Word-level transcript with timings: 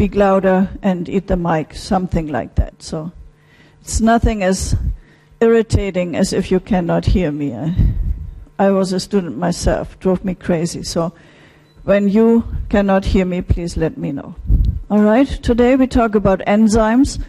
speak 0.00 0.14
louder 0.14 0.66
and 0.80 1.10
eat 1.10 1.26
the 1.26 1.36
mic, 1.36 1.74
something 1.74 2.28
like 2.28 2.54
that. 2.54 2.82
So 2.82 3.12
it's 3.82 4.00
nothing 4.00 4.42
as 4.42 4.74
irritating 5.42 6.16
as 6.16 6.32
if 6.32 6.50
you 6.50 6.58
cannot 6.58 7.04
hear 7.04 7.30
me. 7.30 7.54
I, 7.54 7.74
I 8.58 8.70
was 8.70 8.94
a 8.94 8.98
student 8.98 9.36
myself, 9.36 10.00
drove 10.00 10.24
me 10.24 10.34
crazy. 10.34 10.84
So 10.84 11.12
when 11.84 12.08
you 12.08 12.44
cannot 12.70 13.04
hear 13.04 13.26
me, 13.26 13.42
please 13.42 13.76
let 13.76 13.98
me 13.98 14.10
know. 14.10 14.36
All 14.88 15.02
right, 15.02 15.28
today 15.28 15.76
we 15.76 15.86
talk 15.86 16.14
about 16.14 16.38
enzymes. 16.46 17.22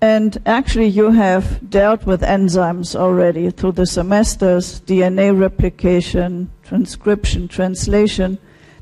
And 0.00 0.40
actually, 0.46 0.86
you 0.86 1.10
have 1.10 1.68
dealt 1.68 2.06
with 2.06 2.22
enzymes 2.22 2.96
already 2.96 3.50
through 3.50 3.72
the 3.72 3.84
semesters 3.84 4.80
DNA 4.80 5.38
replication, 5.38 6.50
transcription, 6.62 7.48
translation. 7.48 8.38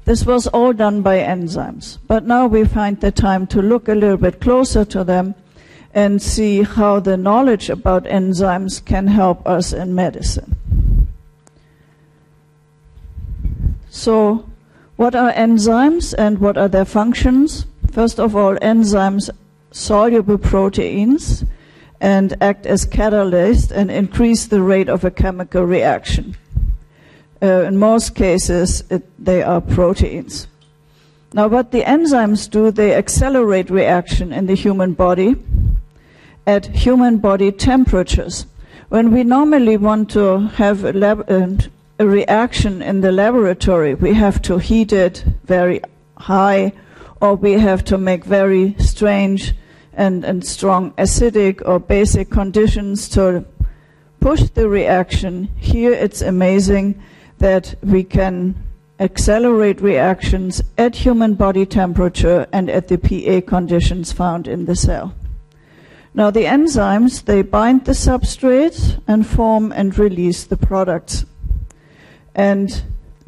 This 0.07 0.25
was 0.25 0.47
all 0.47 0.73
done 0.73 1.03
by 1.03 1.19
enzymes. 1.19 1.99
But 2.07 2.25
now 2.25 2.47
we 2.47 2.65
find 2.65 3.01
the 3.01 3.11
time 3.11 3.47
to 3.49 3.61
look 3.61 3.89
a 3.89 3.95
little 3.95 4.17
bit 4.17 4.41
closer 4.41 4.85
to 4.85 5.03
them 5.03 5.35
and 5.93 6.23
see 6.23 6.63
how 6.63 7.01
the 7.01 7.17
knowledge 7.17 7.69
about 7.69 8.05
enzymes 8.05 8.85
can 8.85 9.09
help 9.09 9.45
us 9.47 9.73
in 9.73 9.95
medicine. 9.97 10.57
So, 13.91 14.49
what 14.95 15.17
are 15.17 15.33
enzymes 15.33 16.15
and 16.17 16.39
what 16.39 16.57
are 16.57 16.69
their 16.69 16.85
functions? 16.85 17.67
First 17.91 18.21
of 18.21 18.37
all, 18.37 18.55
enzymes 18.57 19.29
soluble 19.73 20.39
proteins 20.39 21.45
and 22.01 22.37
act 22.41 22.65
as 22.67 22.87
catalysts 22.87 23.73
and 23.73 23.91
increase 23.91 24.47
the 24.47 24.63
rate 24.63 24.89
of 24.89 25.05
a 25.05 25.11
chemical 25.11 25.65
reaction. 25.65 26.37
Uh, 27.43 27.63
in 27.63 27.77
most 27.77 28.15
cases, 28.15 28.83
it, 28.91 29.03
they 29.23 29.43
are 29.43 29.61
proteins. 29.61 30.47
Now, 31.33 31.49
what 31.49 31.71
the 31.71 31.83
enzymes 31.83 32.49
do, 32.49 32.71
they 32.71 32.95
accelerate 32.95 33.69
reaction 33.69 34.33
in 34.33 34.47
the 34.47 34.55
human 34.55 34.95
body 34.95 35.37
at 36.47 36.67
human 36.67 37.19
body 37.19 37.53
temperatures. 37.53 38.47
When 38.89 39.13
we 39.13 39.25
normally 39.25 39.77
want 39.77 40.11
to 40.13 40.39
have 40.57 40.85
a, 40.85 40.93
lab, 40.93 41.31
uh, 41.31 41.49
a 41.99 42.07
reaction 42.07 42.81
in 42.81 43.01
the 43.01 43.13
laboratory, 43.13 43.95
we 43.95 44.15
have 44.15 44.41
to 44.43 44.59
heat 44.59 44.93
it 44.93 45.25
very 45.45 45.81
high 46.17 46.73
or 47.21 47.35
we 47.35 47.53
have 47.55 47.85
to 47.87 47.99
make 47.99 48.25
very 48.25 48.77
strange 48.79 49.55
and, 49.93 50.25
and 50.25 50.47
strong 50.47 50.93
acidic 50.93 51.63
or 51.67 51.81
basic 51.81 52.31
conditions 52.31 53.09
to 53.09 53.45
push 54.21 54.43
the 54.51 54.69
reaction. 54.69 55.49
Here 55.57 55.93
it's 55.93 56.23
amazing 56.23 57.03
that 57.39 57.75
we 57.83 58.03
can 58.03 58.55
accelerate 58.99 59.81
reactions 59.81 60.63
at 60.79 60.97
human 60.97 61.35
body 61.35 61.67
temperature 61.67 62.47
and 62.53 62.71
at 62.71 62.89
the 62.89 62.97
pH 62.97 63.47
conditions 63.47 64.13
found 64.13 64.49
in 64.49 64.65
the 64.65 64.77
cell. 64.77 65.15
Now 66.15 66.31
the 66.31 66.45
enzymes, 66.45 67.25
they 67.25 67.43
bind 67.43 67.85
the 67.85 67.93
substrate 67.93 69.03
and 69.07 69.27
form 69.27 69.71
and 69.73 69.99
release 69.99 70.45
the 70.45 70.57
products. 70.57 71.27
And 72.35 72.71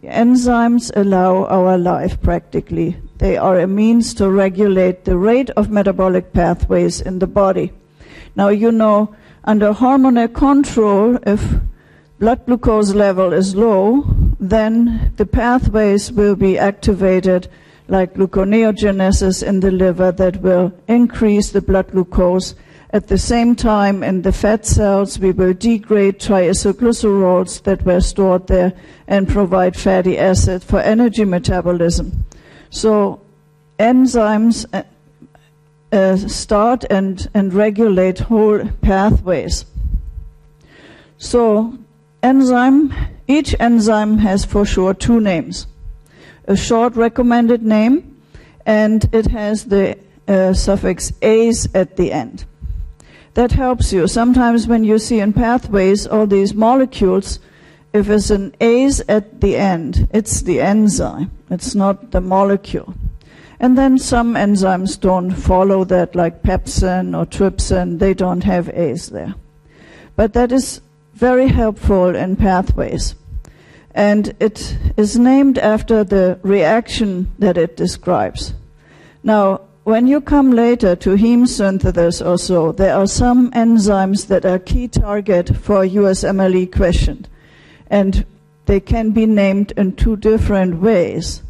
the 0.01 0.09
enzymes 0.09 0.91
allow 0.97 1.45
our 1.45 1.77
life 1.77 2.21
practically. 2.23 2.97
They 3.19 3.37
are 3.37 3.59
a 3.59 3.67
means 3.67 4.15
to 4.15 4.31
regulate 4.31 5.05
the 5.05 5.19
rate 5.19 5.51
of 5.51 5.71
metabolic 5.71 6.33
pathways 6.33 7.01
in 7.01 7.19
the 7.19 7.27
body. 7.27 7.73
Now, 8.35 8.49
you 8.49 8.73
know, 8.73 9.15
under 9.45 9.73
hormonal 9.75 10.33
control, 10.33 11.19
if 11.27 11.43
blood 12.19 12.45
glucose 12.47 12.95
level 12.95 13.33
is 13.33 13.55
low, 13.55 14.05
then 14.41 15.13
the 15.17 15.27
pathways 15.27 16.11
will 16.13 16.35
be 16.35 16.59
activated 16.59 17.49
like 17.89 18.15
gluconeogenesis 18.15 19.43
in 19.43 19.61
the 19.61 19.71
liver 19.71 20.13
that 20.13 20.43
will 20.43 20.73
increase 20.89 21.51
the 21.51 21.63
blood 21.63 21.91
glucose. 21.93 22.55
At 22.91 23.09
the 23.09 23.19
same 23.19 23.55
time, 23.55 24.03
in 24.03 24.23
the 24.23 24.33
fat 24.33 24.67
cells, 24.67 25.19
we 25.19 25.33
will 25.33 25.55
degrade 25.55 26.19
triacylglycerols 26.19 27.63
that 27.63 27.85
were 27.85 28.01
stored 28.01 28.47
there 28.47 28.73
and 29.07 29.29
provide 29.29 29.77
fatty 29.77 30.19
acid 30.19 30.63
for 30.63 30.81
energy 30.81 31.25
metabolism. 31.25 32.25
So 32.71 33.21
enzymes 33.79 34.67
uh, 34.73 34.83
uh, 35.93 36.17
start 36.17 36.85
and, 36.91 37.29
and 37.35 37.53
regulate 37.53 38.19
whole 38.21 38.67
pathways. 38.83 39.65
So 41.19 41.79
enzyme, 42.23 42.95
each 43.27 43.55
enzyme 43.61 44.19
has 44.19 44.45
for 44.45 44.65
sure 44.65 44.95
two 44.95 45.21
names. 45.21 45.67
A 46.47 46.57
short 46.57 46.97
recommended 46.97 47.63
name 47.63 48.21
and 48.65 49.09
it 49.13 49.27
has 49.29 49.67
the 49.67 49.99
uh, 50.27 50.53
suffix 50.53 51.13
ase 51.23 51.69
at 51.75 51.97
the 51.97 52.13
end. 52.13 52.45
That 53.35 53.53
helps 53.53 53.93
you. 53.93 54.09
Sometimes 54.09 54.67
when 54.67 54.85
you 54.85 54.99
see 54.99 55.21
in 55.21 55.33
pathways 55.33 56.07
all 56.07 56.27
these 56.27 56.55
molecules, 56.55 57.39
if 57.93 58.11
it's 58.11 58.31
an 58.31 58.55
ase 58.61 59.01
at 59.09 59.41
the 59.41 59.57
end, 59.57 60.09
it's 60.13 60.43
the 60.43 60.61
enzyme. 60.61 61.31
It's 61.51 61.75
not 61.75 62.11
the 62.11 62.21
molecule. 62.21 62.95
And 63.61 63.77
then 63.77 63.99
some 63.99 64.35
enzymes 64.35 65.01
don't 65.01 65.33
follow 65.33 65.85
that, 65.85 66.15
like 66.15 66.43
pepsin 66.43 67.17
or 67.17 67.27
trypsin. 67.27 67.99
They 67.99 68.15
don't 68.15 68.45
have 68.45 68.69
ase 68.69 69.09
there. 69.09 69.35
But 70.15 70.33
that 70.35 70.53
is 70.53 70.81
very 71.19 71.49
helpful 71.49 72.15
in 72.15 72.37
pathways. 72.37 73.17
And 73.93 74.35
it 74.39 74.77
is 74.97 75.19
named 75.19 75.59
after 75.59 76.05
the 76.05 76.39
reaction 76.43 77.33
that 77.41 77.59
it 77.59 77.77
describes. 77.77 78.55
Now, 79.25 79.63
when 79.83 80.07
you 80.07 80.21
come 80.21 80.53
later 80.53 80.95
to 80.95 81.17
heme 81.17 81.49
synthesis 81.49 82.23
or 82.23 82.39
so, 82.39 82.71
there 82.71 82.95
are 82.95 83.09
some 83.09 83.51
enzymes 83.51 84.29
that 84.29 84.45
are 84.45 84.61
key 84.61 84.87
target 84.87 85.57
for 85.57 85.85
USMLE 85.85 86.71
question. 86.71 87.27
And 87.91 88.25
they 88.67 88.79
can 88.79 89.11
be 89.11 89.27
named 89.27 89.73
in 89.77 89.97
two 89.97 90.17
different 90.17 90.81
ways. 90.81 91.43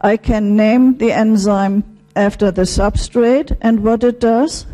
I 0.00 0.18
can 0.18 0.54
name 0.54 0.98
the 0.98 1.10
enzyme 1.10 1.82
after 2.14 2.52
the 2.52 2.62
substrate 2.62 3.56
and 3.60 3.82
what 3.82 4.04
it 4.04 4.20
does, 4.20 4.66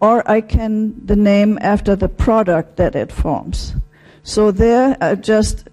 or 0.00 0.28
I 0.30 0.40
can 0.40 1.04
the 1.04 1.16
name 1.16 1.58
after 1.60 1.96
the 1.96 2.08
product 2.08 2.76
that 2.76 2.94
it 2.94 3.12
forms. 3.12 3.74
So 4.22 4.50
there, 4.50 4.96
uh, 5.00 5.14
just 5.14 5.68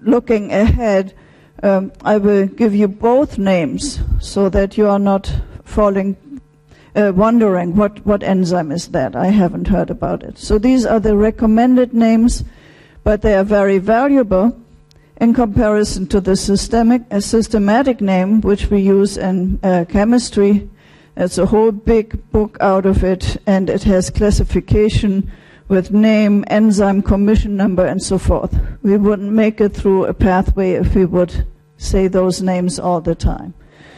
looking 0.00 0.52
ahead, 0.52 1.14
um, 1.62 1.92
I 2.02 2.18
will 2.18 2.46
give 2.46 2.74
you 2.74 2.88
both 2.88 3.38
names 3.38 4.00
so 4.20 4.48
that 4.48 4.78
you 4.78 4.88
are 4.88 4.98
not 4.98 5.32
falling, 5.64 6.16
uh, 6.94 7.12
wondering 7.14 7.76
what, 7.76 8.04
what 8.06 8.22
enzyme 8.22 8.72
is 8.72 8.88
that. 8.88 9.14
I 9.14 9.26
haven't 9.26 9.68
heard 9.68 9.90
about 9.90 10.22
it. 10.22 10.38
So 10.38 10.58
these 10.58 10.86
are 10.86 11.00
the 11.00 11.16
recommended 11.16 11.92
names, 11.92 12.44
but 13.04 13.22
they 13.22 13.34
are 13.34 13.44
very 13.44 13.78
valuable 13.78 14.58
in 15.20 15.34
comparison 15.34 16.06
to 16.06 16.20
the 16.20 16.36
systemic, 16.36 17.02
uh, 17.10 17.20
systematic 17.20 18.00
name 18.00 18.40
which 18.40 18.70
we 18.70 18.80
use 18.80 19.16
in 19.16 19.58
uh, 19.62 19.84
chemistry. 19.88 20.68
It's 21.20 21.36
a 21.36 21.46
whole 21.46 21.72
big 21.72 22.30
book 22.30 22.56
out 22.60 22.86
of 22.86 23.02
it, 23.02 23.38
and 23.44 23.68
it 23.68 23.82
has 23.82 24.08
classification 24.08 25.32
with 25.66 25.90
name, 25.90 26.44
enzyme, 26.46 27.02
commission 27.02 27.56
number, 27.56 27.84
and 27.84 28.00
so 28.00 28.18
forth. 28.18 28.56
We 28.84 28.96
wouldn't 28.96 29.32
make 29.32 29.60
it 29.60 29.74
through 29.74 30.04
a 30.04 30.14
pathway 30.14 30.74
if 30.74 30.94
we 30.94 31.04
would 31.06 31.44
say 31.76 32.06
those 32.06 32.40
names 32.40 32.78
all 32.78 33.00
the 33.00 33.16
time. 33.16 33.52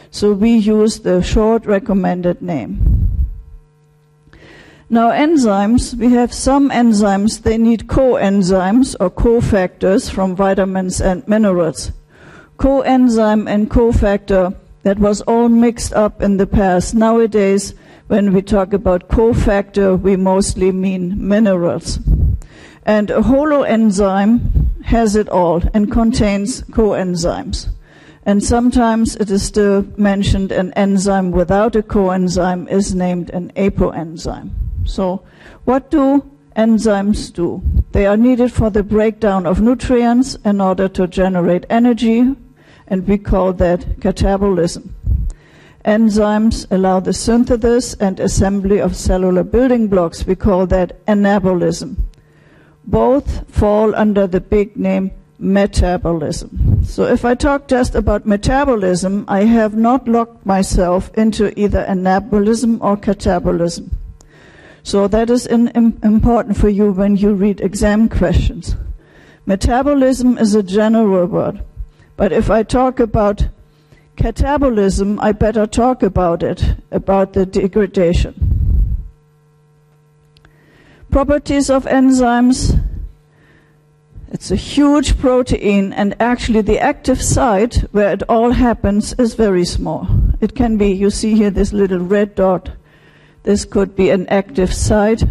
So 0.09 0.33
we 0.33 0.55
use 0.55 1.01
the 1.01 1.21
short 1.21 1.67
recommended 1.67 2.41
name. 2.41 3.27
Now, 4.89 5.11
enzymes, 5.11 5.93
we 5.93 6.09
have 6.13 6.33
some 6.33 6.71
enzymes, 6.71 7.43
they 7.43 7.59
need 7.59 7.87
coenzymes 7.87 8.95
or 8.99 9.11
cofactors 9.11 10.11
from 10.11 10.35
vitamins 10.35 10.99
and 10.99 11.25
minerals. 11.27 11.91
Coenzyme 12.57 13.47
and 13.47 13.69
cofactor, 13.69 14.55
that 14.83 14.99
was 14.99 15.21
all 15.21 15.49
mixed 15.49 15.93
up 15.93 16.21
in 16.21 16.37
the 16.37 16.47
past. 16.47 16.95
Nowadays, 16.95 17.73
when 18.07 18.33
we 18.33 18.41
talk 18.41 18.73
about 18.73 19.09
cofactor, 19.09 19.99
we 19.99 20.15
mostly 20.15 20.71
mean 20.71 21.27
minerals. 21.27 21.99
And 22.85 23.09
a 23.09 23.21
holoenzyme 23.21 24.83
has 24.83 25.15
it 25.15 25.29
all 25.29 25.61
and 25.73 25.91
contains 25.91 26.63
coenzymes. 26.63 27.69
And 28.25 28.43
sometimes 28.43 29.15
it 29.15 29.31
is 29.31 29.43
still 29.43 29.85
mentioned 29.97 30.51
an 30.51 30.73
enzyme 30.73 31.31
without 31.31 31.75
a 31.75 31.81
coenzyme 31.81 32.69
is 32.69 32.93
named 32.93 33.29
an 33.31 33.51
apoenzyme. 33.55 34.51
So, 34.85 35.23
what 35.65 35.89
do 35.89 36.29
enzymes 36.55 37.33
do? 37.33 37.61
They 37.93 38.05
are 38.05 38.17
needed 38.17 38.51
for 38.51 38.69
the 38.69 38.83
breakdown 38.83 39.45
of 39.45 39.61
nutrients 39.61 40.35
in 40.43 40.61
order 40.61 40.87
to 40.89 41.07
generate 41.07 41.65
energy, 41.69 42.35
and 42.87 43.07
we 43.07 43.17
call 43.17 43.53
that 43.53 43.81
catabolism. 43.99 44.89
Enzymes 45.85 46.67
allow 46.69 46.99
the 46.99 47.13
synthesis 47.13 47.95
and 47.95 48.19
assembly 48.19 48.79
of 48.79 48.95
cellular 48.95 49.43
building 49.43 49.87
blocks. 49.87 50.25
We 50.25 50.35
call 50.35 50.67
that 50.67 51.03
anabolism. 51.07 51.95
Both 52.85 53.49
fall 53.49 53.95
under 53.95 54.27
the 54.27 54.41
big 54.41 54.77
name 54.77 55.11
metabolism. 55.39 56.83
So 56.85 57.05
if 57.05 57.25
I 57.25 57.33
talk 57.33 57.67
just 57.67 57.95
about 57.95 58.27
metabolism, 58.27 59.25
I 59.27 59.45
have 59.45 59.75
not 59.75 60.07
locked 60.07 60.45
myself 60.45 61.09
into 61.15 61.57
either 61.59 61.83
anabolism 61.89 62.79
or 62.81 62.95
catabolism. 62.95 63.89
So 64.83 65.07
that 65.07 65.29
is 65.29 65.45
in, 65.45 65.69
in, 65.69 65.99
important 66.03 66.57
for 66.57 66.69
you 66.69 66.91
when 66.91 67.15
you 67.15 67.33
read 67.33 67.61
exam 67.61 68.07
questions. 68.07 68.75
Metabolism 69.45 70.37
is 70.37 70.53
a 70.53 70.63
general 70.63 71.25
word, 71.25 71.63
but 72.21 72.31
if 72.31 72.51
I 72.51 72.61
talk 72.61 72.99
about 72.99 73.47
catabolism, 74.15 75.17
I 75.19 75.31
better 75.31 75.65
talk 75.65 76.03
about 76.03 76.43
it, 76.43 76.75
about 76.91 77.33
the 77.33 77.47
degradation. 77.47 78.95
Properties 81.09 81.71
of 81.71 81.85
enzymes 81.85 82.79
it's 84.31 84.51
a 84.51 84.55
huge 84.55 85.17
protein, 85.17 85.93
and 85.93 86.15
actually, 86.19 86.61
the 86.61 86.77
active 86.77 87.19
site 87.19 87.77
where 87.91 88.13
it 88.13 88.21
all 88.29 88.51
happens 88.51 89.13
is 89.13 89.33
very 89.33 89.65
small. 89.65 90.07
It 90.39 90.53
can 90.53 90.77
be, 90.77 90.91
you 90.91 91.09
see 91.09 91.33
here 91.33 91.49
this 91.49 91.73
little 91.73 92.01
red 92.01 92.35
dot. 92.35 92.69
This 93.41 93.65
could 93.65 93.95
be 93.95 94.11
an 94.11 94.27
active 94.27 94.71
site. 94.71 95.23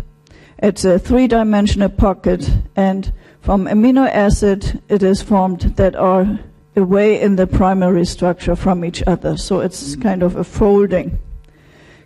It's 0.59 0.85
a 0.85 0.99
three 0.99 1.29
dimensional 1.29 1.91
pocket, 1.91 2.51
and 2.75 3.13
from 3.41 3.67
amino 3.67 4.09
acid, 4.09 4.83
it 4.89 5.05
is 5.05 5.23
formed 5.23 5.77
that 5.77 5.95
are 5.95 6.41
away 6.77 7.21
in 7.21 7.37
the 7.37 7.47
primary 7.47 8.05
structure 8.05 8.57
from 8.57 8.85
each 8.85 9.03
other. 9.07 9.37
So 9.37 9.61
it's 9.61 9.97
kind 9.97 10.23
of 10.23 10.37
a 10.37 10.45
folding. 10.45 11.19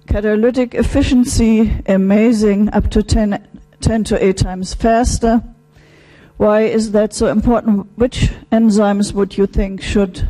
Catalytic 0.07 0.75
efficiency, 0.75 1.83
amazing, 1.87 2.71
up 2.73 2.91
to 2.91 3.03
10, 3.03 3.47
10 3.81 4.05
to 4.05 4.25
8 4.25 4.37
times 4.37 4.75
faster 4.75 5.43
why 6.37 6.63
is 6.63 6.93
that 6.93 7.13
so 7.13 7.29
important? 7.29 7.87
Which 7.97 8.31
enzymes 8.51 9.13
would 9.13 9.37
you 9.39 9.47
think 9.47 9.81
should 9.81 10.29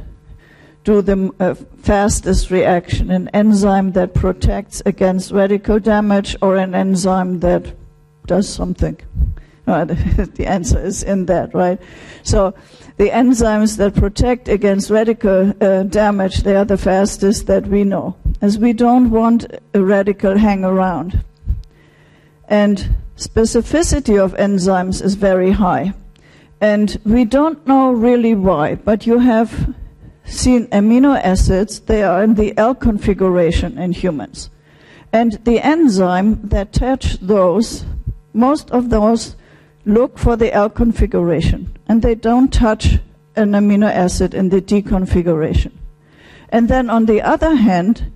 do 0.85 1.01
the 1.01 1.33
uh, 1.41 1.55
fastest 1.55 2.51
reaction? 2.51 3.11
An 3.11 3.29
enzyme 3.29 3.93
that 3.93 4.13
protects 4.13 4.83
against 4.85 5.33
radical 5.33 5.79
damage 5.79 6.37
or 6.43 6.57
an 6.57 6.75
enzyme 6.75 7.41
that 7.41 7.75
does 8.27 8.49
something? 8.49 9.01
The 9.67 10.45
answer 10.47 10.79
is 10.79 11.03
in 11.03 11.25
that, 11.27 11.55
right? 11.55 11.81
So 12.23 12.55
the 12.97 13.11
enzymes 13.11 13.77
that 13.79 13.95
protect 13.95 14.49
against 14.49 14.91
radical 14.91 15.53
uh, 15.61 15.83
damage, 15.83 16.43
they 16.43 16.55
are 16.55 16.65
the 16.65 16.79
fastest 16.79 17.47
that 17.47 17.67
we 17.67 17.83
know, 17.83 18.17
as 18.41 18.59
we 18.59 18.73
don't 18.73 19.11
want 19.11 19.47
a 19.75 19.83
radical 19.83 20.39
hang 20.39 20.65
around. 20.65 21.25
And 22.49 22.95
specificity 23.17 24.23
of 24.23 24.35
enzymes 24.35 25.03
is 25.03 25.15
very 25.15 25.53
high. 25.53 25.95
And 26.61 27.01
we 27.05 27.25
don't 27.25 27.67
know 27.67 27.91
really 27.91 28.35
why, 28.35 28.77
but 28.77 29.07
you 29.07 29.19
have 29.19 29.75
seen 30.25 30.69
amino 30.69 31.21
acids, 31.21 31.81
they 31.81 32.03
are 32.03 32.23
in 32.23 32.35
the 32.35 32.57
L 32.57 32.75
configuration 32.75 33.77
in 33.77 33.93
humans. 33.93 34.51
And 35.13 35.33
the 35.45 35.61
enzyme 35.61 36.49
that 36.49 36.73
touch 36.73 37.19
those, 37.21 37.85
most 38.33 38.71
of 38.71 38.91
those 38.91 39.37
look 39.85 40.19
for 40.19 40.37
the 40.37 40.53
L 40.53 40.71
configuration, 40.71 41.77
and 41.89 42.03
they 42.03 42.15
don't 42.15 42.53
touch 42.53 42.99
an 43.37 43.53
amino 43.53 43.91
acid 43.91 44.35
in 44.35 44.49
the 44.49 44.61
D 44.61 44.83
configuration. 44.83 45.79
And 46.49 46.69
then 46.69 46.89
on 46.89 47.07
the 47.07 47.21
other 47.21 47.55
hand, 47.55 48.13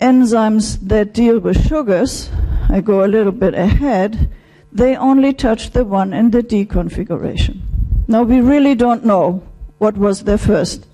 enzymes 0.00 0.78
that 0.88 1.14
deal 1.14 1.38
with 1.38 1.66
sugars, 1.66 2.30
I 2.68 2.80
go 2.80 3.04
a 3.04 3.06
little 3.06 3.32
bit 3.32 3.54
ahead, 3.54 4.30
they 4.70 4.96
only 4.96 5.32
touch 5.32 5.70
the 5.70 5.84
one 5.84 6.12
in 6.12 6.30
the 6.30 6.42
D 6.42 6.64
configuration. 6.64 7.62
Now 8.08 8.22
we 8.22 8.40
really 8.40 8.74
don't 8.74 9.04
know 9.04 9.42
what 9.78 9.96
was 9.96 10.24
there 10.24 10.38
first, 10.38 10.86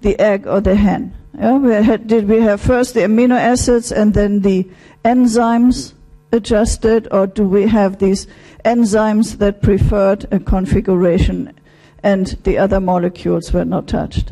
the 0.00 0.18
egg 0.18 0.46
or 0.46 0.60
the 0.60 0.74
hen. 0.74 1.14
Yeah, 1.38 1.56
we 1.56 1.72
had, 1.72 2.06
did 2.06 2.28
we 2.28 2.40
have 2.40 2.60
first 2.60 2.94
the 2.94 3.00
amino 3.00 3.38
acids 3.38 3.92
and 3.92 4.12
then 4.12 4.40
the 4.40 4.68
enzymes 5.04 5.92
adjusted, 6.32 7.08
or 7.10 7.26
do 7.26 7.44
we 7.44 7.66
have 7.68 7.98
these 7.98 8.26
enzymes 8.64 9.38
that 9.38 9.62
preferred 9.62 10.26
a 10.30 10.38
configuration 10.38 11.58
and 12.02 12.26
the 12.44 12.58
other 12.58 12.80
molecules 12.80 13.52
were 13.52 13.64
not 13.64 13.88
touched? 13.88 14.30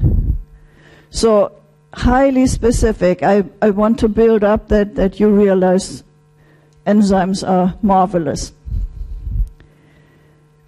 So 1.11 1.53
highly 1.95 2.47
specific. 2.47 3.23
I, 3.23 3.45
I 3.63 3.71
want 3.71 3.99
to 4.01 4.09
build 4.09 4.45
up 4.45 4.69
that, 4.69 4.95
that 4.97 5.19
you 5.19 5.31
realize 5.31 6.05
enzymes 6.87 7.47
are 7.47 7.75
marvelous. 7.83 8.53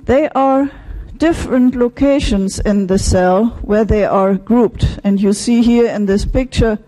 They 0.00 0.28
are 0.30 0.70
different 1.18 1.74
locations 1.74 2.58
in 2.60 2.86
the 2.86 2.98
cell 2.98 3.46
where 3.62 3.84
they 3.84 4.04
are 4.04 4.34
grouped. 4.34 5.00
And 5.04 5.20
you 5.20 5.32
see 5.32 5.62
here 5.62 5.86
in 5.90 6.06
this 6.06 6.24
picture 6.24 6.78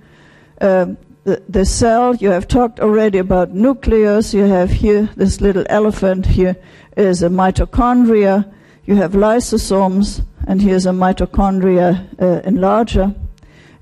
uh, 0.60 0.94
the, 1.24 1.64
cell. 1.64 2.14
You 2.16 2.30
have 2.30 2.48
talked 2.48 2.80
already 2.80 3.18
about 3.18 3.50
nucleus. 3.52 4.34
You 4.34 4.44
have 4.44 4.70
here 4.70 5.10
this 5.16 5.40
little 5.40 5.64
elephant. 5.68 6.26
Here 6.26 6.56
is 6.96 7.22
a 7.22 7.28
mitochondria. 7.28 8.52
You 8.84 8.96
have 8.96 9.12
lysosomes, 9.12 10.24
and 10.46 10.62
here's 10.62 10.86
a 10.86 10.90
mitochondria 10.90 12.08
uh, 12.18 12.42
enlarger. 12.48 13.14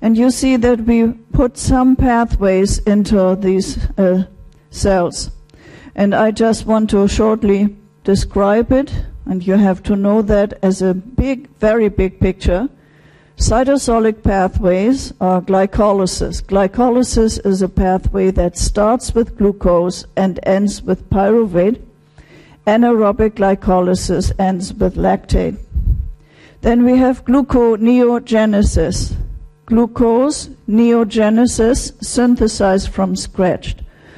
And 0.01 0.17
you 0.17 0.31
see 0.31 0.55
that 0.57 0.81
we 0.81 1.07
put 1.33 1.57
some 1.57 1.95
pathways 1.95 2.79
into 2.79 3.35
these 3.35 3.77
uh, 3.97 4.25
cells. 4.69 5.31
And 5.95 6.13
I 6.13 6.31
just 6.31 6.65
want 6.65 6.89
to 6.91 7.07
shortly 7.07 7.75
describe 8.03 8.71
it 8.71 8.93
and 9.29 9.45
you 9.45 9.53
have 9.53 9.83
to 9.83 9.95
know 9.95 10.23
that 10.23 10.57
as 10.63 10.81
a 10.81 10.93
big, 10.95 11.47
very 11.59 11.87
big 11.87 12.19
picture. 12.19 12.67
Cytosolic 13.39 14.21
pathways 14.21 15.13
are 15.21 15.41
glycolysis. 15.41 16.43
Glycolysis 16.43 17.43
is 17.45 17.61
a 17.61 17.69
pathway 17.69 18.31
that 18.31 18.57
starts 18.57 19.15
with 19.15 19.37
glucose 19.37 20.05
and 20.17 20.39
ends 20.43 20.81
with 20.83 21.09
pyruvate. 21.09 21.81
Anaerobic 22.67 23.31
glycolysis 23.31 24.31
ends 24.37 24.73
with 24.73 24.95
lactate. 24.95 25.57
Then 26.61 26.83
we 26.83 26.97
have 26.97 27.23
gluconeogenesis. 27.23 29.15
Glucose 29.65 30.49
neogenesis 30.67 32.03
synthesized 32.03 32.89
from 32.89 33.15
scratch, 33.15 33.77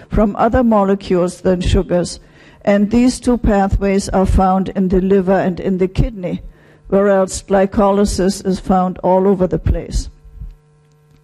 from 0.10 0.36
other 0.36 0.64
molecules 0.64 1.42
than 1.42 1.62
sugars 1.62 2.20
and 2.64 2.92
these 2.92 3.20
two 3.20 3.38
pathways 3.38 4.10
are 4.10 4.26
found 4.26 4.70
in 4.70 4.90
the 4.90 5.02
liver 5.02 5.40
and 5.40 5.60
in 5.60 5.78
the 5.80 5.88
kidney, 5.88 6.42
whereas 6.92 7.44
glycolysis 7.44 8.46
is 8.46 8.60
found 8.60 8.98
all 9.00 9.26
over 9.26 9.48
the 9.48 9.58
place. 9.58 10.10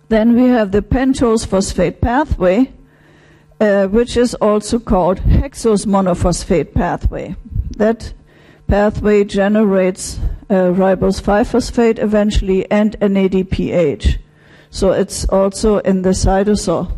Then 0.07 0.33
we 0.33 0.47
have 0.47 0.71
the 0.71 0.81
pentose 0.81 1.45
phosphate 1.45 1.99
pathway, 1.99 2.71
uh, 3.59 3.87
which 3.87 4.15
is 4.15 4.33
also 4.35 4.79
called 4.79 5.19
hexose 5.19 5.85
monophosphate 5.85 6.73
pathway. 6.73 7.35
That 7.75 8.13
pathway 8.67 9.25
generates 9.25 10.19
uh, 10.49 10.71
ribose 10.71 11.21
5-phosphate 11.21 11.99
eventually 11.99 12.69
and 12.71 12.97
NADPH. 13.01 14.19
So 14.69 14.91
it's 14.91 15.25
also 15.25 15.79
in 15.79 16.03
the 16.03 16.11
cytosol 16.11 16.91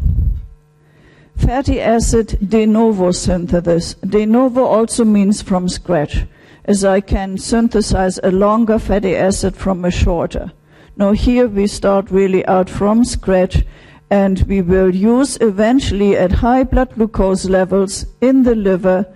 fatty 1.40 1.80
acid 1.80 2.38
de 2.48 2.66
novo 2.66 3.12
synthesis. 3.12 3.96
De 3.96 4.26
novo 4.26 4.66
also 4.66 5.06
means 5.06 5.42
from 5.42 5.70
scratch, 5.70 6.26
as 6.70 6.86
I 6.86 7.02
can 7.02 7.36
synthesize 7.40 8.20
a 8.22 8.30
longer 8.30 8.78
fatty 8.78 9.16
acid 9.16 9.56
from 9.56 9.84
a 9.84 9.90
shorter. 9.90 10.52
Now 10.96 11.14
here 11.14 11.48
we 11.48 11.66
start 11.66 12.12
really 12.12 12.46
out 12.46 12.70
from 12.70 13.04
scratch 13.04 13.64
and 14.12 14.42
we 14.44 14.62
will 14.62 14.94
use 14.94 15.40
eventually 15.42 16.16
at 16.16 16.32
high 16.32 16.64
blood 16.64 16.94
glucose 16.94 17.46
levels 17.46 18.06
in 18.22 18.44
the 18.44 18.54
liver, 18.54 19.12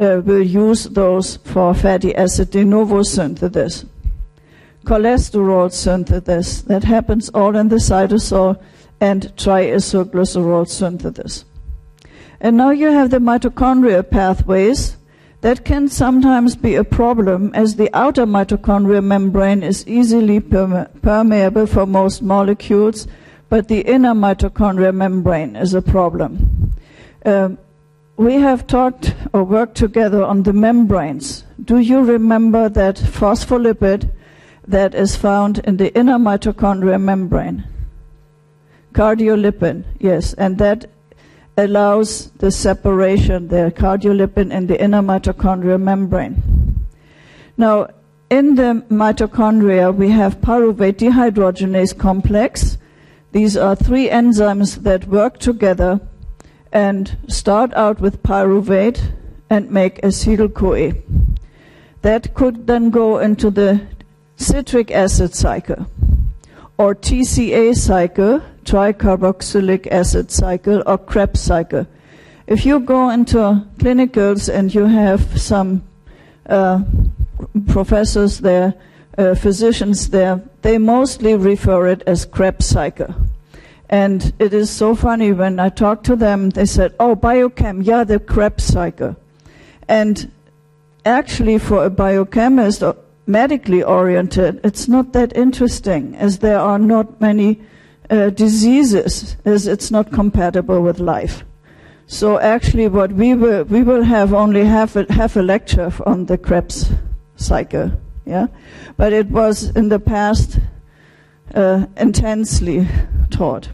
uh, 0.00 0.20
we'll 0.24 0.42
use 0.42 0.84
those 0.84 1.36
for 1.36 1.74
fatty 1.74 2.12
acid 2.16 2.50
de 2.50 2.64
novo 2.64 3.04
synthesis. 3.04 3.84
Cholesterol 4.84 5.72
synthesis, 5.72 6.62
that 6.62 6.82
happens 6.82 7.28
all 7.28 7.54
in 7.54 7.68
the 7.68 7.76
cytosol, 7.76 8.60
and 9.00 9.32
triacylglycerol 9.36 10.66
synthesis. 10.68 11.44
And 12.40 12.56
now 12.56 12.70
you 12.70 12.90
have 12.90 13.10
the 13.10 13.18
mitochondrial 13.18 14.10
pathways 14.10 14.96
that 15.40 15.64
can 15.64 15.88
sometimes 15.88 16.56
be 16.56 16.74
a 16.74 16.84
problem 16.84 17.52
as 17.54 17.76
the 17.76 17.90
outer 17.94 18.26
mitochondrial 18.26 19.04
membrane 19.04 19.62
is 19.62 19.86
easily 19.86 20.40
permeable 20.40 21.66
for 21.66 21.86
most 21.86 22.22
molecules, 22.22 23.06
but 23.48 23.68
the 23.68 23.80
inner 23.80 24.14
mitochondrial 24.14 24.94
membrane 24.94 25.54
is 25.54 25.74
a 25.74 25.82
problem. 25.82 26.72
Um, 27.24 27.58
we 28.16 28.34
have 28.34 28.66
talked 28.66 29.14
or 29.32 29.44
worked 29.44 29.76
together 29.76 30.24
on 30.24 30.42
the 30.42 30.52
membranes. 30.52 31.44
Do 31.62 31.78
you 31.78 32.00
remember 32.02 32.68
that 32.70 32.96
phospholipid 32.96 34.10
that 34.66 34.94
is 34.94 35.16
found 35.16 35.58
in 35.60 35.76
the 35.76 35.94
inner 35.96 36.18
mitochondrial 36.18 37.00
membrane? 37.00 37.64
Cardiolipin, 38.94 39.84
yes, 40.00 40.32
and 40.34 40.56
that 40.58 40.86
allows 41.56 42.30
the 42.38 42.50
separation, 42.50 43.48
the 43.48 43.72
cardiolipin 43.76 44.52
in 44.52 44.66
the 44.66 44.80
inner 44.82 45.02
mitochondrial 45.02 45.80
membrane. 45.80 46.86
Now, 47.56 47.88
in 48.28 48.56
the 48.56 48.84
mitochondria, 48.90 49.94
we 49.94 50.10
have 50.10 50.40
pyruvate 50.40 50.94
dehydrogenase 50.94 51.96
complex. 51.96 52.76
These 53.32 53.56
are 53.56 53.76
three 53.76 54.08
enzymes 54.08 54.82
that 54.82 55.06
work 55.06 55.38
together 55.38 56.00
and 56.72 57.16
start 57.28 57.72
out 57.74 58.00
with 58.00 58.22
pyruvate 58.22 59.12
and 59.48 59.70
make 59.70 60.00
acetyl 60.02 60.52
CoA. 60.52 60.92
That 62.02 62.34
could 62.34 62.66
then 62.66 62.90
go 62.90 63.18
into 63.18 63.50
the 63.50 63.80
citric 64.36 64.90
acid 64.90 65.34
cycle 65.34 65.86
or 66.78 66.94
TCA 66.94 67.74
cycle, 67.74 68.42
tricarboxylic 68.66 69.86
acid 69.90 70.30
cycle, 70.30 70.82
or 70.86 70.98
Krebs 70.98 71.40
cycle. 71.40 71.86
If 72.46 72.66
you 72.66 72.80
go 72.80 73.10
into 73.10 73.64
clinicals 73.78 74.52
and 74.52 74.74
you 74.74 74.84
have 74.84 75.40
some 75.40 75.82
uh, 76.48 76.82
professors 77.68 78.38
there, 78.38 78.74
uh, 79.16 79.34
physicians 79.34 80.10
there, 80.10 80.42
they 80.62 80.78
mostly 80.78 81.34
refer 81.34 81.86
it 81.86 82.02
as 82.06 82.26
Krebs 82.26 82.66
cycle. 82.66 83.14
And 83.88 84.32
it 84.38 84.52
is 84.52 84.70
so 84.70 84.94
funny 84.94 85.32
when 85.32 85.60
I 85.60 85.68
talk 85.68 86.02
to 86.04 86.16
them, 86.16 86.50
they 86.50 86.66
said, 86.66 86.94
Oh, 86.98 87.14
biochem, 87.14 87.84
yeah, 87.84 88.04
the 88.04 88.18
Krebs 88.18 88.64
cycle. 88.64 89.16
And 89.88 90.30
actually, 91.04 91.58
for 91.58 91.84
a 91.84 91.90
biochemist, 91.90 92.82
or 92.82 92.96
medically 93.26 93.82
oriented, 93.82 94.60
it's 94.64 94.88
not 94.88 95.12
that 95.12 95.36
interesting, 95.36 96.16
as 96.16 96.38
there 96.38 96.58
are 96.58 96.78
not 96.78 97.20
many 97.20 97.60
uh, 98.10 98.30
diseases, 98.30 99.36
as 99.44 99.66
it's 99.66 99.90
not 99.90 100.12
compatible 100.12 100.80
with 100.80 100.98
life. 100.98 101.44
So 102.06 102.38
actually, 102.38 102.88
what 102.88 103.12
we 103.12 103.34
will 103.34 103.64
we 103.64 103.82
will 103.82 104.02
have 104.02 104.32
only 104.32 104.64
half 104.64 104.94
a, 104.96 105.12
half 105.12 105.36
a 105.36 105.42
lecture 105.42 105.92
on 106.04 106.26
the 106.26 106.38
Krebs 106.38 106.90
cycle, 107.36 107.92
yeah, 108.24 108.46
but 108.96 109.12
it 109.12 109.28
was 109.28 109.70
in 109.76 109.88
the 109.88 109.98
past 109.98 110.60
uh, 111.54 111.86
intensely 111.96 112.86
taught. 113.30 113.70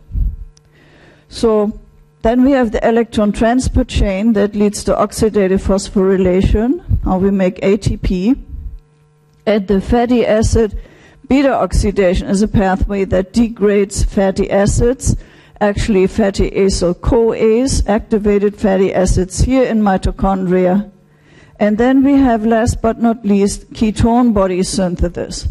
So 1.29 1.79
then 2.23 2.45
we 2.45 2.53
have 2.53 2.71
the 2.71 2.87
electron 2.87 3.33
transport 3.33 3.89
chain 3.89 4.33
that 4.35 4.55
leads 4.55 4.85
to 4.85 4.95
oxidative 4.95 5.61
phosphorylation, 5.61 6.83
how 7.05 7.19
we 7.19 7.31
make 7.31 7.57
ATP. 7.57 8.41
And 9.45 9.67
the 9.67 9.81
fatty 9.81 10.25
acid 10.25 10.79
beta 11.29 11.53
oxidation 11.53 12.29
is 12.29 12.43
a 12.43 12.49
pathway 12.49 13.05
that 13.05 13.33
degrades 13.33 14.05
fatty 14.05 14.51
acids, 14.51 15.17
actually 15.61 16.07
fatty 16.07 16.51
acyl 16.51 16.95
CoAs, 16.95 17.89
activated 17.89 18.57
fatty 18.57 18.93
acids 18.93 19.41
here 19.41 19.65
in 19.65 19.81
mitochondria. 19.81 20.91
And 21.59 21.79
then 21.79 22.03
we 22.03 22.15
have, 22.15 22.45
last 22.45 22.83
but 22.83 23.01
not 23.01 23.25
least, 23.25 23.73
ketone 23.73 24.35
body 24.35 24.63
synthesis. 24.63 25.49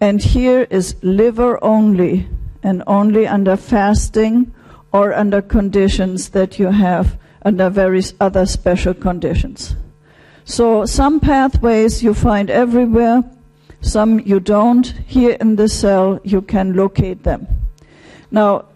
And 0.00 0.22
here 0.22 0.66
is 0.70 0.96
liver 1.02 1.62
only, 1.64 2.28
and 2.62 2.82
only 2.86 3.26
under 3.26 3.56
fasting 3.56 4.52
or 4.92 5.14
under 5.14 5.40
conditions 5.40 6.30
that 6.30 6.58
you 6.58 6.66
have 6.66 7.18
under 7.42 7.70
various 7.70 8.12
other 8.20 8.44
special 8.44 8.92
conditions. 8.92 9.76
So 10.44 10.84
some 10.84 11.20
pathways 11.20 12.02
you 12.02 12.12
find 12.12 12.50
everywhere, 12.50 13.22
some 13.80 14.20
you 14.20 14.40
don't. 14.40 14.86
Here 15.06 15.36
in 15.40 15.56
the 15.56 15.68
cell, 15.68 16.20
you 16.24 16.42
can 16.42 16.74
locate 16.74 17.22
them. 17.22 17.46
Now, 18.30 18.66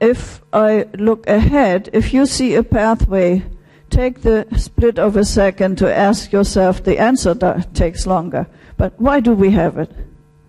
if 0.00 0.42
I 0.52 0.86
look 0.98 1.26
ahead, 1.26 1.90
if 1.92 2.12
you 2.12 2.26
see 2.26 2.54
a 2.54 2.62
pathway, 2.62 3.42
take 3.90 4.22
the 4.22 4.46
split 4.56 4.98
of 4.98 5.16
a 5.16 5.24
second 5.24 5.78
to 5.78 5.94
ask 5.94 6.32
yourself 6.32 6.82
the 6.82 6.98
answer 6.98 7.34
that 7.34 7.74
takes 7.74 8.06
longer. 8.06 8.46
But 8.76 9.00
why 9.00 9.20
do 9.20 9.32
we 9.32 9.50
have 9.52 9.78
it? 9.78 9.90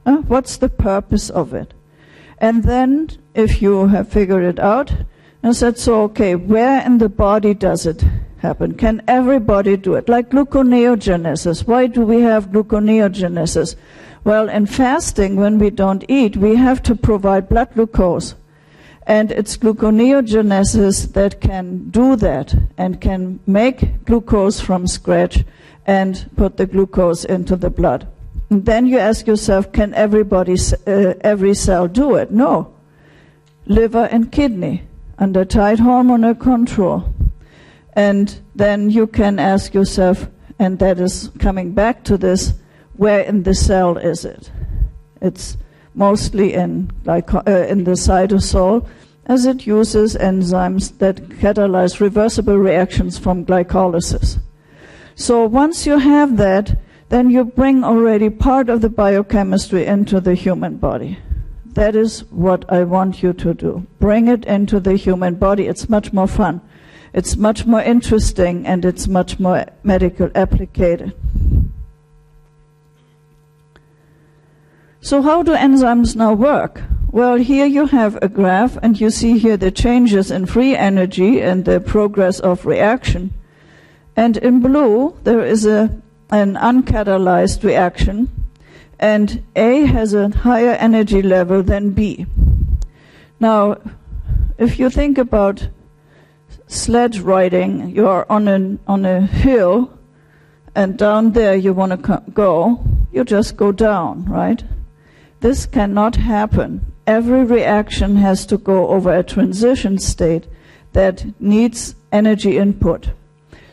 What's 0.03 0.57
the 0.57 0.69
purpose 0.69 1.29
of 1.29 1.53
it? 1.53 1.73
And 2.37 2.63
then, 2.63 3.09
if 3.33 3.61
you 3.61 3.87
have 3.87 4.09
figured 4.09 4.43
it 4.43 4.59
out, 4.59 4.93
and 5.41 5.55
said, 5.55 5.77
so 5.77 6.01
okay, 6.03 6.35
where 6.35 6.83
in 6.85 6.97
the 6.97 7.07
body 7.07 7.53
does 7.53 7.85
it 7.85 8.03
happen? 8.45 8.75
Can 8.75 9.01
everybody 9.07 9.75
do 9.77 9.95
it? 9.95 10.07
Like 10.07 10.29
gluconeogenesis. 10.29 11.67
Why 11.67 11.87
do 11.87 12.01
we 12.01 12.21
have 12.21 12.51
gluconeogenesis? 12.51 13.75
Well, 14.23 14.49
in 14.49 14.65
fasting, 14.65 15.35
when 15.35 15.59
we 15.59 15.69
don't 15.69 16.03
eat, 16.07 16.37
we 16.37 16.55
have 16.55 16.81
to 16.83 16.95
provide 16.95 17.49
blood 17.49 17.73
glucose. 17.73 18.35
And 19.07 19.31
it's 19.31 19.57
gluconeogenesis 19.57 21.13
that 21.13 21.39
can 21.41 21.89
do 21.89 22.15
that 22.15 22.55
and 22.77 22.99
can 22.99 23.39
make 23.45 24.03
glucose 24.05 24.59
from 24.59 24.87
scratch 24.87 25.43
and 25.85 26.29
put 26.35 26.57
the 26.57 26.65
glucose 26.65 27.23
into 27.23 27.55
the 27.55 27.69
blood. 27.69 28.07
And 28.49 28.65
then 28.65 28.87
you 28.87 28.97
ask 28.97 29.27
yourself, 29.27 29.71
can 29.71 29.93
everybody, 29.93 30.55
uh, 30.87 31.13
every 31.21 31.53
cell 31.53 31.87
do 31.87 32.15
it? 32.15 32.31
No. 32.31 32.73
Liver 33.67 34.05
and 34.11 34.31
kidney 34.31 34.83
under 35.17 35.45
tight 35.45 35.79
hormonal 35.79 36.39
control. 36.39 37.14
And 37.95 38.39
then 38.55 38.89
you 38.89 39.07
can 39.07 39.39
ask 39.39 39.73
yourself, 39.73 40.27
and 40.59 40.79
that 40.79 40.99
is 40.99 41.31
coming 41.39 41.71
back 41.71 42.03
to 42.05 42.17
this, 42.17 42.53
where 42.97 43.21
in 43.21 43.43
the 43.43 43.53
cell 43.53 43.97
is 43.97 44.25
it? 44.25 44.51
It's 45.21 45.57
mostly 45.93 46.53
in, 46.53 46.91
like, 47.05 47.33
uh, 47.33 47.41
in 47.45 47.85
the 47.85 47.91
cytosol, 47.91 48.87
as 49.25 49.45
it 49.45 49.65
uses 49.65 50.15
enzymes 50.15 50.97
that 50.99 51.15
catalyze 51.39 51.99
reversible 51.99 52.57
reactions 52.57 53.17
from 53.17 53.45
glycolysis. 53.45 54.39
So 55.15 55.45
once 55.45 55.85
you 55.85 55.97
have 55.97 56.37
that, 56.37 56.77
then 57.09 57.29
you 57.29 57.45
bring 57.45 57.83
already 57.83 58.29
part 58.29 58.69
of 58.69 58.81
the 58.81 58.89
biochemistry 58.89 59.85
into 59.85 60.19
the 60.19 60.35
human 60.35 60.77
body. 60.77 61.17
That 61.65 61.95
is 61.95 62.23
what 62.31 62.71
I 62.71 62.83
want 62.83 63.23
you 63.23 63.33
to 63.33 63.53
do. 63.53 63.87
Bring 63.99 64.27
it 64.27 64.45
into 64.45 64.79
the 64.79 64.95
human 64.95 65.35
body. 65.35 65.67
It's 65.67 65.89
much 65.89 66.13
more 66.13 66.27
fun. 66.27 66.61
It's 67.15 67.37
much 67.37 67.65
more 67.65 67.81
interesting 67.81 68.67
and 68.67 68.83
it's 68.83 69.07
much 69.07 69.39
more 69.39 69.65
medical 69.83 70.27
applicated. 70.31 71.13
So 74.99 75.21
how 75.21 75.41
do 75.41 75.55
enzymes 75.55 76.17
now 76.17 76.33
work? 76.33 76.83
Well, 77.11 77.37
here 77.37 77.65
you 77.65 77.85
have 77.85 78.19
a 78.21 78.27
graph 78.27 78.77
and 78.83 78.99
you 78.99 79.09
see 79.09 79.37
here 79.37 79.55
the 79.55 79.71
changes 79.71 80.29
in 80.29 80.45
free 80.45 80.75
energy 80.75 81.41
and 81.41 81.63
the 81.63 81.79
progress 81.79 82.41
of 82.41 82.65
reaction. 82.65 83.33
And 84.17 84.35
in 84.35 84.59
blue, 84.59 85.17
there 85.23 85.45
is 85.45 85.65
a 85.65 86.01
an 86.31 86.55
uncatalyzed 86.55 87.63
reaction, 87.63 88.27
and 88.99 89.43
A 89.55 89.85
has 89.85 90.13
a 90.13 90.29
higher 90.29 90.71
energy 90.71 91.21
level 91.21 91.63
than 91.63 91.91
B. 91.91 92.25
Now, 93.39 93.77
if 94.57 94.79
you 94.79 94.89
think 94.89 95.17
about 95.17 95.69
sledge 96.75 97.19
riding, 97.19 97.89
you 97.89 98.07
are 98.07 98.25
on, 98.29 98.47
an, 98.47 98.79
on 98.87 99.05
a 99.05 99.21
hill, 99.21 99.97
and 100.75 100.97
down 100.97 101.31
there 101.31 101.55
you 101.55 101.73
want 101.73 101.91
to 101.91 102.23
go, 102.33 102.83
you 103.11 103.23
just 103.23 103.55
go 103.55 103.71
down, 103.71 104.25
right? 104.25 104.63
This 105.39 105.65
cannot 105.65 106.17
happen. 106.17 106.93
Every 107.07 107.45
reaction 107.45 108.17
has 108.17 108.45
to 108.47 108.57
go 108.57 108.89
over 108.89 109.13
a 109.13 109.23
transition 109.23 109.99
state 109.99 110.47
that 110.93 111.25
needs 111.39 111.95
energy 112.11 112.57
input. 112.57 113.11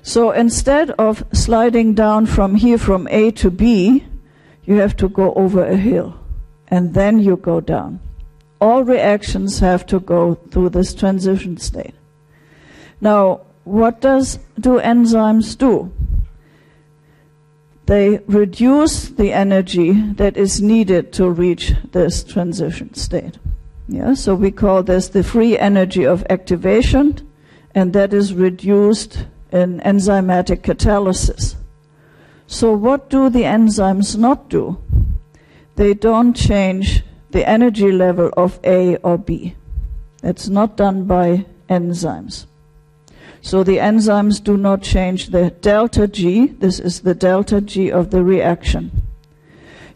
So 0.02 0.32
instead 0.32 0.90
of 0.92 1.24
sliding 1.32 1.94
down 1.94 2.26
from 2.26 2.56
here 2.56 2.78
from 2.78 3.08
A 3.08 3.30
to 3.32 3.50
B, 3.50 4.04
you 4.64 4.74
have 4.76 4.96
to 4.96 5.08
go 5.08 5.32
over 5.34 5.64
a 5.64 5.76
hill 5.76 6.18
and 6.68 6.94
then 6.94 7.20
you 7.20 7.36
go 7.36 7.60
down. 7.60 8.00
All 8.60 8.84
reactions 8.84 9.58
have 9.60 9.86
to 9.86 10.00
go 10.00 10.34
through 10.34 10.70
this 10.70 10.94
transition 10.94 11.56
state. 11.56 11.94
Now, 13.02 13.40
what 13.64 14.00
does 14.00 14.38
do 14.58 14.78
enzymes 14.78 15.58
do? 15.58 15.92
They 17.86 18.20
reduce 18.28 19.08
the 19.08 19.32
energy 19.32 19.92
that 20.12 20.36
is 20.36 20.62
needed 20.62 21.12
to 21.14 21.28
reach 21.28 21.72
this 21.90 22.22
transition 22.22 22.94
state. 22.94 23.38
Yeah, 23.88 24.14
so 24.14 24.36
we 24.36 24.52
call 24.52 24.84
this 24.84 25.08
the 25.08 25.24
free 25.24 25.58
energy 25.58 26.06
of 26.06 26.24
activation, 26.30 27.28
and 27.74 27.92
that 27.92 28.14
is 28.14 28.34
reduced 28.34 29.26
in 29.50 29.80
enzymatic 29.80 30.62
catalysis. 30.62 31.56
So, 32.46 32.72
what 32.72 33.10
do 33.10 33.28
the 33.28 33.42
enzymes 33.42 34.16
not 34.16 34.48
do? 34.48 34.78
They 35.74 35.92
don't 35.94 36.34
change 36.34 37.02
the 37.32 37.48
energy 37.48 37.90
level 37.90 38.30
of 38.36 38.60
A 38.62 38.96
or 38.98 39.18
B. 39.18 39.56
It's 40.22 40.48
not 40.48 40.76
done 40.76 41.04
by 41.06 41.46
enzymes. 41.68 42.46
So 43.42 43.64
the 43.64 43.78
enzymes 43.78 44.42
do 44.42 44.56
not 44.56 44.82
change 44.82 45.26
the 45.26 45.50
delta 45.50 46.06
G. 46.06 46.46
This 46.46 46.78
is 46.78 47.00
the 47.00 47.14
delta 47.14 47.60
G 47.60 47.90
of 47.90 48.10
the 48.10 48.22
reaction. 48.22 48.92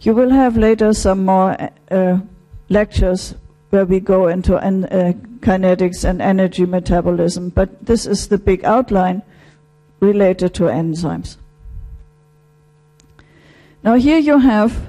You 0.00 0.14
will 0.14 0.30
have 0.30 0.56
later 0.56 0.92
some 0.92 1.24
more 1.24 1.56
uh, 1.90 2.18
lectures 2.68 3.34
where 3.70 3.86
we 3.86 4.00
go 4.00 4.26
into 4.26 4.58
en- 4.58 4.84
uh, 4.84 5.12
kinetics 5.40 6.04
and 6.04 6.20
energy 6.20 6.66
metabolism, 6.66 7.50
but 7.50 7.86
this 7.86 8.04
is 8.04 8.28
the 8.28 8.38
big 8.38 8.64
outline 8.64 9.22
related 10.00 10.52
to 10.54 10.64
enzymes. 10.64 11.36
Now, 13.84 13.94
here 13.94 14.18
you 14.18 14.38
have 14.38 14.88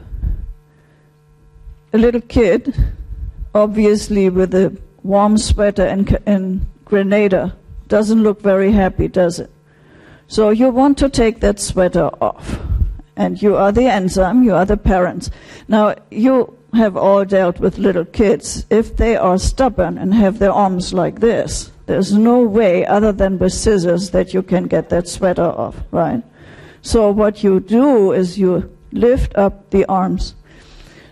a 1.93 1.97
little 1.99 2.21
kid, 2.21 2.73
obviously 3.53 4.29
with 4.29 4.53
a 4.55 4.75
warm 5.03 5.37
sweater 5.37 5.85
in, 5.85 6.17
and 6.25 6.65
Grenada. 6.85 7.55
Doesn't 7.87 8.23
look 8.23 8.41
very 8.41 8.71
happy, 8.71 9.07
does 9.07 9.39
it? 9.39 9.49
So 10.27 10.49
you 10.49 10.69
want 10.69 10.97
to 10.99 11.09
take 11.09 11.39
that 11.39 11.59
sweater 11.59 12.09
off. 12.21 12.59
And 13.15 13.41
you 13.41 13.55
are 13.55 13.71
the 13.71 13.85
enzyme, 13.85 14.43
you 14.43 14.53
are 14.53 14.65
the 14.65 14.77
parents. 14.77 15.31
Now, 15.67 15.95
you 16.11 16.55
have 16.73 16.95
all 16.95 17.25
dealt 17.25 17.59
with 17.59 17.77
little 17.77 18.05
kids. 18.05 18.65
If 18.69 18.95
they 18.97 19.15
are 19.15 19.39
stubborn 19.39 19.97
and 19.97 20.13
have 20.13 20.37
their 20.39 20.51
arms 20.51 20.93
like 20.93 21.19
this, 21.19 21.71
there's 21.87 22.13
no 22.13 22.41
way 22.41 22.85
other 22.85 23.11
than 23.11 23.39
with 23.39 23.53
scissors 23.53 24.11
that 24.11 24.33
you 24.33 24.43
can 24.43 24.67
get 24.67 24.89
that 24.89 25.07
sweater 25.07 25.41
off, 25.43 25.77
right? 25.91 26.21
So 26.81 27.09
what 27.09 27.43
you 27.43 27.59
do 27.59 28.11
is 28.11 28.37
you 28.37 28.77
lift 28.91 29.35
up 29.35 29.69
the 29.71 29.85
arms. 29.85 30.35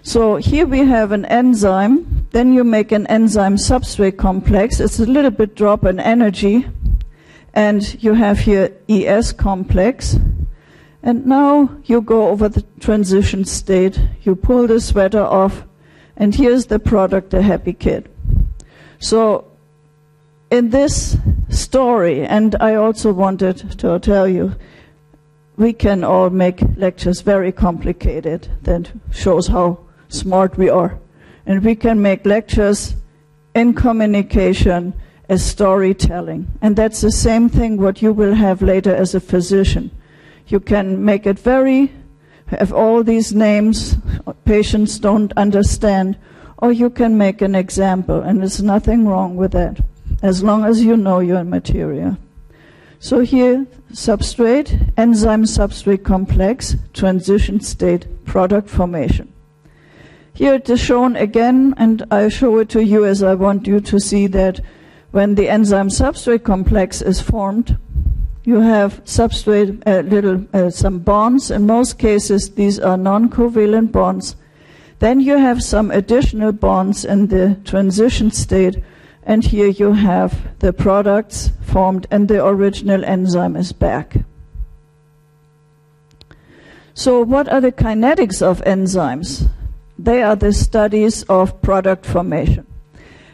So 0.06 0.36
here 0.36 0.68
we 0.68 0.86
have 0.86 1.12
an 1.12 1.26
enzyme, 1.26 2.28
then 2.30 2.54
you 2.54 2.64
make 2.64 2.92
an 2.92 3.08
enzyme 3.08 3.56
substrate 3.56 4.18
complex. 4.18 4.80
It's 4.80 5.00
a 5.00 5.06
little 5.08 5.32
bit 5.32 5.56
drop 5.56 5.84
in 5.84 6.00
energy. 6.00 6.68
And 7.56 8.04
you 8.04 8.14
have 8.14 8.38
here 8.38 8.72
ES 8.88 9.32
complex. 9.32 10.20
And 11.02 11.26
now 11.26 11.76
you 11.86 12.02
go 12.02 12.28
over 12.28 12.48
the 12.48 12.62
transition 12.80 13.46
state. 13.46 14.00
You 14.22 14.36
pull 14.36 14.68
the 14.68 14.80
sweater 14.80 15.24
off. 15.24 15.64
And 16.16 16.36
here's 16.36 16.68
the 16.68 16.78
product, 16.78 17.32
the 17.32 17.42
happy 17.42 17.74
kid. 17.74 18.08
So 19.00 19.46
in 20.52 20.70
this 20.70 21.18
story, 21.50 22.22
and 22.28 22.56
I 22.60 22.76
also 22.76 23.12
wanted 23.12 23.80
to 23.80 23.98
tell 23.98 24.28
you, 24.28 24.56
we 25.58 25.74
can 25.74 26.04
all 26.04 26.30
make 26.30 26.62
lectures 26.78 27.22
very 27.22 27.52
complicated. 27.52 28.50
That 28.62 28.92
shows 29.12 29.48
how 29.48 29.80
smart 30.20 30.58
we 30.58 30.70
are. 30.70 30.98
And 31.46 31.64
we 31.64 31.76
can 31.76 32.02
make 32.02 32.26
lectures 32.26 32.96
in 33.54 33.74
communication 33.74 34.94
as 35.30 35.46
storytelling. 35.46 36.48
And 36.62 36.76
that's 36.76 37.02
the 37.02 37.12
same 37.12 37.50
thing 37.50 37.78
what 37.78 38.02
you 38.02 38.14
will 38.14 38.36
have 38.36 38.62
later 38.62 38.94
as 38.94 39.16
a 39.16 39.20
physician. 39.20 39.92
You 40.48 40.60
can 40.60 41.04
make 41.04 41.26
it 41.26 41.40
very, 41.40 41.92
have 42.48 42.74
all 42.74 43.04
these 43.04 43.34
names 43.34 43.98
patients 44.46 45.00
don't 45.00 45.34
understand, 45.36 46.18
or 46.60 46.72
you 46.72 46.90
can 46.90 47.18
make 47.18 47.42
an 47.42 47.56
example, 47.56 48.22
and 48.22 48.40
there's 48.40 48.62
nothing 48.62 49.08
wrong 49.08 49.36
with 49.36 49.52
that 49.52 49.80
as 50.22 50.44
long 50.44 50.66
as 50.66 50.84
you 50.84 50.96
know 50.96 51.20
your 51.20 51.44
material. 51.44 52.18
So 53.00 53.20
here, 53.20 53.68
substrate, 53.92 54.94
enzyme 54.98 55.44
substrate 55.44 56.04
complex, 56.04 56.76
transition 56.94 57.60
state, 57.60 58.26
product 58.26 58.70
formation. 58.70 59.32
Here 60.36 60.56
it 60.56 60.70
is 60.70 60.82
shown 60.82 61.16
again, 61.16 61.74
and 61.78 62.06
I 62.12 62.28
show 62.28 62.60
it 62.60 62.68
to 62.70 62.84
you 62.84 63.06
as 63.06 63.24
I 63.24 63.36
want 63.36 63.68
you 63.68 63.80
to 63.80 64.00
see 64.02 64.28
that 64.28 64.60
when 65.12 65.36
the 65.36 65.48
enzyme 65.48 65.88
substrate 65.88 66.44
complex 66.44 67.02
is 67.02 67.22
formed, 67.22 67.78
you 68.44 68.60
have 68.60 69.02
substrate, 69.06 69.82
uh, 69.88 70.02
little, 70.02 70.46
uh, 70.54 70.70
some 70.70 71.00
bonds. 71.00 71.50
In 71.50 71.66
most 71.66 71.98
cases, 71.98 72.52
these 72.52 72.82
are 72.82 72.98
non-covalent 72.98 73.94
bonds. 73.94 74.36
Then 75.00 75.22
you 75.22 75.38
have 75.38 75.64
some 75.64 75.90
additional 75.90 76.52
bonds 76.52 77.06
in 77.06 77.28
the 77.28 77.58
transition 77.64 78.30
state 78.30 78.84
and 79.24 79.44
here 79.44 79.68
you 79.68 79.94
have 79.94 80.60
the 80.60 80.74
products 80.74 81.52
formed 81.62 82.08
and 82.12 82.28
the 82.28 82.46
original 82.46 83.06
enzyme 83.06 83.56
is 83.56 83.72
back. 83.72 84.18
So 86.94 87.22
what 87.22 87.50
are 87.50 87.62
the 87.62 87.72
kinetics 87.72 88.42
of 88.42 88.62
enzymes? 88.62 89.50
They 89.98 90.24
are 90.24 90.36
the 90.36 90.54
studies 90.54 91.24
of 91.24 91.62
product 91.62 92.06
formation. 92.06 92.66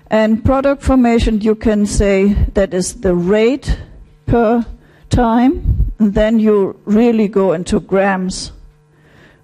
And 0.09 0.43
product 0.43 0.83
formation, 0.83 1.41
you 1.41 1.55
can 1.55 1.85
say 1.85 2.33
that 2.53 2.73
is 2.73 3.01
the 3.01 3.15
rate 3.15 3.79
per 4.25 4.65
time. 5.09 5.93
And 5.99 6.13
then 6.13 6.39
you 6.39 6.79
really 6.85 7.27
go 7.27 7.53
into 7.53 7.79
grams. 7.79 8.51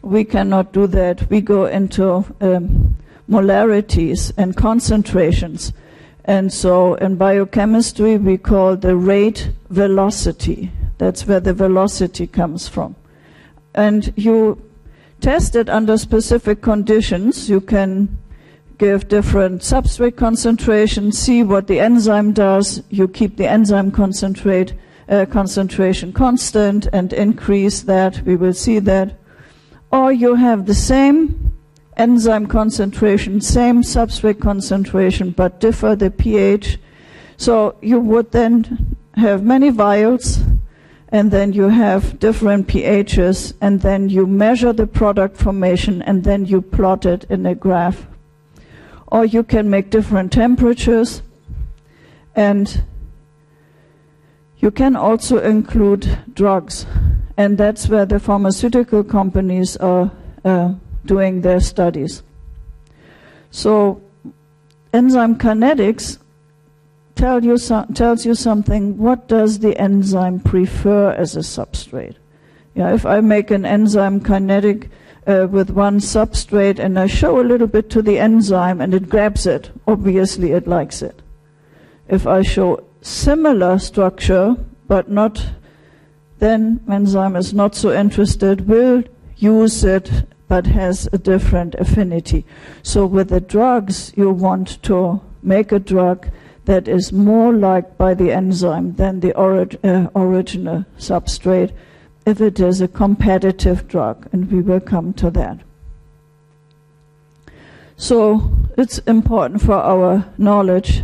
We 0.02 0.24
cannot 0.24 0.74
do 0.74 0.88
that. 0.88 1.30
We 1.30 1.42
go 1.42 1.66
into 1.66 2.26
um, 2.42 2.96
molarities 3.28 4.34
and 4.38 4.56
concentrations. 4.56 5.74
And 6.26 6.52
so 6.52 6.96
in 6.96 7.16
biochemistry, 7.16 8.18
we 8.18 8.38
call 8.38 8.76
the 8.76 8.98
rate 8.98 9.50
velocity. 9.70 10.72
That's 10.98 11.26
where 11.26 11.40
the 11.40 11.54
velocity 11.54 12.28
comes 12.28 12.68
from. 12.68 12.96
And 13.74 14.14
you 14.18 14.62
test 15.22 15.56
it 15.56 15.70
under 15.70 15.98
specific 15.98 16.62
conditions. 16.62 17.50
You 17.50 17.62
can 17.62 18.18
give 18.78 19.08
different 19.08 19.62
substrate 19.62 20.16
concentrations, 20.16 21.18
see 21.18 21.44
what 21.44 21.68
the 21.68 21.80
enzyme 21.80 22.34
does. 22.34 22.84
You 22.90 23.08
keep 23.08 23.38
the 23.38 23.48
enzyme 23.48 23.92
concentrate, 23.92 24.74
uh, 25.10 25.26
concentration 25.26 26.14
constant 26.14 26.88
and 26.94 27.12
increase 27.14 27.82
that. 27.84 28.22
We 28.24 28.36
will 28.36 28.54
see 28.54 28.80
that. 28.80 29.18
Or 29.92 30.12
you 30.12 30.36
have 30.36 30.66
the 30.66 30.76
same 30.76 31.54
enzyme 31.96 32.48
concentration, 32.48 33.42
same 33.42 33.82
substrate 33.82 34.40
concentration, 34.40 35.32
but 35.32 35.60
differ 35.60 35.96
the 35.96 36.12
pH. 36.12 36.78
So 37.38 37.76
you 37.82 38.00
would 38.00 38.32
then 38.32 38.96
have 39.16 39.44
many 39.44 39.70
vials, 39.70 40.40
and 41.10 41.32
then 41.32 41.54
you 41.54 41.70
have 41.70 42.20
different 42.20 42.68
pHs, 42.68 43.54
and 43.62 43.82
then 43.82 44.10
you 44.10 44.28
measure 44.28 44.74
the 44.74 44.88
product 44.88 45.38
formation, 45.38 46.02
and 46.02 46.24
then 46.24 46.46
you 46.46 46.62
plot 46.62 47.06
it 47.06 47.24
in 47.30 47.46
a 47.46 47.56
graph. 47.56 48.08
Or 49.08 49.26
you 49.26 49.44
can 49.44 49.70
make 49.70 49.90
different 49.90 50.32
temperatures, 50.34 51.22
and 52.36 52.84
you 54.60 54.72
can 54.72 54.96
also 54.96 55.40
include 55.40 56.20
drugs, 56.34 56.86
and 57.38 57.58
that's 57.58 57.88
where 57.88 58.06
the 58.06 58.20
pharmaceutical 58.20 59.04
companies 59.04 59.78
are. 59.78 60.12
Uh, 60.44 60.74
doing 61.08 61.42
their 61.42 61.60
studies. 61.60 62.22
So, 63.50 64.02
enzyme 64.94 65.38
kinetics 65.38 66.20
tell 67.18 67.44
you 67.44 67.58
so, 67.58 67.86
tells 67.94 68.26
you 68.26 68.36
something. 68.36 68.98
What 68.98 69.28
does 69.28 69.60
the 69.60 69.78
enzyme 69.78 70.40
prefer 70.40 71.12
as 71.12 71.36
a 71.36 71.40
substrate? 71.40 72.16
Yeah, 72.76 72.94
if 72.94 73.06
I 73.06 73.22
make 73.22 73.52
an 73.52 73.66
enzyme 73.66 74.22
kinetic 74.22 74.90
uh, 75.26 75.48
with 75.50 75.72
one 75.72 76.00
substrate 76.00 76.80
and 76.80 76.98
I 76.98 77.08
show 77.08 77.42
a 77.42 77.50
little 77.50 77.68
bit 77.68 77.90
to 77.90 78.02
the 78.02 78.20
enzyme 78.20 78.80
and 78.80 78.94
it 78.94 79.10
grabs 79.10 79.46
it, 79.46 79.72
obviously 79.88 80.52
it 80.52 80.68
likes 80.68 81.02
it. 81.02 81.22
If 82.08 82.28
I 82.28 82.44
show 82.44 82.84
similar 83.02 83.80
structure 83.80 84.56
but 84.88 85.10
not, 85.10 85.44
then 86.40 86.80
enzyme 86.90 87.36
is 87.36 87.54
not 87.54 87.76
so 87.76 87.92
interested, 87.92 88.68
will 88.68 89.04
use 89.38 89.84
it 89.84 90.12
but 90.48 90.68
has 90.68 91.10
a 91.12 91.18
different 91.18 91.76
affinity. 91.76 92.46
So 92.84 93.06
with 93.06 93.30
the 93.30 93.42
drugs, 93.42 94.14
you 94.16 94.30
want 94.30 94.82
to 94.84 95.20
make 95.42 95.72
a 95.72 95.80
drug 95.80 96.30
that 96.68 96.88
is 96.88 97.14
more 97.14 97.54
liked 97.54 97.98
by 97.98 98.14
the 98.14 98.32
enzyme 98.32 98.94
than 98.96 99.22
the 99.22 99.34
ori- 99.36 99.80
uh, 99.86 100.08
original 100.16 100.86
substrate 101.00 101.72
if 102.26 102.42
it 102.42 102.60
is 102.60 102.82
a 102.82 102.90
competitive 102.90 103.88
drug, 103.88 104.28
and 104.34 104.52
we 104.52 104.62
will 104.62 104.82
come 104.82 105.14
to 105.14 105.32
that. 105.32 105.58
So 107.96 108.52
it's 108.78 109.00
important 109.00 109.62
for 109.62 109.76
our 109.76 110.26
knowledge. 110.38 111.04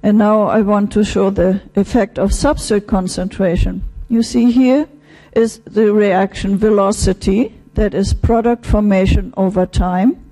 And 0.00 0.16
now 0.16 0.42
I 0.42 0.60
want 0.60 0.92
to 0.92 1.02
show 1.02 1.30
the 1.30 1.60
effect 1.74 2.18
of 2.18 2.30
substrate 2.30 2.86
concentration. 2.86 3.82
You 4.08 4.22
see 4.22 4.52
here 4.52 4.86
is 5.32 5.58
the 5.64 5.92
reaction 5.92 6.56
velocity 6.56 7.54
that 7.74 7.94
is 7.94 8.14
product 8.14 8.64
formation 8.64 9.34
over 9.36 9.66
time. 9.66 10.23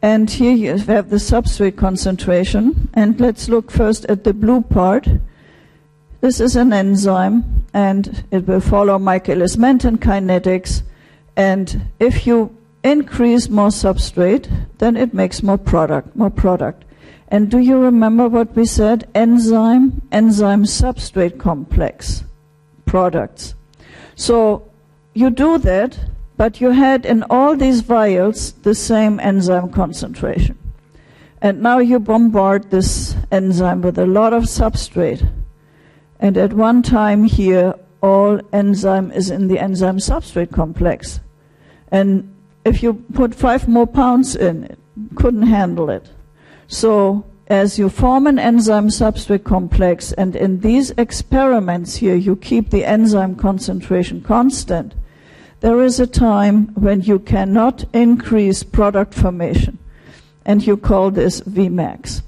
And 0.00 0.30
here 0.30 0.54
you 0.54 0.78
have 0.78 1.10
the 1.10 1.16
substrate 1.16 1.76
concentration. 1.76 2.88
And 2.94 3.20
let's 3.20 3.48
look 3.48 3.70
first 3.70 4.04
at 4.06 4.24
the 4.24 4.32
blue 4.32 4.62
part. 4.62 5.08
This 6.20 6.40
is 6.40 6.56
an 6.56 6.72
enzyme, 6.72 7.64
and 7.72 8.24
it 8.30 8.46
will 8.46 8.60
follow 8.60 8.98
Michaelis-Menten 8.98 9.98
kinetics. 9.98 10.82
And 11.36 11.88
if 12.00 12.26
you 12.26 12.56
increase 12.82 13.48
more 13.48 13.68
substrate, 13.68 14.48
then 14.78 14.96
it 14.96 15.14
makes 15.14 15.42
more 15.42 15.58
product, 15.58 16.16
more 16.16 16.30
product. 16.30 16.84
And 17.28 17.50
do 17.50 17.58
you 17.58 17.78
remember 17.78 18.28
what 18.28 18.56
we 18.56 18.64
said? 18.64 19.08
Enzyme, 19.14 20.02
enzyme 20.10 20.64
substrate 20.64 21.38
complex 21.38 22.24
products. 22.86 23.54
So 24.14 24.68
you 25.14 25.30
do 25.30 25.58
that 25.58 25.98
but 26.38 26.60
you 26.60 26.70
had 26.70 27.04
in 27.04 27.24
all 27.24 27.56
these 27.56 27.80
vials 27.80 28.52
the 28.62 28.74
same 28.74 29.18
enzyme 29.18 29.70
concentration. 29.70 30.56
And 31.42 31.60
now 31.60 31.78
you 31.78 31.98
bombard 31.98 32.70
this 32.70 33.16
enzyme 33.30 33.82
with 33.82 33.98
a 33.98 34.06
lot 34.06 34.32
of 34.32 34.44
substrate. 34.44 35.28
And 36.20 36.38
at 36.38 36.52
one 36.52 36.82
time 36.82 37.24
here, 37.24 37.74
all 38.00 38.40
enzyme 38.52 39.10
is 39.10 39.30
in 39.30 39.48
the 39.48 39.58
enzyme 39.58 39.98
substrate 39.98 40.52
complex. 40.52 41.20
And 41.90 42.32
if 42.64 42.84
you 42.84 42.94
put 43.12 43.34
five 43.34 43.66
more 43.66 43.86
pounds 43.86 44.36
in, 44.36 44.64
it 44.64 44.78
couldn't 45.16 45.48
handle 45.48 45.90
it. 45.90 46.08
So 46.68 47.24
as 47.48 47.80
you 47.80 47.88
form 47.88 48.28
an 48.28 48.38
enzyme 48.38 48.88
substrate 48.88 49.42
complex, 49.42 50.12
and 50.12 50.36
in 50.36 50.60
these 50.60 50.90
experiments 50.90 51.96
here, 51.96 52.14
you 52.14 52.36
keep 52.36 52.70
the 52.70 52.84
enzyme 52.84 53.34
concentration 53.34 54.20
constant, 54.20 54.94
there 55.60 55.82
is 55.82 55.98
a 55.98 56.06
time 56.06 56.68
when 56.74 57.02
you 57.02 57.18
cannot 57.18 57.84
increase 57.92 58.62
product 58.62 59.14
formation, 59.14 59.78
and 60.44 60.66
you 60.66 60.76
call 60.76 61.10
this 61.10 61.40
Vmax. 61.40 62.22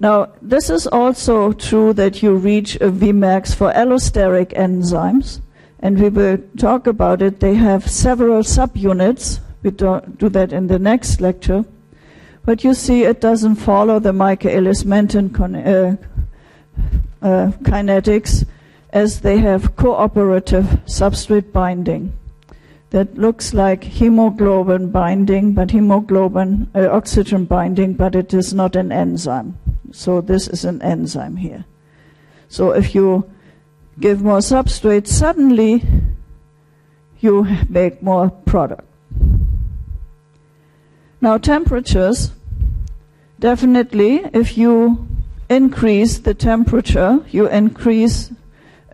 Now, 0.00 0.28
this 0.42 0.70
is 0.70 0.86
also 0.86 1.52
true 1.52 1.92
that 1.94 2.22
you 2.22 2.34
reach 2.34 2.76
a 2.76 2.90
Vmax 2.90 3.54
for 3.54 3.72
allosteric 3.72 4.52
enzymes, 4.54 5.40
and 5.80 5.98
we 5.98 6.08
will 6.08 6.38
talk 6.58 6.86
about 6.86 7.22
it. 7.22 7.40
They 7.40 7.54
have 7.54 7.90
several 7.90 8.42
subunits. 8.42 9.40
We 9.62 9.70
do 9.70 10.00
do 10.18 10.28
that 10.30 10.52
in 10.52 10.66
the 10.66 10.78
next 10.78 11.20
lecture. 11.20 11.64
But 12.44 12.64
you 12.64 12.74
see, 12.74 13.04
it 13.04 13.20
doesn't 13.20 13.56
follow 13.56 13.98
the 13.98 14.12
Michaelis-Menten 14.12 15.30
uh, 15.34 15.96
uh, 17.22 17.52
kinetics 17.62 18.46
as 18.94 19.20
they 19.20 19.38
have 19.38 19.74
cooperative 19.74 20.66
substrate 20.86 21.52
binding. 21.52 22.12
That 22.90 23.18
looks 23.18 23.52
like 23.52 23.82
hemoglobin 23.82 24.92
binding, 24.92 25.52
but 25.52 25.72
hemoglobin, 25.72 26.70
uh, 26.76 26.88
oxygen 26.90 27.44
binding, 27.44 27.94
but 27.94 28.14
it 28.14 28.32
is 28.32 28.54
not 28.54 28.76
an 28.76 28.92
enzyme. 28.92 29.58
So 29.90 30.20
this 30.20 30.46
is 30.46 30.64
an 30.64 30.80
enzyme 30.80 31.36
here. 31.36 31.64
So 32.48 32.70
if 32.70 32.94
you 32.94 33.28
give 33.98 34.22
more 34.22 34.38
substrate, 34.38 35.08
suddenly 35.08 35.82
you 37.18 37.48
make 37.68 38.00
more 38.00 38.30
product. 38.30 38.84
Now, 41.20 41.38
temperatures, 41.38 42.30
definitely, 43.40 44.24
if 44.32 44.56
you 44.56 45.08
increase 45.48 46.18
the 46.18 46.34
temperature, 46.34 47.24
you 47.30 47.48
increase 47.48 48.30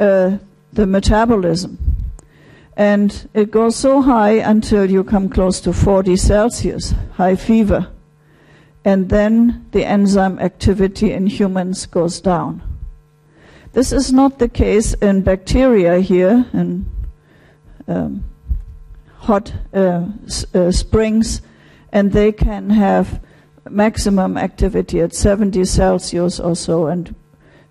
uh, 0.01 0.39
the 0.73 0.87
metabolism. 0.87 1.79
And 2.77 3.29
it 3.35 3.51
goes 3.51 3.77
so 3.77 4.03
high 4.03 4.33
until 4.33 4.91
you 4.91 5.05
come 5.05 5.29
close 5.29 5.61
to 5.61 5.73
40 5.73 6.17
Celsius, 6.17 6.95
high 7.15 7.37
fever. 7.37 7.89
And 8.85 9.11
then 9.11 9.67
the 9.73 9.85
enzyme 9.85 10.39
activity 10.39 11.13
in 11.13 11.27
humans 11.27 11.87
goes 11.87 12.21
down. 12.21 12.63
This 13.73 13.93
is 13.93 14.13
not 14.13 14.39
the 14.41 14.49
case 14.49 14.95
in 14.95 15.21
bacteria 15.23 16.01
here, 16.01 16.47
in 16.53 16.87
um, 17.87 18.25
hot 19.19 19.53
uh, 19.73 20.07
uh, 20.55 20.73
springs 20.73 21.43
and 21.93 22.13
they 22.13 22.33
can 22.33 22.71
have 22.71 23.21
maximum 23.69 24.37
activity 24.37 25.01
at 25.01 25.15
70 25.15 25.65
Celsius 25.65 26.41
or 26.41 26.57
so, 26.57 26.87
and 26.87 27.15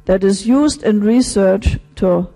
that 0.10 0.24
is 0.24 0.48
used 0.48 0.82
in 0.82 1.02
research 1.02 1.78
to 1.94 2.28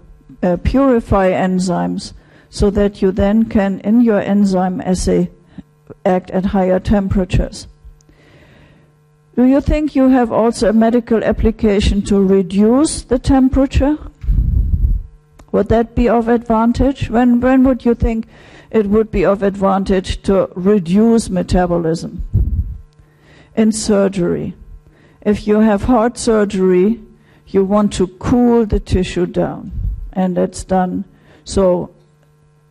uh, 0.44 0.58
purify 0.58 1.32
enzymes 1.32 2.14
so 2.48 2.70
that 2.70 3.02
you 3.02 3.12
then 3.12 3.46
can, 3.50 3.80
in 3.80 4.00
your 4.00 4.20
enzyme 4.20 4.80
assay, 4.82 5.28
act 6.06 6.30
at 6.30 6.46
higher 6.46 6.80
temperatures. 6.80 7.66
Do 9.36 9.46
you 9.46 9.60
think 9.60 9.96
you 9.96 10.10
have 10.10 10.32
also 10.32 10.70
a 10.70 10.74
medical 10.74 11.24
application 11.24 12.04
to 12.04 12.24
reduce 12.24 13.02
the 13.02 13.18
temperature? 13.18 13.98
Would 15.52 15.70
that 15.70 15.96
be 15.96 16.08
of 16.08 16.28
advantage? 16.28 17.10
When, 17.10 17.42
when 17.42 17.64
would 17.64 17.86
you 17.86 17.96
think 17.96 18.28
it 18.70 18.86
would 18.86 19.10
be 19.10 19.26
of 19.26 19.42
advantage 19.42 20.22
to 20.24 20.48
reduce 20.56 21.28
metabolism 21.28 22.22
in 23.56 23.72
surgery. 23.72 24.54
If 25.22 25.48
you 25.48 25.62
have 25.62 25.86
heart 25.86 26.20
surgery, 26.20 27.00
you 27.54 27.64
want 27.64 27.94
to 27.94 28.08
cool 28.08 28.66
the 28.66 28.80
tissue 28.80 29.26
down, 29.26 29.72
and 30.12 30.38
that's 30.38 30.64
done. 30.64 31.06
So 31.44 31.94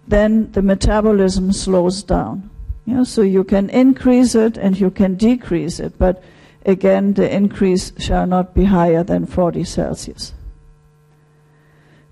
then 0.08 0.50
the 0.52 0.62
metabolism 0.62 1.52
slows 1.52 2.02
down. 2.02 2.50
Yeah, 2.84 3.04
so 3.04 3.22
you 3.22 3.44
can 3.44 3.70
increase 3.70 4.34
it 4.34 4.56
and 4.56 4.78
you 4.78 4.90
can 4.90 5.14
decrease 5.14 5.78
it, 5.78 5.96
but 5.98 6.22
again, 6.66 7.14
the 7.14 7.32
increase 7.32 7.92
shall 7.98 8.26
not 8.26 8.54
be 8.54 8.64
higher 8.64 9.04
than 9.04 9.26
40 9.26 9.62
Celsius. 9.64 10.34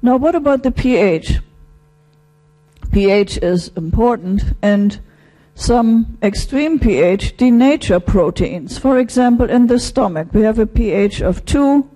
Now, 0.00 0.16
what 0.16 0.35
about 0.35 0.62
the 0.62 0.70
pH? 0.70 1.40
pH 2.92 3.38
is 3.38 3.70
important, 3.76 4.42
and 4.62 5.00
some 5.54 6.18
extreme 6.22 6.78
pH 6.78 7.37
denature 7.37 8.04
proteins. 8.04 8.78
For 8.78 8.98
example, 8.98 9.50
in 9.50 9.66
the 9.66 9.78
stomach, 9.78 10.28
we 10.33 10.42
have 10.42 10.59
a 10.59 10.66
pH 10.66 11.20
of 11.20 11.44
2. 11.44 11.88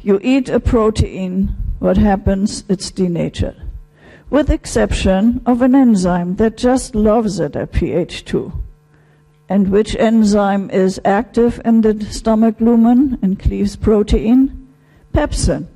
You 0.00 0.20
eat 0.22 0.48
a 0.48 0.60
protein, 0.60 1.56
what 1.80 1.96
happens? 1.96 2.64
It's 2.68 2.90
denatured. 2.90 3.56
With 4.30 4.50
exception 4.50 5.42
of 5.44 5.62
an 5.62 5.74
enzyme 5.74 6.36
that 6.36 6.56
just 6.56 6.94
loves 6.94 7.40
it 7.40 7.56
at 7.56 7.72
pH 7.72 8.24
2. 8.24 8.52
And 9.48 9.70
which 9.70 9.96
enzyme 9.96 10.70
is 10.70 11.00
active 11.04 11.60
in 11.64 11.80
the 11.80 12.04
stomach 12.04 12.60
lumen 12.60 13.18
and 13.22 13.38
cleaves 13.38 13.74
protein? 13.74 14.68
Pepsin. 15.12 15.66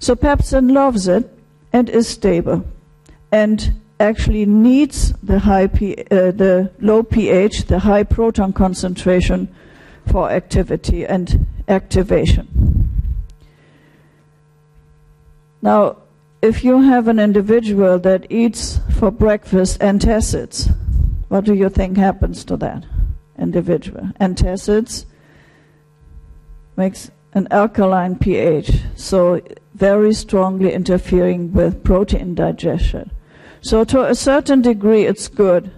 So 0.00 0.14
pepsin 0.14 0.72
loves 0.72 1.08
it 1.08 1.32
and 1.72 1.88
is 1.88 2.08
stable 2.08 2.64
and 3.32 3.80
actually 3.98 4.44
needs 4.44 5.12
the 5.22 5.38
high 5.38 5.68
P, 5.68 5.94
uh, 6.10 6.30
the 6.32 6.70
low 6.80 7.02
pH, 7.02 7.64
the 7.64 7.78
high 7.78 8.02
proton 8.02 8.52
concentration 8.52 9.48
for 10.06 10.30
activity 10.30 11.06
and 11.06 11.46
activation. 11.68 12.75
Now, 15.66 15.96
if 16.42 16.62
you 16.62 16.80
have 16.82 17.08
an 17.08 17.18
individual 17.18 17.98
that 17.98 18.30
eats 18.30 18.78
for 19.00 19.10
breakfast 19.10 19.80
antacids, 19.80 20.72
what 21.26 21.44
do 21.44 21.54
you 21.54 21.68
think 21.68 21.96
happens 21.96 22.44
to 22.44 22.56
that 22.58 22.84
individual? 23.36 24.10
Antacids 24.20 25.06
makes 26.76 27.10
an 27.32 27.48
alkaline 27.50 28.14
pH, 28.14 28.78
so 28.94 29.40
very 29.74 30.14
strongly 30.14 30.72
interfering 30.72 31.52
with 31.52 31.82
protein 31.82 32.36
digestion. 32.36 33.10
So 33.60 33.82
to 33.86 34.04
a 34.04 34.14
certain 34.14 34.62
degree, 34.62 35.02
it's 35.02 35.26
good. 35.26 35.72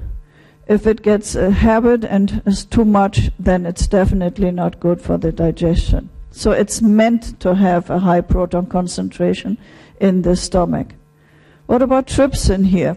If 0.67 0.87
it 0.87 1.01
gets 1.01 1.35
a 1.35 1.51
habit 1.51 2.05
and 2.05 2.43
is 2.45 2.67
too 2.67 2.85
much, 2.85 3.31
then 3.39 3.65
it's 3.65 3.87
definitely 3.87 4.51
not 4.51 4.81
good 4.81 5.01
for 5.01 5.17
the 5.17 5.33
digestion. 5.33 6.11
So 6.31 6.53
it's 6.53 6.81
meant 6.83 7.41
to 7.41 7.55
have 7.55 7.91
a 7.91 7.99
high 7.99 8.21
proton 8.21 8.67
concentration 8.67 9.59
in 10.01 10.23
the 10.23 10.37
stomach. 10.37 10.95
What 11.67 11.83
about 11.83 12.07
trypsin 12.07 12.67
here? 12.67 12.97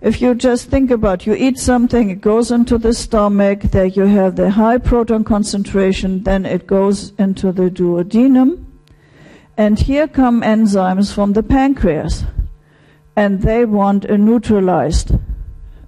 If 0.00 0.20
you 0.20 0.34
just 0.34 0.68
think 0.68 0.90
about 0.90 1.26
you 1.26 1.34
eat 1.34 1.58
something, 1.58 2.10
it 2.10 2.20
goes 2.20 2.50
into 2.50 2.78
the 2.78 2.92
stomach, 2.92 3.62
there 3.62 3.86
you 3.86 4.04
have 4.04 4.36
the 4.36 4.50
high 4.50 4.78
proton 4.78 5.24
concentration, 5.24 6.22
then 6.22 6.44
it 6.44 6.66
goes 6.66 7.12
into 7.18 7.50
the 7.50 7.70
duodenum. 7.70 8.64
And 9.56 9.78
here 9.78 10.06
come 10.06 10.42
enzymes 10.42 11.12
from 11.12 11.32
the 11.32 11.42
pancreas 11.42 12.24
and 13.16 13.40
they 13.40 13.64
want 13.64 14.04
a 14.04 14.18
neutralized 14.18 15.12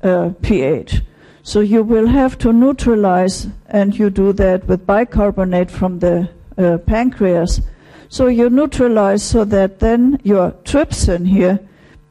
uh, 0.03 0.31
pH. 0.41 1.03
So 1.43 1.61
you 1.61 1.83
will 1.83 2.09
have 2.09 2.37
to 2.39 2.53
neutralize, 2.53 3.47
and 3.67 3.97
you 3.97 4.11
do 4.11 4.33
that 4.35 4.67
with 4.67 4.87
bicarbonate 4.87 5.71
from 5.71 6.01
the 6.01 6.29
uh, 6.59 6.79
pancreas. 6.79 7.61
So 8.09 8.27
you 8.27 8.51
neutralize 8.51 9.23
so 9.23 9.45
that 9.45 9.81
then 9.81 10.21
your 10.25 10.53
trypsin 10.65 11.27
here 11.29 11.61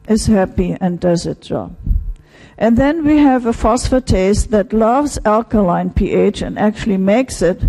is 0.08 0.26
happy 0.26 0.76
and 0.80 0.98
does 0.98 1.26
its 1.26 1.48
job. 1.48 1.76
And 2.56 2.76
then 2.76 3.04
we 3.04 3.18
have 3.18 3.46
a 3.46 3.52
phosphatase 3.52 4.48
that 4.48 4.72
loves 4.72 5.18
alkaline 5.24 5.90
pH 5.90 6.42
and 6.42 6.58
actually 6.58 6.96
makes 6.96 7.42
it 7.42 7.62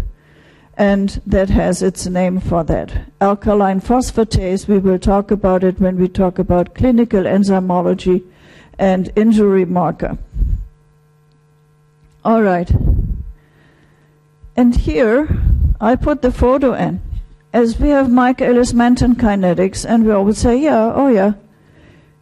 and 0.79 1.21
that 1.27 1.49
has 1.49 1.81
its 1.81 2.07
name 2.07 2.39
for 2.39 2.63
that. 2.63 3.11
Alkaline 3.19 3.81
phosphatase, 3.81 4.65
we 4.65 4.79
will 4.79 4.97
talk 4.97 5.29
about 5.29 5.61
it 5.61 5.77
when 5.77 5.97
we 5.97 6.07
talk 6.07 6.39
about 6.39 6.73
clinical 6.73 7.23
enzymology 7.23 8.23
and 8.79 9.11
injury 9.17 9.65
marker. 9.65 10.17
All 12.23 12.41
right. 12.41 12.71
And 14.55 14.73
here, 14.73 15.27
I 15.81 15.95
put 15.95 16.21
the 16.21 16.31
photo 16.31 16.73
in. 16.73 17.01
As 17.53 17.79
we 17.79 17.89
have 17.89 18.11
Michaelis-Menten 18.11 19.15
kinetics, 19.15 19.85
and 19.87 20.05
we 20.05 20.11
always 20.11 20.37
say, 20.37 20.57
yeah, 20.57 20.91
oh 20.93 21.07
yeah. 21.07 21.33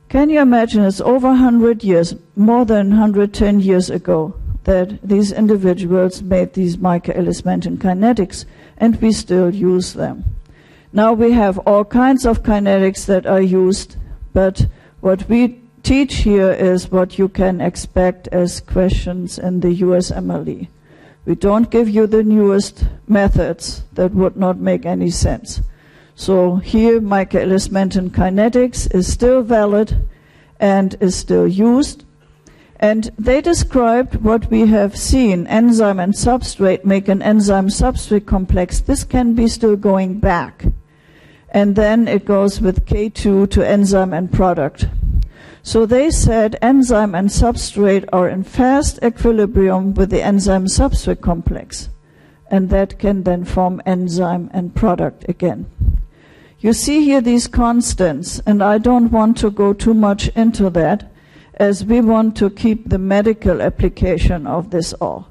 Can 0.10 0.30
you 0.30 0.40
imagine 0.40 0.86
it's 0.86 1.02
over 1.02 1.30
100 1.30 1.84
years, 1.84 2.16
more 2.36 2.66
than 2.66 2.92
110 2.92 3.60
years 3.60 3.90
ago, 3.90 4.36
that 4.64 5.02
these 5.02 5.32
individuals 5.32 6.22
made 6.22 6.54
these 6.54 6.78
Michaelis-Menten 6.78 7.78
kinetics, 7.78 8.46
and 8.78 9.02
we 9.02 9.12
still 9.12 9.54
use 9.54 9.94
them. 9.94 10.24
Now 10.94 11.14
we 11.14 11.32
have 11.32 11.58
all 11.60 11.84
kinds 11.84 12.26
of 12.26 12.44
kinetics 12.44 13.06
that 13.08 13.26
are 13.26 13.42
used, 13.42 13.98
but 14.34 14.68
what 15.02 15.28
we 15.28 15.60
teach 15.84 16.16
here 16.18 16.52
is 16.52 16.92
what 16.92 17.18
you 17.18 17.28
can 17.28 17.60
expect 17.60 18.28
as 18.30 18.62
questions 18.62 19.38
in 19.38 19.60
the 19.60 19.82
USMLE. 19.82 20.68
We 21.28 21.36
don't 21.36 21.70
give 21.70 21.90
you 21.90 22.08
the 22.08 22.24
newest 22.24 22.86
methods 23.06 23.84
that 23.96 24.14
would 24.14 24.38
not 24.38 24.60
make 24.60 24.86
any 24.86 25.10
sense. 25.10 25.60
So 26.16 26.56
here, 26.56 27.02
Michaelis-Menten 27.02 28.12
kinetics 28.12 28.90
is 28.96 29.12
still 29.12 29.42
valid 29.42 30.08
and 30.58 30.96
is 31.02 31.18
still 31.18 31.46
used. 31.46 32.06
And 32.80 33.12
they 33.20 33.42
described 33.42 34.24
what 34.24 34.50
we 34.50 34.68
have 34.68 34.98
seen 34.98 35.48
enzyme 35.48 36.00
and 36.00 36.14
substrate 36.14 36.86
make 36.86 37.10
an 37.10 37.22
enzyme 37.22 37.68
substrate 37.68 38.26
complex. 38.26 38.80
This 38.80 39.04
can 39.04 39.34
be 39.34 39.50
still 39.50 39.76
going 39.76 40.22
back. 40.22 40.64
And 41.50 41.76
then 41.76 42.08
it 42.08 42.24
goes 42.24 42.62
with 42.62 42.86
K2 42.86 43.52
to 43.52 43.68
enzyme 43.68 44.14
and 44.14 44.32
product. 44.32 44.88
So 45.68 45.86
they 45.86 46.12
said 46.12 46.56
enzyme 46.62 47.14
and 47.14 47.28
substrate 47.28 48.08
are 48.14 48.30
in 48.30 48.46
fast 48.46 49.00
equilibrium 49.04 49.96
with 49.96 50.12
the 50.12 50.24
enzyme 50.24 50.68
substrate 50.68 51.20
complex. 51.20 51.90
And 52.50 52.70
that 52.70 53.00
can 53.00 53.24
then 53.24 53.44
form 53.44 53.82
enzyme 53.86 54.50
and 54.54 54.74
product 54.74 55.28
again. 55.28 55.66
You 56.62 56.72
see 56.72 57.04
here 57.04 57.20
these 57.20 57.48
constants, 57.48 58.40
and 58.46 58.64
I 58.64 58.78
don't 58.78 59.12
want 59.12 59.38
to 59.40 59.52
go 59.52 59.74
too 59.74 59.94
much 59.94 60.30
into 60.38 60.70
that, 60.70 61.12
as 61.56 61.84
we 61.84 62.00
want 62.00 62.38
to 62.38 62.50
keep 62.50 62.88
the 62.88 62.98
medical 62.98 63.62
application 63.62 64.48
of 64.48 64.70
this 64.70 64.94
all. 64.94 65.28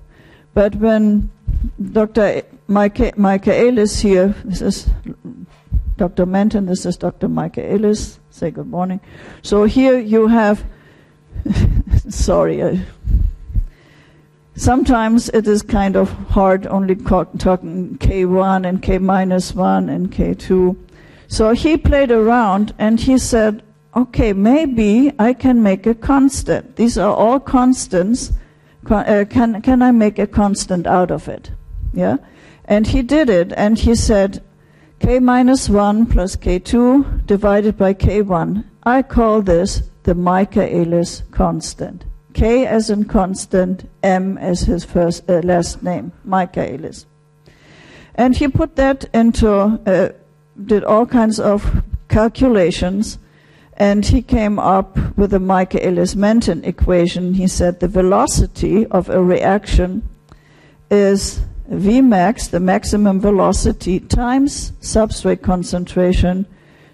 But 0.53 0.75
when 0.75 1.31
Dr. 1.81 2.42
Michaelis 2.68 4.01
here, 4.01 4.35
this 4.44 4.61
is 4.61 4.90
Dr. 5.96 6.27
Menten, 6.27 6.66
this 6.66 6.85
is 6.85 6.99
Dr. 6.99 7.27
Michaelis, 7.27 8.18
say 8.37 8.51
good 8.51 8.66
morning. 8.66 9.01
So 9.40 9.64
here 9.64 9.99
you 9.99 10.27
have, 10.27 10.62
sorry, 12.11 12.61
uh, 12.61 12.77
sometimes 14.57 15.31
it 15.31 15.49
is 15.49 15.62
kind 15.62 15.96
of 15.96 16.11
hard 16.11 16.66
only 16.66 16.96
talking 16.96 17.96
K1 17.96 18.68
and 18.68 18.83
K 18.83 18.99
minus 18.99 19.55
1 19.55 19.88
and 19.88 20.12
K2. 20.12 20.77
So 21.29 21.53
he 21.53 21.79
played 21.79 22.11
around 22.11 22.75
and 22.79 23.01
he 23.01 23.16
said, 23.16 23.62
okay, 23.96 24.35
maybe 24.35 25.12
I 25.18 25.33
can 25.33 25.62
make 25.62 25.87
a 25.87 25.94
constant. 25.94 26.77
These 26.77 26.99
are 26.99 27.14
all 27.14 27.40
constants. 27.40 28.33
Uh, 28.88 29.25
can, 29.31 29.62
can 29.62 29.81
I 29.81 29.92
make 29.92 30.18
a 30.18 30.27
constant 30.27 30.87
out 30.87 31.11
of 31.11 31.27
it? 31.27 31.53
Yeah? 31.94 32.18
And 32.66 32.87
he 32.87 33.01
did 33.01 33.31
it 33.31 33.55
and 33.57 33.79
he 33.79 33.94
said, 33.94 34.42
k 34.98 35.18
minus 35.18 35.68
1 35.68 36.06
plus 36.06 36.37
k2 36.37 37.26
divided 37.26 37.76
by 37.76 37.92
k1. 37.94 38.64
I 38.85 39.02
call 39.02 39.42
this 39.42 39.82
the 40.04 40.14
Michaelis 40.14 41.22
constant. 41.30 42.04
K 42.32 42.66
as 42.66 42.90
in 42.90 43.04
constant, 43.04 43.88
M 44.02 44.38
as 44.38 44.61
his 44.62 44.85
first 44.85 45.28
uh, 45.28 45.40
last 45.42 45.82
name, 45.82 46.12
Michaelis. 46.24 47.06
And 48.14 48.37
he 48.37 48.48
put 48.48 48.76
that 48.76 49.04
into, 49.12 49.50
uh, 49.50 50.11
did 50.64 50.85
all 50.85 51.06
kinds 51.06 51.40
of 51.40 51.82
calculations, 52.09 53.18
and 53.74 54.04
he 54.06 54.22
came 54.22 54.59
up 54.59 54.96
with 55.16 55.30
the 55.30 55.40
Michaelis-Menten 55.40 56.64
equation. 56.64 57.35
He 57.35 57.46
said 57.46 57.80
the 57.80 57.88
velocity 57.88 58.87
of 58.87 59.09
a 59.11 59.22
reaction 59.22 60.09
is 60.90 61.40
Vmax, 61.70 62.50
the 62.50 62.61
maximum 62.61 63.20
velocity, 63.20 64.00
times 64.00 64.72
substrate 64.81 65.42
concentration, 65.42 66.46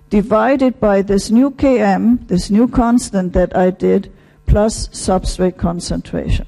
divided 0.08 0.80
by 0.80 1.02
this 1.02 1.30
new 1.30 1.50
Km, 1.50 2.26
this 2.28 2.50
new 2.50 2.68
constant 2.68 3.32
that 3.32 3.56
I 3.56 3.70
did, 3.70 4.12
plus 4.46 4.88
substrate 4.88 5.56
concentration. 5.56 6.46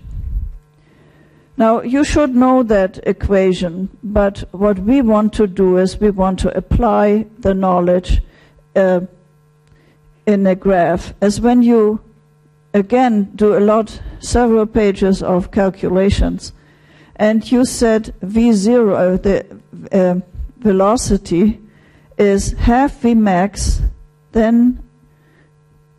Now, 1.56 1.82
you 1.82 2.02
should 2.02 2.34
know 2.34 2.62
that 2.64 2.98
equation, 3.06 3.88
but 4.02 4.44
what 4.50 4.78
we 4.80 5.02
want 5.02 5.32
to 5.34 5.46
do 5.46 5.78
is 5.78 6.00
we 6.00 6.10
want 6.10 6.40
to 6.40 6.56
apply 6.56 7.26
the 7.38 7.54
knowledge 7.54 8.22
uh, 8.74 9.00
in 10.26 10.46
a 10.46 10.54
graph, 10.56 11.14
as 11.20 11.40
when 11.40 11.62
you, 11.62 12.00
again, 12.72 13.30
do 13.36 13.56
a 13.56 13.60
lot, 13.60 14.00
several 14.18 14.66
pages 14.66 15.22
of 15.22 15.52
calculations, 15.52 16.52
and 17.16 17.50
you 17.50 17.64
said 17.64 18.14
v0, 18.20 19.22
the 19.22 19.46
uh, 19.92 20.20
velocity, 20.58 21.60
is 22.18 22.52
half 22.52 23.02
vmax, 23.02 23.80
then 24.32 24.82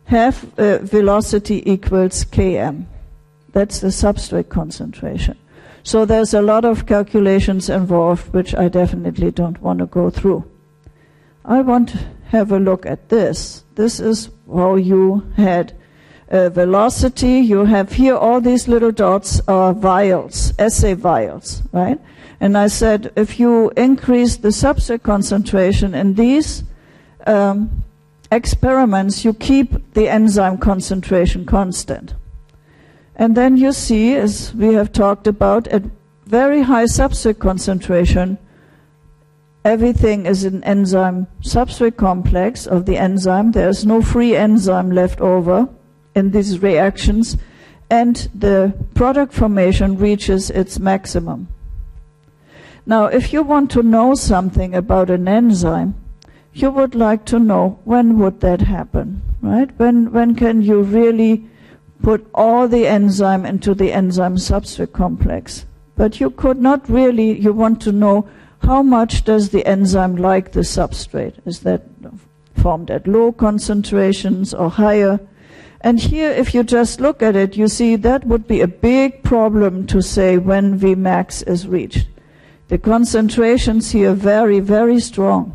half 0.04 0.44
uh, 0.58 0.78
velocity 0.78 1.70
equals 1.70 2.24
km. 2.24 2.86
That's 3.52 3.80
the 3.80 3.88
substrate 3.88 4.48
concentration. 4.48 5.38
So 5.82 6.04
there's 6.04 6.34
a 6.34 6.42
lot 6.42 6.64
of 6.64 6.86
calculations 6.86 7.70
involved, 7.70 8.32
which 8.32 8.54
I 8.54 8.68
definitely 8.68 9.30
don't 9.30 9.60
want 9.62 9.78
to 9.78 9.86
go 9.86 10.10
through. 10.10 10.44
I 11.44 11.60
want 11.60 11.90
to 11.90 11.98
have 12.30 12.50
a 12.50 12.58
look 12.58 12.84
at 12.86 13.08
this. 13.08 13.62
This 13.76 14.00
is 14.00 14.30
how 14.52 14.74
you 14.74 15.32
had 15.36 15.72
uh, 16.30 16.48
velocity. 16.50 17.38
You 17.40 17.64
have 17.64 17.92
here 17.92 18.16
all 18.16 18.40
these 18.40 18.68
little 18.68 18.92
dots 18.92 19.40
are 19.48 19.72
vials, 19.72 20.52
assay 20.58 20.94
vials, 20.94 21.62
right? 21.72 22.00
And 22.40 22.58
I 22.58 22.66
said 22.66 23.12
if 23.16 23.40
you 23.40 23.70
increase 23.76 24.36
the 24.36 24.48
substrate 24.48 25.02
concentration 25.02 25.94
in 25.94 26.14
these 26.14 26.64
um, 27.26 27.84
experiments, 28.30 29.24
you 29.24 29.32
keep 29.32 29.94
the 29.94 30.08
enzyme 30.08 30.58
concentration 30.58 31.46
constant. 31.46 32.14
And 33.14 33.36
then 33.36 33.56
you 33.56 33.72
see, 33.72 34.14
as 34.14 34.54
we 34.54 34.74
have 34.74 34.92
talked 34.92 35.26
about, 35.26 35.66
at 35.68 35.82
very 36.26 36.62
high 36.62 36.84
substrate 36.84 37.38
concentration, 37.38 38.36
everything 39.64 40.26
is 40.26 40.44
an 40.44 40.62
enzyme 40.64 41.26
substrate 41.40 41.96
complex 41.96 42.66
of 42.66 42.84
the 42.84 42.98
enzyme. 42.98 43.52
There's 43.52 43.86
no 43.86 44.02
free 44.02 44.36
enzyme 44.36 44.90
left 44.90 45.20
over 45.20 45.68
in 46.16 46.32
these 46.32 46.60
reactions, 46.60 47.36
and 47.88 48.28
the 48.34 48.74
product 48.94 49.32
formation 49.32 49.96
reaches 49.96 50.50
its 50.50 50.80
maximum. 50.80 51.46
Now, 52.86 53.06
if 53.06 53.32
you 53.32 53.42
want 53.42 53.70
to 53.72 53.82
know 53.82 54.14
something 54.14 54.74
about 54.74 55.10
an 55.10 55.28
enzyme, 55.28 55.94
you 56.54 56.70
would 56.70 56.94
like 56.94 57.24
to 57.26 57.38
know 57.38 57.78
when 57.84 58.18
would 58.18 58.40
that 58.40 58.62
happen, 58.62 59.22
right? 59.42 59.70
When, 59.78 60.10
when 60.10 60.34
can 60.34 60.62
you 60.62 60.82
really 60.82 61.44
put 62.02 62.26
all 62.34 62.66
the 62.66 62.86
enzyme 62.86 63.44
into 63.44 63.74
the 63.74 63.92
enzyme 63.92 64.36
substrate 64.36 64.92
complex? 64.92 65.66
But 65.96 66.18
you 66.20 66.30
could 66.30 66.60
not 66.60 66.88
really, 66.88 67.38
you 67.38 67.52
want 67.52 67.82
to 67.82 67.92
know 67.92 68.28
how 68.62 68.82
much 68.82 69.24
does 69.24 69.50
the 69.50 69.66
enzyme 69.66 70.16
like 70.16 70.52
the 70.52 70.60
substrate? 70.60 71.34
Is 71.44 71.60
that 71.60 71.82
formed 72.54 72.90
at 72.90 73.06
low 73.06 73.32
concentrations 73.32 74.54
or 74.54 74.70
higher? 74.70 75.20
And 75.86 76.00
here, 76.00 76.32
if 76.32 76.52
you 76.52 76.64
just 76.64 77.00
look 77.00 77.22
at 77.22 77.36
it, 77.36 77.56
you 77.56 77.68
see 77.68 77.94
that 77.94 78.24
would 78.26 78.48
be 78.48 78.60
a 78.60 78.66
big 78.66 79.22
problem 79.22 79.86
to 79.86 80.02
say 80.02 80.36
when 80.36 80.80
Vmax 80.80 81.46
is 81.46 81.68
reached. 81.68 82.08
The 82.66 82.76
concentrations 82.76 83.92
here 83.92 84.12
very, 84.12 84.58
very 84.58 84.98
strong. 84.98 85.52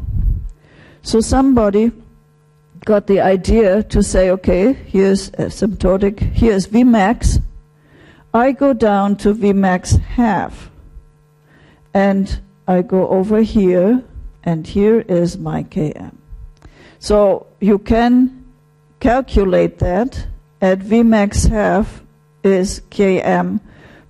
So 1.02 1.20
somebody 1.20 1.92
got 2.86 3.08
the 3.08 3.20
idea 3.20 3.84
to 3.84 4.02
say, 4.02 4.30
okay, 4.30 4.72
here's 4.72 5.32
asymptotic, 5.32 6.22
here's 6.22 6.66
Vmax. 6.66 7.44
I 8.34 8.54
go 8.54 8.72
down 8.72 9.18
to 9.18 9.36
Vmax 9.36 10.00
half. 10.00 10.72
And 11.94 12.40
I 12.70 12.84
go 12.84 13.10
over 13.10 13.42
here, 13.42 14.02
and 14.46 14.66
here 14.66 15.02
is 15.02 15.38
my 15.38 15.64
Km. 15.64 16.16
So 17.00 17.48
you 17.60 17.80
can 17.80 18.41
calculate 19.02 19.80
that 19.80 20.28
at 20.62 20.80
Vmax 20.80 21.50
half 21.50 22.04
is 22.44 22.82
Km, 22.92 23.60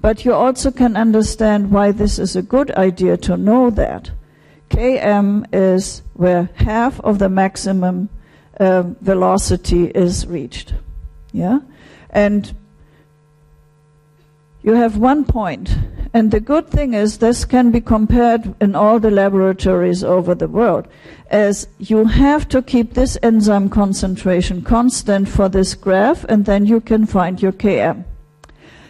but 0.01 0.25
you 0.25 0.33
also 0.33 0.69
can 0.69 0.95
understand 0.95 1.71
why 1.71 1.91
this 1.91 2.19
is 2.19 2.35
a 2.35 2.41
good 2.41 2.69
idea 2.71 3.17
to 3.17 3.37
know 3.37 3.71
that. 3.71 4.11
Km 4.69 5.45
is 5.51 6.01
where 6.13 6.49
half 6.55 6.99
of 7.01 7.19
the 7.19 7.29
maximum 7.29 8.09
uh, 8.59 8.83
velocity 9.01 9.85
is 9.85 10.27
reached. 10.27 10.73
Yeah? 11.31 11.59
And 12.09 12.53
you 14.63 14.73
have 14.73 14.97
one 14.97 15.25
point. 15.25 15.75
And 16.13 16.31
the 16.31 16.39
good 16.39 16.67
thing 16.67 16.93
is 16.93 17.17
this 17.17 17.45
can 17.45 17.71
be 17.71 17.79
compared 17.79 18.53
in 18.61 18.75
all 18.75 18.99
the 18.99 19.11
laboratories 19.11 20.03
over 20.03 20.35
the 20.35 20.47
world 20.47 20.87
as 21.29 21.67
you 21.79 22.05
have 22.05 22.49
to 22.49 22.61
keep 22.61 22.93
this 22.93 23.17
enzyme 23.23 23.69
concentration 23.69 24.61
constant 24.61 25.29
for 25.29 25.47
this 25.47 25.73
graph 25.73 26.25
and 26.25 26.45
then 26.45 26.65
you 26.65 26.81
can 26.81 27.05
find 27.05 27.41
your 27.41 27.53
Km. 27.53 28.03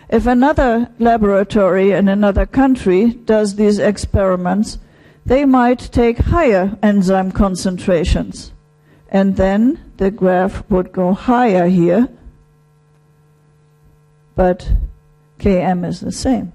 If 0.10 0.26
another 0.26 0.90
laboratory 0.98 1.92
in 1.92 2.08
another 2.08 2.48
country 2.48 3.12
does 3.12 3.56
these 3.56 3.78
experiments, 3.78 4.80
they 5.26 5.46
might 5.46 5.80
take 5.92 6.18
higher 6.18 6.78
enzyme 6.82 7.32
concentrations 7.32 8.52
and 9.10 9.36
then 9.36 9.80
the 9.98 10.10
graph 10.10 10.68
would 10.72 10.92
go 10.92 11.14
higher 11.14 11.68
here 11.68 12.10
but 14.36 14.72
Km 15.42 15.86
is 15.86 16.00
the 16.00 16.12
same. 16.12 16.54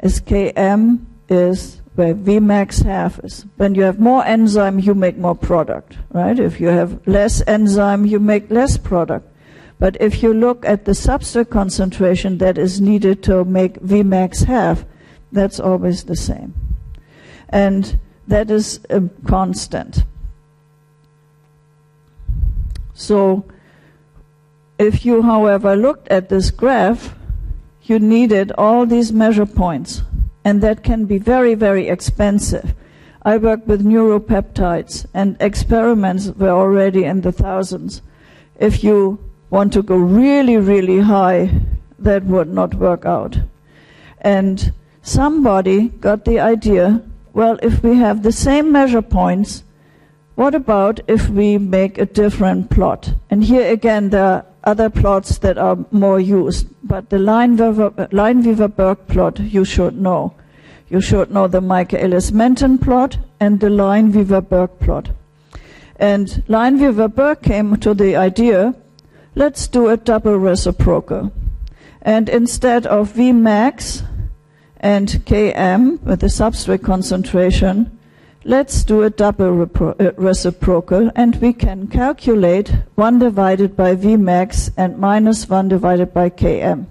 As 0.00 0.20
Km 0.20 1.04
is 1.28 1.80
where 1.94 2.14
Vmax 2.14 2.84
half 2.84 3.18
is. 3.20 3.46
When 3.56 3.74
you 3.74 3.82
have 3.82 4.00
more 4.00 4.24
enzyme, 4.24 4.78
you 4.78 4.94
make 4.94 5.16
more 5.16 5.34
product, 5.34 5.96
right? 6.10 6.38
If 6.38 6.60
you 6.60 6.68
have 6.68 7.06
less 7.06 7.42
enzyme, 7.46 8.06
you 8.06 8.18
make 8.18 8.50
less 8.50 8.76
product. 8.76 9.28
But 9.78 9.96
if 10.00 10.22
you 10.22 10.34
look 10.34 10.64
at 10.64 10.84
the 10.84 10.92
substrate 10.92 11.50
concentration 11.50 12.38
that 12.38 12.58
is 12.58 12.80
needed 12.80 13.22
to 13.24 13.44
make 13.44 13.80
Vmax 13.80 14.44
half, 14.44 14.84
that's 15.32 15.60
always 15.60 16.04
the 16.04 16.16
same. 16.16 16.54
And 17.48 17.98
that 18.26 18.50
is 18.50 18.80
a 18.90 19.02
constant. 19.26 20.04
So, 22.94 23.44
if 24.78 25.04
you, 25.04 25.22
however, 25.22 25.76
looked 25.76 26.08
at 26.08 26.28
this 26.28 26.50
graph, 26.50 27.14
you 27.82 27.98
needed 27.98 28.52
all 28.58 28.86
these 28.86 29.12
measure 29.12 29.46
points 29.46 30.02
and 30.44 30.62
that 30.62 30.82
can 30.82 31.04
be 31.04 31.18
very, 31.18 31.54
very 31.54 31.88
expensive. 31.88 32.74
I 33.22 33.36
work 33.36 33.66
with 33.66 33.84
neuropeptides, 33.84 35.04
and 35.12 35.36
experiments 35.40 36.28
were 36.28 36.48
already 36.48 37.04
in 37.04 37.20
the 37.20 37.32
thousands. 37.32 38.00
If 38.58 38.82
you 38.82 39.18
want 39.50 39.74
to 39.74 39.82
go 39.82 39.96
really, 39.96 40.56
really 40.56 41.00
high, 41.00 41.50
that 41.98 42.24
would 42.24 42.48
not 42.48 42.74
work 42.74 43.04
out. 43.04 43.38
And 44.22 44.72
somebody 45.02 45.88
got 45.88 46.24
the 46.24 46.40
idea 46.40 47.02
well, 47.32 47.58
if 47.62 47.82
we 47.82 47.96
have 47.96 48.22
the 48.22 48.32
same 48.32 48.72
measure 48.72 49.02
points, 49.02 49.62
what 50.34 50.54
about 50.54 51.00
if 51.06 51.28
we 51.28 51.58
make 51.58 51.96
a 51.98 52.06
different 52.06 52.70
plot? 52.70 53.14
And 53.30 53.44
here 53.44 53.70
again, 53.70 54.10
there 54.10 54.24
are 54.24 54.46
other 54.70 54.88
plots 54.88 55.38
that 55.38 55.58
are 55.58 55.76
more 55.90 56.20
used. 56.20 56.66
But 56.82 57.10
the 57.10 57.18
Lineweaver-Burk 57.18 59.08
plot 59.08 59.38
you 59.40 59.64
should 59.64 59.96
know. 60.00 60.32
You 60.88 61.00
should 61.00 61.30
know 61.30 61.46
the 61.48 61.60
Michaelis-Menten 61.60 62.80
plot 62.80 63.18
and 63.38 63.60
the 63.60 63.68
Lineweaver-Burk 63.68 64.80
plot. 64.80 65.10
And 65.96 66.42
Lineweaver-Burk 66.48 67.42
came 67.42 67.76
to 67.76 67.94
the 67.94 68.16
idea, 68.16 68.74
let's 69.34 69.68
do 69.68 69.88
a 69.88 69.96
double 69.96 70.36
reciprocal. 70.38 71.32
And 72.02 72.28
instead 72.28 72.86
of 72.86 73.12
Vmax 73.12 74.02
and 74.78 75.08
Km 75.26 76.00
with 76.02 76.20
the 76.20 76.28
substrate 76.28 76.82
concentration, 76.82 77.98
Let's 78.44 78.84
do 78.84 79.02
a 79.02 79.10
double 79.10 79.64
uh, 79.64 80.12
reciprocal 80.16 81.10
and 81.14 81.36
we 81.42 81.52
can 81.52 81.88
calculate 81.88 82.72
1 82.94 83.18
divided 83.18 83.76
by 83.76 83.94
Vmax 83.94 84.72
and 84.78 84.96
minus 84.96 85.46
1 85.46 85.68
divided 85.68 86.14
by 86.14 86.30
Km. 86.30 86.86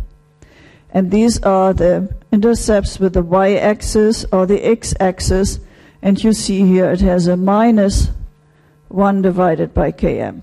And 0.92 1.10
these 1.10 1.42
are 1.42 1.74
the 1.74 2.14
intercepts 2.32 3.00
with 3.00 3.14
the 3.14 3.24
y-axis 3.24 4.26
or 4.32 4.46
the 4.46 4.64
x-axis 4.64 5.60
and 6.04 6.24
you 6.24 6.34
see 6.34 6.68
here 6.68 6.92
it 6.92 7.02
has 7.02 7.26
a 7.26 7.36
minus 7.36 8.12
1 8.90 9.24
divided 9.24 9.74
by 9.74 9.92
Km. 9.92 10.42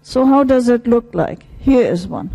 So 0.00 0.24
how 0.24 0.42
does 0.44 0.70
it 0.70 0.86
look 0.86 1.14
like? 1.14 1.44
Here 1.58 1.84
is 1.84 2.08
one. 2.08 2.34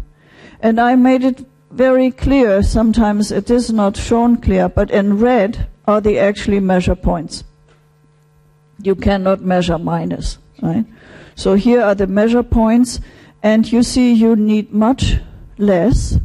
And 0.62 0.80
I 0.80 0.94
made 0.94 1.24
it 1.24 1.44
very 1.72 2.12
clear, 2.12 2.62
sometimes 2.62 3.32
it 3.32 3.50
is 3.50 3.74
not 3.74 3.98
shown 3.98 4.38
clear, 4.38 4.70
but 4.70 4.92
in 4.92 5.18
red 5.18 5.66
are 5.88 6.02
the 6.02 6.20
actually 6.20 6.60
measure 6.60 6.96
points 6.96 7.44
you 8.82 8.96
cannot 8.96 9.42
measure 9.42 9.78
minus, 9.78 10.38
right? 10.62 10.86
So 11.36 11.56
here 11.56 11.82
are 11.82 11.96
the 11.96 12.08
measure 12.08 12.44
points, 12.44 13.00
and 13.44 13.70
you 13.72 13.84
see 13.84 14.14
you 14.14 14.36
need 14.36 14.74
much 14.74 15.16
less 15.58 16.18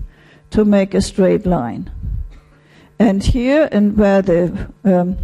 to 0.50 0.64
make 0.64 0.94
a 0.94 1.00
straight 1.00 1.46
line. 1.46 1.90
And 2.98 3.22
here, 3.22 3.68
and 3.72 3.96
where 3.96 4.22
the 4.22 4.68
um, 4.84 5.16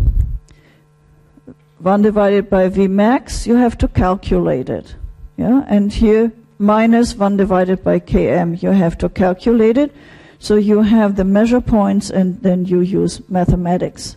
1 1.78 2.02
divided 2.02 2.48
by 2.48 2.68
V 2.68 2.88
max, 2.88 3.46
you 3.46 3.56
have 3.56 3.76
to 3.78 3.88
calculate 3.88 4.70
it. 4.70 4.96
Yeah? 5.36 5.64
And 5.68 5.92
here, 5.92 6.32
minus 6.58 7.14
1 7.14 7.36
divided 7.36 7.84
by 7.84 8.00
Km, 8.00 8.62
you 8.62 8.70
have 8.70 8.96
to 8.98 9.08
calculate 9.08 9.76
it. 9.76 9.94
So 10.38 10.56
you 10.56 10.82
have 10.82 11.16
the 11.16 11.24
measure 11.24 11.60
points 11.60 12.10
and 12.10 12.42
then 12.42 12.64
you 12.64 12.80
use 12.80 13.20
mathematics. 13.28 14.16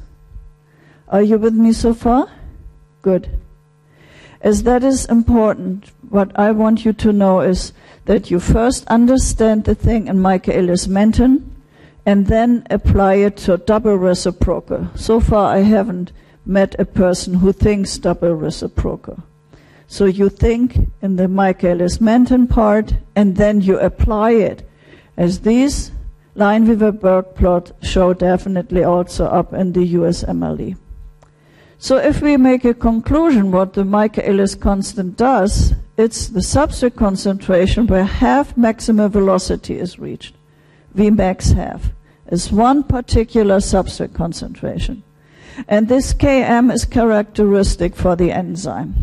Are 1.10 1.22
you 1.22 1.38
with 1.38 1.54
me 1.54 1.74
so 1.74 1.94
far? 1.94 2.28
Good. 3.02 3.30
As 4.42 4.64
that 4.64 4.84
is 4.84 5.06
important, 5.06 5.92
what 6.10 6.32
I 6.38 6.52
want 6.52 6.86
you 6.86 6.94
to 6.94 7.12
know 7.12 7.42
is 7.42 7.74
that 8.06 8.32
you 8.32 8.40
first 8.40 8.88
understand 8.88 9.66
the 9.66 9.76
thing 9.76 10.08
in 10.08 10.20
Michaelis-Menten 10.22 11.44
and 12.06 12.28
then 12.28 12.66
apply 12.70 13.16
it 13.16 13.38
to 13.38 13.58
double 13.58 13.96
reciprocal. 13.96 14.90
So 14.96 15.20
far, 15.20 15.54
I 15.54 15.60
haven't 15.60 16.12
met 16.46 16.76
a 16.80 16.86
person 16.86 17.36
who 17.36 17.52
thinks 17.52 17.98
double 17.98 18.34
reciprocal. 18.34 19.22
So 19.88 20.06
you 20.06 20.30
think 20.30 20.78
in 21.02 21.18
the 21.18 21.28
Michaelis-Menten 21.28 22.50
part 22.50 22.94
and 23.16 23.36
then 23.36 23.62
you 23.62 23.80
apply 23.80 24.32
it. 24.32 24.68
As 25.18 25.42
these 25.42 25.92
Lineweaver-Burk 26.36 27.36
plot 27.36 27.72
show 27.82 28.14
definitely 28.14 28.84
also 28.84 29.26
up 29.26 29.54
in 29.54 29.74
the 29.74 29.94
USMLE. 29.96 30.78
So 31.82 31.96
if 31.96 32.22
we 32.22 32.36
make 32.36 32.66
a 32.66 32.74
conclusion 32.74 33.52
what 33.52 33.74
the 33.74 33.86
Michaelis 33.86 34.54
constant 34.54 35.16
does, 35.16 35.74
it's 35.96 36.28
the 36.28 36.42
substrate 36.42 36.98
concentration 36.98 37.88
where 37.88 38.04
half 38.04 38.58
maximum 38.58 39.10
velocity 39.10 39.80
is 39.80 39.98
reached. 39.98 40.36
Vmax 40.94 41.54
half 41.54 41.92
is 42.28 42.52
one 42.52 42.84
particular 42.84 43.58
substrate 43.58 44.14
concentration. 44.14 45.04
And 45.70 45.88
this 45.88 46.14
Km 46.14 46.74
is 46.74 46.84
characteristic 46.84 47.96
for 47.96 48.18
the 48.18 48.34
enzyme. 48.34 48.94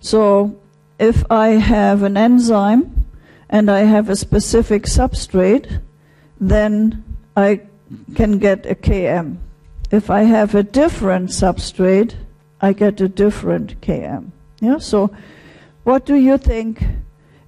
So 0.00 0.60
if 0.98 1.24
I 1.30 1.48
have 1.48 2.02
an 2.02 2.18
enzyme 2.18 3.06
and 3.48 3.70
I 3.70 3.80
have 3.80 4.10
a 4.10 4.16
specific 4.16 4.82
substrate, 4.82 5.80
then 6.38 7.02
I 7.34 7.62
can 8.14 8.38
get 8.38 8.66
a 8.66 8.74
Km 8.74 9.38
if 9.90 10.10
I 10.10 10.22
have 10.22 10.54
a 10.54 10.62
different 10.62 11.30
substrate, 11.30 12.14
I 12.60 12.72
get 12.72 13.00
a 13.00 13.08
different 13.08 13.80
Km. 13.80 14.30
Yeah, 14.60 14.78
so 14.78 15.10
what 15.84 16.04
do 16.04 16.14
you 16.14 16.38
think 16.38 16.84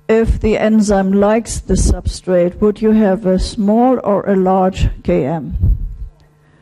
if 0.09 0.41
the 0.41 0.59
enzyme 0.59 1.13
likes 1.13 1.61
the 1.61 1.75
substrate? 1.75 2.61
Would 2.61 2.81
you 2.81 2.93
have 2.93 3.27
a 3.27 3.39
small 3.39 4.01
or 4.03 4.29
a 4.29 4.37
large 4.37 4.85
Km? 5.03 5.77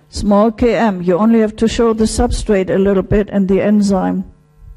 Small 0.09 0.51
Km. 0.51 1.07
You 1.07 1.17
only 1.17 1.41
have 1.41 1.57
to 1.57 1.69
show 1.69 1.93
the 1.93 2.05
substrate 2.05 2.69
a 2.69 2.79
little 2.79 3.05
bit 3.05 3.31
and 3.31 3.49
the 3.49 3.63
enzyme. 3.63 4.25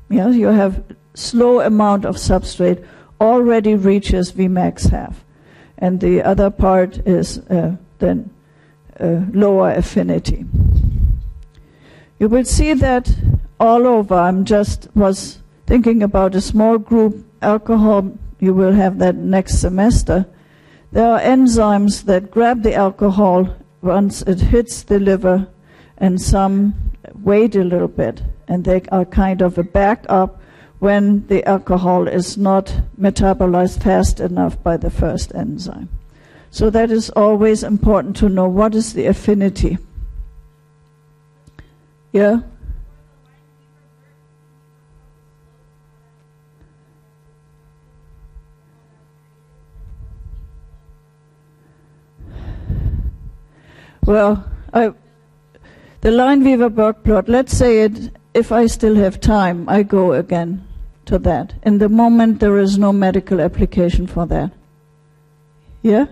Yeah, 0.09 0.29
you 0.29 0.47
have 0.47 0.83
slow 1.15 1.61
amount 1.61 2.05
of 2.05 2.15
substrate 2.15 2.85
already 3.19 3.75
reaches 3.75 4.31
Vmax 4.31 4.89
half. 4.89 5.23
And 5.79 5.99
the 5.99 6.21
other 6.21 6.49
part 6.49 6.99
is 7.07 7.39
uh, 7.49 7.75
then 7.99 8.29
uh, 8.99 9.21
lower 9.33 9.71
affinity. 9.71 10.45
You 12.19 12.29
will 12.29 12.45
see 12.45 12.73
that 12.73 13.15
all 13.59 13.87
over. 13.87 14.15
I'm 14.15 14.45
just 14.45 14.87
was 14.95 15.39
thinking 15.65 16.03
about 16.03 16.35
a 16.35 16.41
small 16.41 16.77
group 16.77 17.25
alcohol. 17.41 18.11
You 18.39 18.53
will 18.53 18.73
have 18.73 18.99
that 18.99 19.15
next 19.15 19.59
semester. 19.59 20.25
There 20.91 21.07
are 21.07 21.19
enzymes 21.19 22.03
that 22.03 22.31
grab 22.31 22.61
the 22.61 22.75
alcohol 22.75 23.55
once 23.81 24.21
it 24.21 24.39
hits 24.39 24.83
the 24.83 24.99
liver, 24.99 25.47
and 25.97 26.21
some 26.21 26.75
wait 27.23 27.55
a 27.55 27.63
little 27.63 27.87
bit, 27.87 28.21
and 28.47 28.63
they 28.63 28.81
are 28.91 29.05
kind 29.05 29.41
of 29.41 29.57
a 29.57 29.63
backup 29.63 30.39
when 30.79 31.25
the 31.27 31.43
alcohol 31.45 32.07
is 32.07 32.37
not 32.37 32.75
metabolized 32.99 33.81
fast 33.81 34.19
enough 34.19 34.61
by 34.61 34.77
the 34.77 34.91
first 34.91 35.33
enzyme. 35.33 35.89
So 36.51 36.69
that 36.69 36.91
is 36.91 37.09
always 37.11 37.63
important 37.63 38.15
to 38.17 38.29
know 38.29 38.47
what 38.47 38.75
is 38.75 38.93
the 38.93 39.07
affinity. 39.07 39.77
Yeah? 42.13 42.41
Well, 54.05 54.45
I, 54.71 54.93
the 56.01 56.09
Lineweaver-Burk 56.09 57.03
plot, 57.03 57.27
let's 57.27 57.57
say 57.57 57.81
it, 57.81 58.11
if 58.35 58.51
I 58.51 58.67
still 58.67 58.95
have 58.95 59.19
time, 59.19 59.67
I 59.67 59.81
go 59.81 60.13
again 60.13 60.67
to 61.05 61.17
that. 61.19 61.55
In 61.63 61.79
the 61.79 61.89
moment, 61.89 62.39
there 62.39 62.59
is 62.59 62.77
no 62.77 62.93
medical 62.93 63.41
application 63.41 64.05
for 64.05 64.27
that. 64.27 64.51
Yeah? 65.81 66.05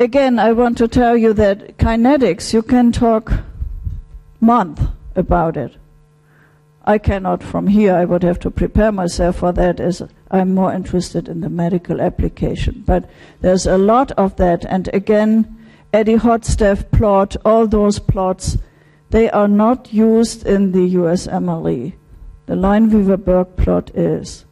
Again, 0.00 0.38
I 0.38 0.52
want 0.52 0.78
to 0.78 0.88
tell 0.88 1.14
you 1.14 1.34
that 1.34 1.76
kinetics, 1.76 2.54
you 2.54 2.62
can 2.62 2.90
talk 2.90 3.32
month 4.44 4.80
about 5.16 5.56
it. 5.56 5.76
I 6.86 6.98
cannot 6.98 7.42
from 7.42 7.66
here, 7.66 7.94
I 7.94 8.04
would 8.04 8.22
have 8.22 8.38
to 8.40 8.50
prepare 8.50 8.92
myself 8.92 9.36
for 9.36 9.52
that 9.52 9.80
as 9.80 10.02
I'm 10.30 10.54
more 10.54 10.72
interested 10.72 11.28
in 11.28 11.40
the 11.40 11.48
medical 11.48 12.00
application. 12.00 12.82
But 12.86 13.08
there's 13.40 13.66
a 13.66 13.78
lot 13.78 14.12
of 14.12 14.36
that. 14.36 14.66
And 14.66 14.90
again, 14.92 15.56
Eadie-Hofstee 15.94 16.90
plot, 16.90 17.36
all 17.44 17.66
those 17.66 17.98
plots, 17.98 18.58
they 19.10 19.30
are 19.30 19.48
not 19.48 19.94
used 19.94 20.46
in 20.46 20.72
the 20.72 20.94
USMLE. 20.94 21.94
The 22.46 22.54
Lineweaver-Burk 22.54 23.56
plot 23.56 23.90
is. 23.94 24.44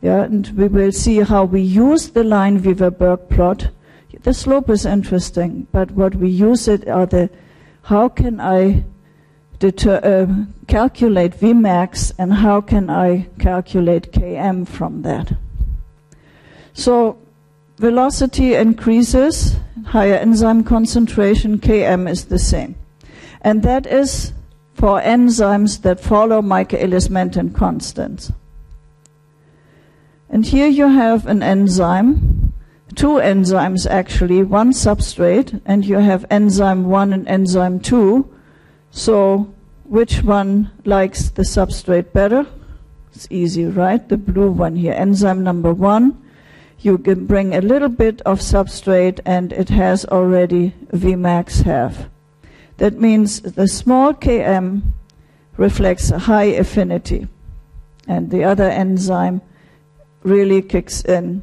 Yeah, 0.00 0.22
and 0.22 0.48
we 0.56 0.68
will 0.68 0.92
see 0.92 1.18
how 1.20 1.44
we 1.44 1.60
use 1.60 2.10
the 2.10 2.22
Lineweaver-Burk 2.22 3.28
plot. 3.28 3.68
The 4.22 4.32
slope 4.32 4.70
is 4.70 4.86
interesting, 4.86 5.66
but 5.72 5.90
what 5.90 6.14
we 6.14 6.30
use 6.30 6.66
it 6.68 6.88
are 6.88 7.04
the 7.04 7.28
how 7.82 8.08
can 8.08 8.40
I 8.40 8.84
uh, 9.62 10.26
calculate 10.66 11.32
Vmax 11.32 12.12
and 12.18 12.32
how 12.32 12.60
can 12.60 12.90
I 12.90 13.28
calculate 13.38 14.12
Km 14.12 14.66
from 14.66 15.02
that. 15.02 15.36
So 16.72 17.18
velocity 17.78 18.54
increases, 18.54 19.56
higher 19.86 20.14
enzyme 20.14 20.64
concentration, 20.64 21.58
Km 21.58 22.10
is 22.10 22.26
the 22.26 22.38
same. 22.38 22.74
And 23.40 23.62
that 23.62 23.86
is 23.86 24.32
for 24.74 25.00
enzymes 25.00 25.82
that 25.82 26.00
follow 26.00 26.42
Michaelis-Menten 26.42 27.54
constants. 27.54 28.32
And 30.28 30.44
here 30.44 30.66
you 30.66 30.88
have 30.88 31.26
an 31.26 31.42
enzyme, 31.42 32.52
two 32.96 33.20
enzymes 33.20 33.86
actually, 33.88 34.42
one 34.42 34.72
substrate, 34.72 35.60
and 35.64 35.84
you 35.84 35.98
have 35.98 36.26
enzyme 36.30 36.86
1 36.86 37.12
and 37.12 37.28
enzyme 37.28 37.80
2. 37.80 38.33
So 38.94 39.52
which 39.82 40.22
one 40.22 40.70
likes 40.84 41.28
the 41.28 41.42
substrate 41.42 42.12
better? 42.12 42.46
It's 43.12 43.26
easy, 43.28 43.66
right? 43.66 44.08
The 44.08 44.16
blue 44.16 44.52
one 44.52 44.76
here, 44.76 44.92
enzyme 44.92 45.42
number 45.42 45.74
1. 45.74 46.16
You 46.78 46.98
can 46.98 47.26
bring 47.26 47.54
a 47.54 47.60
little 47.60 47.88
bit 47.88 48.22
of 48.22 48.38
substrate 48.38 49.18
and 49.24 49.52
it 49.52 49.68
has 49.70 50.04
already 50.04 50.74
Vmax 50.92 51.62
half. 51.62 52.08
That 52.76 53.00
means 53.00 53.40
the 53.40 53.66
small 53.66 54.14
km 54.14 54.82
reflects 55.56 56.12
a 56.12 56.20
high 56.20 56.54
affinity, 56.54 57.26
and 58.06 58.30
the 58.30 58.44
other 58.44 58.70
enzyme 58.70 59.42
really 60.22 60.62
kicks 60.62 61.02
in 61.04 61.42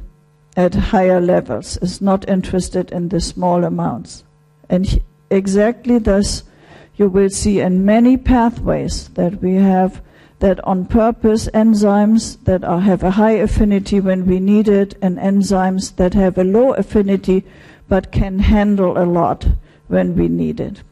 at 0.56 0.74
higher 0.74 1.20
levels, 1.20 1.76
is 1.78 2.00
not 2.00 2.28
interested 2.28 2.90
in 2.92 3.10
the 3.10 3.20
small 3.20 3.64
amounts. 3.64 4.24
And 4.70 5.02
exactly 5.30 5.98
thus, 5.98 6.44
you 7.02 7.08
will 7.08 7.30
see 7.30 7.58
in 7.58 7.84
many 7.84 8.16
pathways 8.16 9.08
that 9.20 9.42
we 9.42 9.54
have 9.54 10.00
that 10.38 10.62
on 10.64 10.86
purpose 10.86 11.48
enzymes 11.52 12.36
that 12.44 12.62
are, 12.64 12.80
have 12.80 13.02
a 13.02 13.12
high 13.12 13.38
affinity 13.46 13.98
when 14.00 14.24
we 14.26 14.38
need 14.38 14.68
it, 14.68 14.94
and 15.02 15.18
enzymes 15.18 15.96
that 15.96 16.14
have 16.14 16.38
a 16.38 16.44
low 16.44 16.72
affinity 16.74 17.44
but 17.88 18.12
can 18.12 18.38
handle 18.38 18.96
a 18.98 19.06
lot 19.18 19.46
when 19.88 20.16
we 20.16 20.28
need 20.28 20.60
it. 20.60 20.82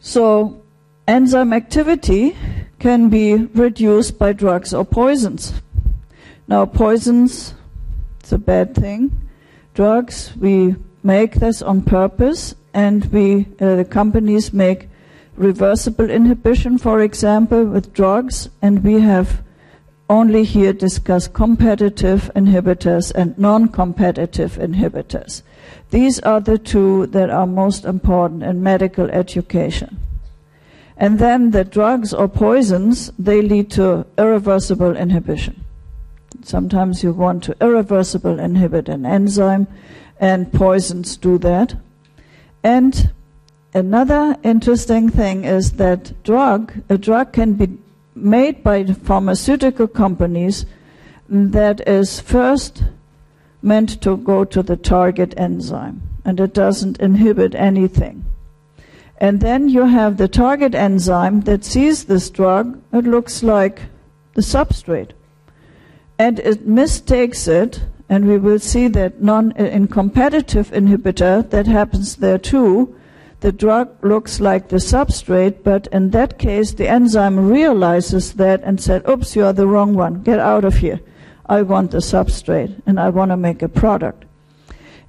So, 0.00 0.62
enzyme 1.06 1.52
activity 1.52 2.36
can 2.78 3.08
be 3.08 3.34
reduced 3.34 4.18
by 4.18 4.32
drugs 4.32 4.72
or 4.72 4.84
poisons. 4.84 5.52
Now, 6.48 6.64
poisons, 6.64 7.54
it's 8.20 8.32
a 8.32 8.38
bad 8.38 8.74
thing. 8.74 9.10
Drugs, 9.74 10.32
we 10.36 10.76
make 11.02 11.34
this 11.34 11.62
on 11.62 11.82
purpose, 11.82 12.54
and 12.76 13.06
we, 13.06 13.46
uh, 13.58 13.76
the 13.76 13.86
companies 13.86 14.52
make 14.52 14.90
reversible 15.34 16.10
inhibition, 16.10 16.76
for 16.76 17.00
example, 17.00 17.64
with 17.64 17.94
drugs, 17.94 18.50
and 18.60 18.84
we 18.84 19.00
have 19.00 19.42
only 20.10 20.44
here 20.44 20.74
discussed 20.74 21.32
competitive 21.32 22.30
inhibitors 22.36 23.10
and 23.14 23.36
non-competitive 23.38 24.52
inhibitors. 24.58 25.42
These 25.90 26.20
are 26.20 26.40
the 26.40 26.58
two 26.58 27.06
that 27.06 27.30
are 27.30 27.46
most 27.46 27.86
important 27.86 28.42
in 28.42 28.62
medical 28.62 29.10
education. 29.10 29.98
And 30.98 31.18
then 31.18 31.52
the 31.52 31.64
drugs 31.64 32.12
or 32.12 32.28
poisons, 32.28 33.10
they 33.18 33.40
lead 33.40 33.70
to 33.72 34.04
irreversible 34.18 34.96
inhibition. 34.96 35.64
Sometimes 36.42 37.02
you 37.02 37.12
want 37.12 37.42
to 37.44 37.56
irreversible 37.58 38.38
inhibit 38.38 38.90
an 38.90 39.06
enzyme, 39.06 39.66
and 40.20 40.52
poisons 40.52 41.16
do 41.16 41.38
that. 41.38 41.74
And 42.66 43.10
another 43.74 44.36
interesting 44.42 45.08
thing 45.08 45.44
is 45.44 45.74
that 45.74 46.20
drug, 46.24 46.72
a 46.88 46.98
drug 46.98 47.32
can 47.32 47.52
be 47.52 47.78
made 48.16 48.64
by 48.64 48.84
pharmaceutical 48.86 49.86
companies 49.86 50.66
that 51.28 51.86
is 51.86 52.18
first 52.18 52.82
meant 53.62 54.02
to 54.02 54.16
go 54.16 54.44
to 54.44 54.64
the 54.64 54.76
target 54.76 55.32
enzyme 55.36 56.02
and 56.24 56.40
it 56.40 56.54
doesn't 56.54 56.98
inhibit 56.98 57.54
anything. 57.54 58.24
And 59.18 59.40
then 59.40 59.68
you 59.68 59.84
have 59.84 60.16
the 60.16 60.26
target 60.26 60.74
enzyme 60.74 61.42
that 61.42 61.64
sees 61.64 62.06
this 62.06 62.30
drug, 62.30 62.82
it 62.92 63.04
looks 63.04 63.44
like 63.44 63.82
the 64.34 64.42
substrate. 64.42 65.12
And 66.18 66.40
it 66.40 66.66
mistakes 66.66 67.46
it, 67.46 67.84
and 68.08 68.26
we 68.26 68.38
will 68.38 68.58
see 68.58 68.88
that 68.88 69.22
non 69.22 69.52
uh, 69.58 69.64
in 69.64 69.88
competitive 69.88 70.70
inhibitor 70.70 71.48
that 71.50 71.66
happens 71.66 72.16
there 72.16 72.38
too. 72.38 72.94
The 73.40 73.52
drug 73.52 74.02
looks 74.02 74.40
like 74.40 74.68
the 74.68 74.76
substrate, 74.76 75.62
but 75.62 75.86
in 75.88 76.10
that 76.10 76.38
case 76.38 76.72
the 76.72 76.88
enzyme 76.88 77.48
realizes 77.48 78.34
that 78.34 78.62
and 78.62 78.80
said, 78.80 79.08
oops, 79.08 79.36
you 79.36 79.44
are 79.44 79.52
the 79.52 79.66
wrong 79.66 79.94
one. 79.94 80.22
Get 80.22 80.38
out 80.38 80.64
of 80.64 80.76
here. 80.76 81.00
I 81.46 81.62
want 81.62 81.90
the 81.90 81.98
substrate 81.98 82.82
and 82.86 82.98
I 82.98 83.10
want 83.10 83.30
to 83.30 83.36
make 83.36 83.62
a 83.62 83.68
product. 83.68 84.24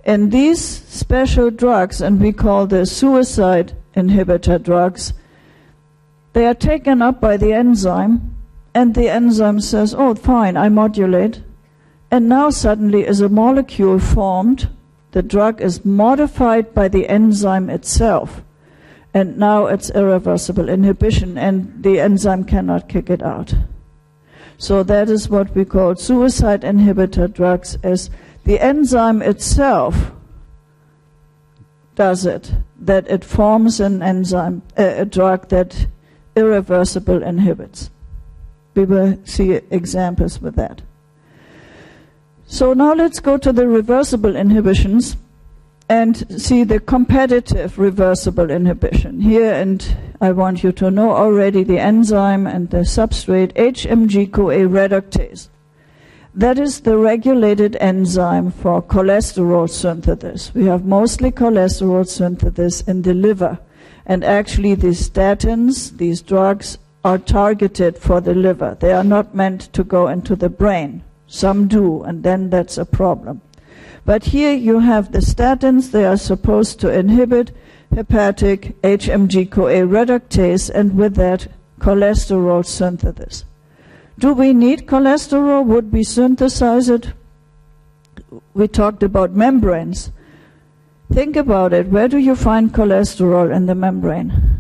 And 0.04 0.32
these 0.32 0.62
special 0.62 1.52
drugs, 1.52 2.02
and 2.02 2.22
we 2.22 2.32
call 2.32 2.66
the 2.66 2.86
suicide 2.86 3.76
inhibitor 3.94 4.62
drugs, 4.62 5.14
they 6.32 6.46
are 6.46 6.54
taken 6.54 7.02
up 7.02 7.20
by 7.20 7.36
the 7.36 7.52
enzyme, 7.52 8.36
and 8.74 8.96
the 8.96 9.10
enzyme 9.10 9.60
says, 9.60 9.94
Oh, 9.94 10.16
fine, 10.16 10.56
I 10.56 10.70
modulate. 10.70 11.42
And 12.10 12.30
now 12.30 12.50
suddenly 12.50 13.06
is 13.06 13.22
a 13.22 13.30
molecule 13.30 14.00
formed. 14.00 14.70
The 15.12 15.22
drug 15.22 15.62
is 15.62 15.84
modified 15.84 16.74
by 16.74 16.88
the 16.88 17.08
enzyme 17.10 17.70
itself. 17.70 18.42
And 19.14 19.38
now 19.38 19.66
it's 19.66 19.90
irreversible 19.90 20.70
inhibition, 20.70 21.38
and 21.38 21.84
the 21.84 22.00
enzyme 22.00 22.44
cannot 22.44 22.88
kick 22.88 23.10
it 23.10 23.24
out. 23.24 23.54
So 24.58 24.84
that 24.84 25.10
is 25.10 25.30
what 25.30 25.56
we 25.56 25.66
call 25.66 25.96
suicide 25.96 26.62
inhibitor 26.62 27.32
drugs 27.32 27.78
as 27.84 28.10
the 28.44 28.60
enzyme 28.60 29.22
itself 29.22 30.12
does 31.96 32.26
it, 32.26 32.54
that 32.80 33.10
it 33.10 33.26
forms 33.26 33.80
an 33.80 34.02
enzyme, 34.02 34.62
a, 34.78 35.02
a 35.02 35.06
drug 35.06 35.50
that 35.50 35.88
irreversible 36.36 37.24
inhibits. 37.24 37.90
We 38.76 38.86
will 38.86 39.20
see 39.26 39.54
examples 39.72 40.40
with 40.40 40.56
that. 40.56 40.82
So 42.50 42.74
now 42.74 42.94
let's 42.94 43.20
go 43.20 43.38
to 43.38 43.52
the 43.52 43.68
reversible 43.68 44.36
inhibitions 44.38 45.18
and 45.90 46.42
see 46.42 46.64
the 46.64 46.80
competitive 46.80 47.78
reversible 47.78 48.50
inhibition. 48.50 49.20
Here, 49.20 49.54
and 49.54 49.86
I 50.22 50.32
want 50.32 50.64
you 50.64 50.72
to 50.72 50.90
know 50.90 51.12
already 51.12 51.64
the 51.64 51.80
enzyme 51.80 52.48
and 52.48 52.70
the 52.70 52.80
substrate 52.80 53.54
HMG-CoA 53.54 54.68
reductase. 54.70 55.50
That 56.34 56.58
is 56.58 56.82
the 56.82 56.98
regulated 56.98 57.76
enzyme 57.82 58.52
for 58.52 58.82
cholesterol 58.82 59.70
synthesis. 59.70 60.54
We 60.54 60.66
have 60.66 60.86
mostly 60.86 61.32
cholesterol 61.32 62.08
synthesis 62.08 62.82
in 62.82 63.02
the 63.02 63.14
liver. 63.14 63.60
And 64.06 64.24
actually, 64.24 64.76
these 64.76 65.10
statins, 65.10 65.98
these 65.98 66.22
drugs, 66.22 66.78
are 67.04 67.18
targeted 67.18 67.98
for 67.98 68.22
the 68.22 68.34
liver. 68.34 68.78
They 68.80 68.94
are 68.94 69.04
not 69.04 69.36
meant 69.36 69.74
to 69.74 69.84
go 69.84 70.08
into 70.08 70.36
the 70.36 70.50
brain. 70.50 71.04
Some 71.28 71.68
do, 71.68 72.04
and 72.04 72.24
then 72.24 72.50
that's 72.50 72.78
a 72.78 72.86
problem. 72.86 73.42
But 74.06 74.26
here 74.26 74.54
you 74.54 74.80
have 74.80 75.12
the 75.12 75.20
statins, 75.20 75.92
they 75.92 76.06
are 76.06 76.18
supposed 76.18 76.80
to 76.80 76.90
inhibit 76.90 77.52
hepatic 77.94 78.82
HMG 78.82 79.52
CoA 79.52 79.86
reductase 79.86 80.70
and 80.70 80.98
with 80.98 81.16
that 81.16 81.48
cholesterol 81.80 82.66
synthesis. 82.66 83.44
Do 84.18 84.34
we 84.34 84.54
need 84.54 84.88
cholesterol? 84.88 85.66
Would 85.66 85.92
we 85.92 86.04
synthesize 86.04 86.90
it? 86.90 87.14
We 88.54 88.68
talked 88.68 89.04
about 89.04 89.32
membranes. 89.34 90.12
Think 91.12 91.36
about 91.36 91.74
it. 91.74 91.88
Where 91.88 92.08
do 92.08 92.18
you 92.18 92.36
find 92.36 92.74
cholesterol 92.74 93.56
in 93.56 93.68
the 93.68 93.76
membrane? 93.76 94.60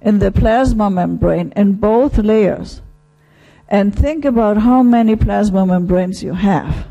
In 0.00 0.18
the 0.18 0.32
plasma 0.32 0.90
membrane, 0.90 1.52
in 1.56 1.74
both 1.74 2.18
layers. 2.18 2.80
And 3.68 3.94
think 3.94 4.24
about 4.24 4.58
how 4.58 4.82
many 4.82 5.16
plasma 5.16 5.66
membranes 5.66 6.22
you 6.22 6.34
have. 6.34 6.86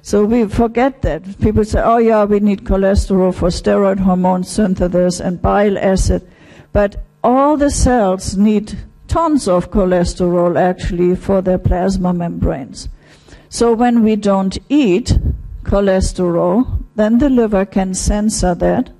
So 0.00 0.24
we 0.24 0.48
forget 0.48 1.02
that. 1.02 1.38
People 1.40 1.64
say, 1.64 1.80
oh 1.82 1.98
yeah, 1.98 2.24
we 2.24 2.40
need 2.40 2.64
cholesterol 2.64 3.34
for 3.34 3.48
steroid 3.48 4.00
hormone 4.00 4.42
synthesis 4.42 5.20
and 5.20 5.40
bile 5.40 5.78
acid. 5.78 6.26
But 6.72 7.04
all 7.22 7.56
the 7.56 7.70
cells 7.70 8.36
need 8.36 8.78
tons 9.06 9.46
of 9.46 9.70
cholesterol 9.70 10.58
actually 10.58 11.14
for 11.14 11.40
their 11.40 11.58
plasma 11.58 12.12
membranes. 12.12 12.88
So 13.48 13.74
when 13.74 14.02
we 14.02 14.16
don't 14.16 14.58
eat 14.68 15.18
cholesterol, 15.62 16.84
then 16.96 17.18
the 17.18 17.28
liver 17.30 17.64
can 17.64 17.94
censor 17.94 18.54
that, 18.54 18.90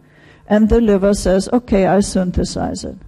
and 0.47 0.69
the 0.69 0.81
liver 0.81 1.15
says, 1.15 1.49
okay, 1.53 1.87
I 1.87 2.01
synthesize 2.01 2.85
it. 2.85 2.99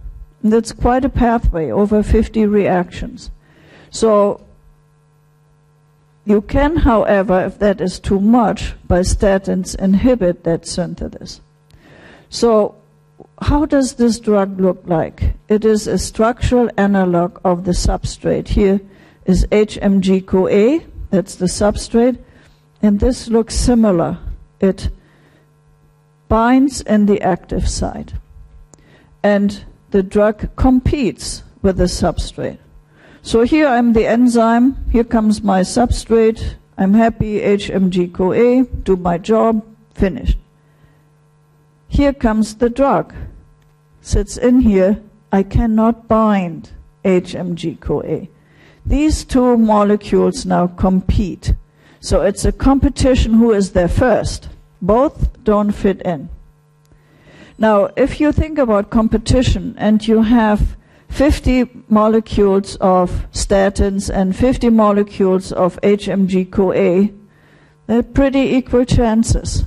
And 0.42 0.52
it's 0.52 0.72
quite 0.72 1.04
a 1.04 1.08
pathway, 1.08 1.70
over 1.70 2.02
50 2.02 2.46
reactions. 2.46 3.30
So 3.94 4.44
you 6.24 6.42
can, 6.42 6.78
however, 6.78 7.44
if 7.44 7.60
that 7.60 7.80
is 7.80 8.00
too 8.00 8.18
much, 8.18 8.74
by 8.88 9.00
statins 9.00 9.76
inhibit 9.76 10.42
that 10.42 10.66
synthesis. 10.66 11.40
So 12.28 12.74
how 13.40 13.66
does 13.66 13.94
this 13.94 14.18
drug 14.18 14.60
look 14.60 14.82
like? 14.86 15.34
It 15.48 15.64
is 15.64 15.86
a 15.86 15.96
structural 15.96 16.70
analog 16.76 17.40
of 17.44 17.66
the 17.66 17.70
substrate. 17.70 18.48
Here 18.48 18.80
is 19.26 19.46
HMG-CoA, 19.52 20.80
that's 21.10 21.36
the 21.36 21.46
substrate, 21.46 22.18
and 22.82 22.98
this 22.98 23.28
looks 23.28 23.54
similar. 23.54 24.18
It 24.58 24.88
binds 26.28 26.80
in 26.80 27.06
the 27.06 27.22
active 27.22 27.68
site, 27.68 28.14
and 29.22 29.64
the 29.92 30.02
drug 30.02 30.56
competes 30.56 31.44
with 31.62 31.76
the 31.76 31.84
substrate. 31.84 32.58
So 33.24 33.40
here 33.40 33.66
I'm 33.66 33.94
the 33.94 34.06
enzyme, 34.06 34.76
here 34.92 35.02
comes 35.02 35.42
my 35.42 35.62
substrate, 35.62 36.56
I'm 36.76 36.92
happy, 36.92 37.40
HMG-CoA, 37.40 38.64
do 38.84 38.96
my 38.96 39.16
job, 39.16 39.64
finished. 39.94 40.36
Here 41.88 42.12
comes 42.12 42.56
the 42.56 42.68
drug 42.68 43.14
sits 44.02 44.36
in 44.36 44.60
here, 44.60 45.00
I 45.32 45.42
cannot 45.42 46.06
bind 46.06 46.72
HMG-CoA. 47.06 48.28
These 48.84 49.24
two 49.24 49.56
molecules 49.56 50.44
now 50.44 50.66
compete. 50.66 51.54
So 52.00 52.20
it's 52.20 52.44
a 52.44 52.52
competition 52.52 53.32
who 53.32 53.52
is 53.52 53.72
there 53.72 53.88
first. 53.88 54.50
Both 54.82 55.42
don't 55.44 55.72
fit 55.72 56.02
in. 56.02 56.28
Now, 57.56 57.88
if 57.96 58.20
you 58.20 58.32
think 58.32 58.58
about 58.58 58.90
competition 58.90 59.74
and 59.78 60.06
you 60.06 60.20
have 60.20 60.76
50 61.14 61.84
molecules 61.88 62.74
of 62.80 63.30
statins 63.30 64.10
and 64.12 64.34
50 64.34 64.68
molecules 64.70 65.52
of 65.52 65.80
HMG-CoA, 65.82 67.10
they're 67.86 68.02
pretty 68.02 68.40
equal 68.56 68.84
chances. 68.84 69.64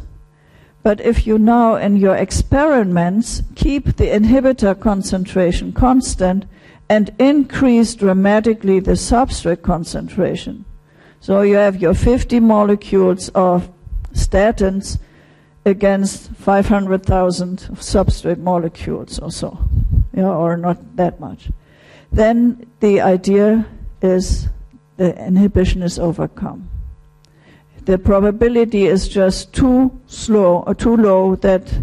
But 0.83 0.99
if 0.99 1.25
you 1.25 1.37
now 1.39 1.75
in 1.75 1.95
your 1.95 2.17
experiments 2.17 3.43
keep 3.55 3.95
the 3.95 4.07
inhibitor 4.07 4.77
concentration 4.77 5.71
constant 5.71 6.43
and 6.89 7.11
increase 7.17 7.95
dramatically 7.95 8.81
the 8.81 8.97
substrate 8.97 9.61
concentration, 9.61 10.65
so 11.21 11.43
you 11.43 11.55
have 11.55 11.81
your 11.81 11.93
50 11.93 12.41
molecules 12.41 13.29
of 13.29 13.69
statins 14.11 14.99
against 15.65 16.29
500,000 16.31 17.59
substrate 17.75 18.39
molecules 18.39 19.17
or 19.19 19.31
so, 19.31 19.57
yeah, 20.17 20.27
or 20.27 20.57
not 20.57 20.97
that 20.97 21.19
much, 21.21 21.49
then 22.11 22.65
the 22.81 22.99
idea 22.99 23.65
is 24.01 24.49
the 24.97 25.15
inhibition 25.25 25.81
is 25.83 25.97
overcome 25.97 26.67
the 27.87 27.97
probability 27.97 28.85
is 28.85 29.07
just 29.07 29.53
too 29.53 29.97
slow 30.07 30.61
or 30.67 30.75
too 30.75 30.97
low 30.97 31.35
that 31.37 31.73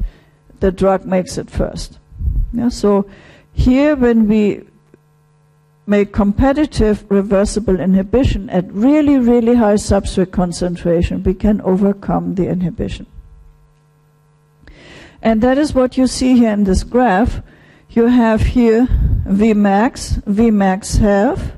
the 0.61 0.71
drug 0.71 1.07
makes 1.07 1.39
it 1.39 1.51
first. 1.51 1.99
Yeah, 2.53 2.69
so 2.69 3.09
here 3.55 3.97
when 3.97 4.29
we 4.29 4.65
make 5.87 6.13
competitive 6.13 7.11
reversible 7.11 7.81
inhibition 7.81 8.51
at 8.51 8.71
really, 8.71 9.19
really 9.19 9.55
high 9.55 9.75
substrate 9.75 10.31
concentration, 10.31 11.23
we 11.23 11.33
can 11.33 11.63
overcome 11.63 12.35
the 12.35 12.49
inhibition. 12.49 13.07
And 15.23 15.43
that 15.43 15.57
is 15.57 15.73
what 15.73 15.97
you 15.97 16.07
see 16.07 16.37
here 16.37 16.53
in 16.53 16.65
this 16.65 16.85
graph. 16.85 17.41
You 17.95 18.07
have 18.07 18.41
here 18.41 18.89
Vmax, 19.25 20.21
Vmax 20.25 20.99
half, 20.99 21.53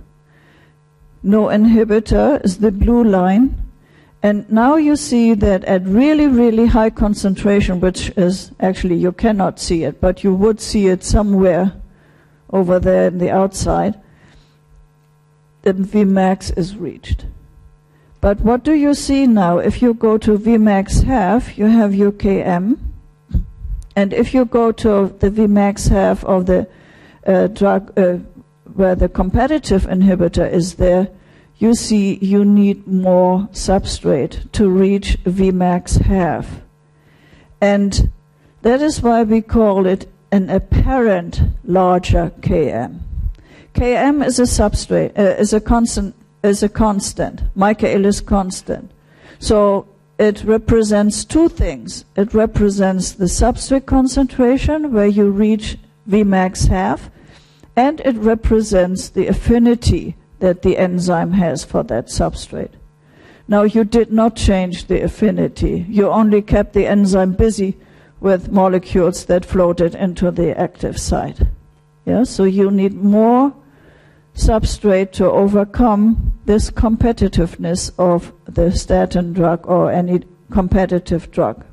no 1.23 1.47
inhibitor 1.47 2.45
is 2.45 2.59
the 2.59 2.71
blue 2.71 3.05
line, 3.05 3.63
and 4.23 4.47
now 4.51 4.77
you 4.77 4.97
see 4.97 5.33
that 5.33 5.65
at 5.65 5.87
really, 5.87 6.27
really 6.27 6.67
high 6.67 6.91
concentration, 6.91 7.81
which 7.81 8.11
is 8.19 8.51
actually 8.61 8.97
you 8.97 9.13
cannot 9.13 9.59
see 9.59 9.85
it, 9.85 9.99
but 9.99 10.25
you 10.25 10.35
would 10.35 10.61
see 10.61 10.89
it 10.89 11.03
somewhere 11.03 11.73
over 12.51 12.79
there 12.79 13.07
in 13.07 13.17
the 13.17 13.31
outside, 13.31 13.99
the 15.63 15.73
Vmax 15.73 16.55
is 16.59 16.77
reached. 16.77 17.25
But 18.21 18.41
what 18.41 18.63
do 18.63 18.75
you 18.75 18.93
see 18.93 19.27
now? 19.27 19.57
If 19.57 19.81
you 19.81 19.95
go 19.95 20.19
to 20.19 20.37
Vmax 20.37 21.05
half, 21.05 21.57
you 21.57 21.65
have 21.65 21.95
your 21.95 22.13
Km. 22.13 22.79
And 23.97 24.13
if 24.13 24.35
you 24.35 24.45
go 24.45 24.73
to 24.73 25.09
the 25.19 25.31
Vmax 25.31 25.89
half 25.89 26.23
of 26.25 26.45
the 26.45 26.69
uh, 27.27 27.47
drug 27.49 27.99
uh, 27.99 28.19
where 28.75 28.95
the 28.95 29.09
competitive 29.09 29.85
inhibitor 29.85 30.49
is 30.49 30.75
there, 30.75 31.09
you 31.59 31.75
see 31.75 32.19
you 32.21 32.45
need 32.45 32.87
more 32.87 33.49
substrate 33.53 34.53
to 34.53 34.69
reach 34.69 35.17
Vmax 35.25 36.03
half. 36.03 36.61
And 37.61 38.13
that 38.61 38.83
is 38.83 39.01
why 39.01 39.23
we 39.23 39.41
call 39.41 39.87
it 39.87 40.07
an 40.31 40.51
apparent 40.51 41.41
larger 41.65 42.33
Km. 42.41 43.01
Km 43.75 44.27
is 44.27 44.39
a 44.39 44.43
substrate, 44.43 45.19
uh, 45.19 45.41
is 45.41 45.55
a 45.55 45.61
constant, 45.61 46.15
is 46.43 46.63
a 46.63 46.69
constant, 46.69 47.43
Michaelis 47.55 48.21
constant. 48.21 48.91
So 49.39 49.87
it 50.19 50.43
represents 50.45 51.25
two 51.25 51.49
things. 51.49 52.05
It 52.17 52.33
represents 52.33 53.13
the 53.13 53.27
substrate 53.27 53.87
concentration 53.87 54.93
where 54.93 55.07
you 55.07 55.31
reach 55.31 55.79
Vmax 56.09 56.69
half, 56.69 57.11
and 57.75 58.01
it 58.01 58.17
represents 58.17 59.09
the 59.11 59.27
affinity 59.27 60.17
that 60.39 60.63
the 60.63 60.79
enzyme 60.79 61.33
has 61.33 61.65
for 61.65 61.83
that 61.85 62.07
substrate. 62.07 62.73
Now, 63.49 63.63
you 63.63 63.85
did 63.85 64.13
not 64.13 64.37
change 64.37 64.87
the 64.87 65.03
affinity. 65.03 65.87
You 65.89 66.09
only 66.09 66.43
kept 66.43 66.73
the 66.73 66.87
enzyme 66.87 67.33
busy 67.33 67.77
with 68.21 68.51
molecules 68.51 69.27
that 69.27 69.45
floated 69.45 69.95
into 69.95 70.31
the 70.31 70.59
active 70.59 70.99
site. 70.99 71.41
Yeah, 72.05 72.25
so 72.25 72.45
you 72.45 72.71
need 72.71 72.95
more 72.95 73.55
substrate 74.37 75.13
to 75.13 75.31
overcome 75.31 76.33
this 76.45 76.71
competitiveness 76.71 77.91
of 77.99 78.33
the 78.45 78.71
statin 78.71 79.33
drug 79.33 79.67
or 79.67 79.91
any 79.91 80.23
competitive 80.51 81.31
drug. 81.31 81.65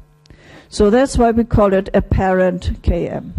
So 0.70 0.90
that's 0.90 1.18
why 1.18 1.32
we 1.32 1.44
call 1.44 1.74
it 1.74 1.90
apparent 1.94 2.82
KM. 2.82 3.34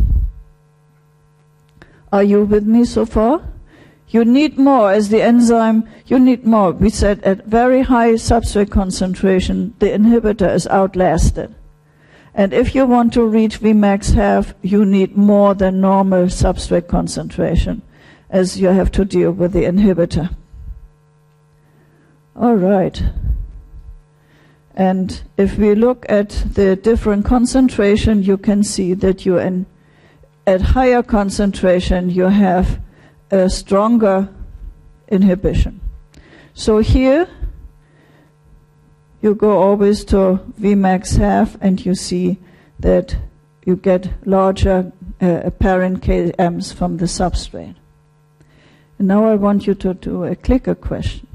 Are 2.12 2.22
you 2.22 2.44
with 2.44 2.64
me 2.64 2.84
so 2.84 3.06
far? 3.06 3.42
You 4.08 4.24
need 4.24 4.58
more 4.58 4.92
as 4.92 5.08
the 5.08 5.22
enzyme, 5.22 5.88
you 6.06 6.20
need 6.20 6.46
more. 6.46 6.70
We 6.70 6.90
said 6.90 7.20
at 7.24 7.46
very 7.46 7.82
high 7.82 8.12
substrate 8.12 8.70
concentration, 8.70 9.74
the 9.80 9.86
inhibitor 9.86 10.54
is 10.54 10.68
outlasted. 10.68 11.52
And 12.34 12.52
if 12.52 12.74
you 12.74 12.86
want 12.86 13.12
to 13.14 13.26
reach 13.26 13.60
Vmax 13.60 14.14
half, 14.14 14.54
you 14.62 14.84
need 14.84 15.16
more 15.16 15.54
than 15.54 15.80
normal 15.80 16.26
substrate 16.26 16.86
concentration 16.86 17.82
as 18.30 18.60
you 18.60 18.68
have 18.68 18.90
to 18.92 19.04
deal 19.04 19.32
with 19.32 19.52
the 19.52 19.64
inhibitor. 19.64 20.34
All 22.36 22.56
right. 22.56 23.02
And 24.74 25.22
if 25.36 25.56
we 25.56 25.74
look 25.74 26.04
at 26.08 26.30
the 26.30 26.74
different 26.74 27.24
concentration, 27.24 28.22
you 28.22 28.36
can 28.36 28.64
see 28.64 28.94
that 28.94 29.24
you 29.24 29.38
in 29.38 29.66
at 30.46 30.60
higher 30.60 31.02
concentration 31.02 32.10
you 32.10 32.24
have 32.24 32.80
a 33.30 33.48
stronger 33.48 34.28
inhibition. 35.08 35.80
So 36.54 36.78
here 36.78 37.28
you 39.22 39.34
go 39.34 39.58
always 39.58 40.04
to 40.06 40.40
Vmax 40.60 41.16
half 41.16 41.56
and 41.60 41.84
you 41.84 41.94
see 41.94 42.38
that 42.78 43.16
you 43.64 43.76
get 43.76 44.10
larger 44.26 44.92
uh, 45.22 45.40
apparent 45.44 46.02
KMs 46.02 46.74
from 46.74 46.98
the 46.98 47.06
substrate. 47.06 47.76
Now 48.98 49.26
I 49.26 49.34
want 49.34 49.66
you 49.66 49.74
to 49.74 49.94
do 49.94 50.24
uh, 50.24 50.30
a 50.30 50.36
clicker 50.36 50.74
question. 50.74 51.26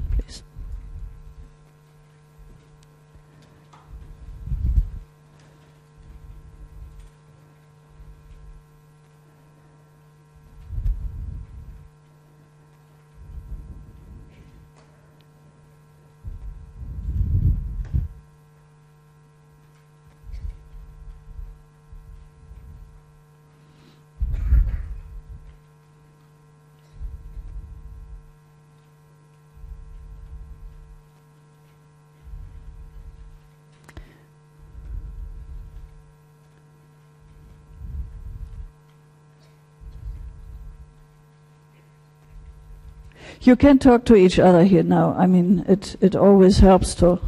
You 43.42 43.56
can 43.56 43.78
talk 43.78 44.04
to 44.04 44.14
each 44.14 44.38
other 44.38 44.64
here 44.64 44.82
now. 44.82 45.14
I 45.16 45.26
mean, 45.26 45.64
it, 45.66 45.96
it 46.00 46.14
always 46.14 46.58
helps 46.58 46.94
to. 46.96 47.18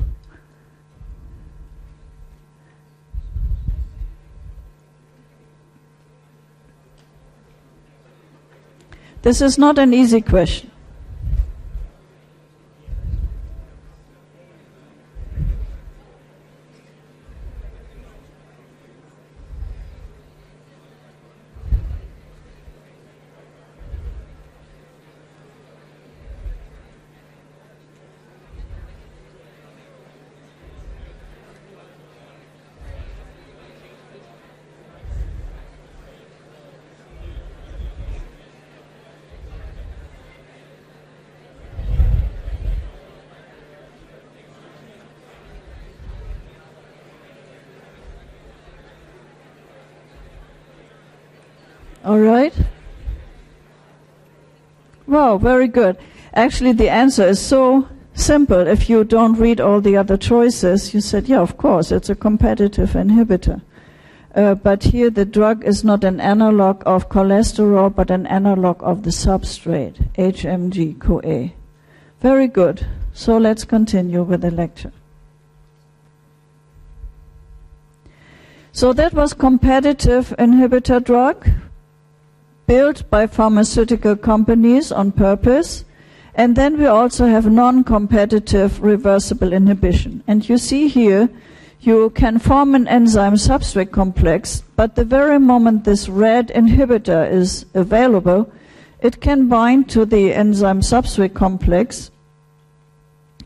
This 9.23 9.41
is 9.41 9.57
not 9.57 9.79
an 9.79 9.95
easy 9.95 10.21
question. 10.21 10.72
All 52.13 52.21
right? 52.21 52.53
Wow, 55.07 55.39
very 55.39 55.67
good. 55.67 55.97
Actually, 56.35 56.73
the 56.73 56.91
answer 56.91 57.27
is 57.27 57.41
so 57.41 57.89
simple. 58.13 58.67
If 58.67 58.91
you 58.91 59.03
don't 59.03 59.39
read 59.39 59.63
all 59.63 59.81
the 59.81 59.97
other 59.97 60.19
choices, 60.19 60.93
you 60.93 61.01
said, 61.01 61.27
yeah, 61.27 61.41
of 61.41 61.57
course, 61.57 61.91
it's 61.91 62.11
a 62.11 62.15
competitive 62.15 62.91
inhibitor. 62.91 63.63
Uh, 64.35 64.55
but 64.57 64.83
here 64.83 65.09
the 65.09 65.25
drug 65.25 65.65
is 65.65 65.85
not 65.85 66.05
an 66.05 66.21
analog 66.21 66.83
of 66.85 67.09
cholesterol, 67.09 67.95
but 67.95 68.11
an 68.11 68.27
analog 68.27 68.83
of 68.83 69.05
the 69.05 69.11
substrate, 69.11 69.97
HMG 70.17 71.01
CoA. 71.01 71.53
Very 72.21 72.47
good. 72.47 72.87
So 73.15 73.39
let's 73.39 73.65
continue 73.65 74.23
with 74.23 74.43
the 74.43 74.51
lecture. 74.51 74.93
So 78.73 78.93
that 78.93 79.15
was 79.15 79.33
competitive 79.33 80.35
inhibitor 80.39 81.03
drug 81.03 81.49
built 82.73 83.11
by 83.11 83.27
pharmaceutical 83.27 84.17
companies 84.17 84.91
on 84.91 85.13
purpose. 85.13 85.85
And 86.35 86.57
then 86.57 86.79
we 86.79 86.87
also 86.87 87.27
have 87.27 87.59
non-competitive 87.63 88.83
reversible 88.83 89.53
inhibition. 89.53 90.25
And 90.27 90.49
you 90.49 90.57
see 90.57 90.89
here, 90.89 91.29
you 91.83 92.09
can 92.11 92.39
form 92.39 92.75
an 92.75 92.89
enzyme 92.89 93.35
substrate 93.35 93.91
complex, 93.91 94.63
but 94.75 94.95
the 94.95 95.05
very 95.05 95.39
moment 95.39 95.85
this 95.85 96.09
red 96.09 96.49
inhibitor 96.49 97.31
is 97.31 97.67
available, 97.75 98.51
it 99.01 99.21
can 99.21 99.49
bind 99.49 99.91
to 99.91 100.07
the 100.07 100.33
enzyme 100.33 100.81
substrate 100.81 101.35
complex 101.35 102.11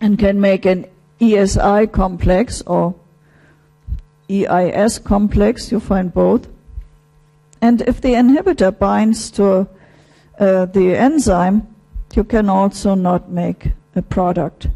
and 0.00 0.20
can 0.20 0.40
make 0.40 0.64
an 0.66 0.86
ESI 1.20 1.90
complex 1.90 2.62
or 2.62 2.94
EIS 4.30 5.00
complex, 5.00 5.72
you 5.72 5.80
find 5.80 6.14
both. 6.14 6.46
And 7.60 7.82
if 7.82 8.00
the 8.00 8.14
inhibitor 8.14 8.76
binds 8.76 9.30
to 9.32 9.68
uh, 10.38 10.66
the 10.66 10.94
enzyme, 10.94 11.66
you 12.14 12.24
can 12.24 12.48
also 12.48 12.94
not 12.94 13.30
make 13.30 13.72
a 13.94 14.02
product. 14.02 14.68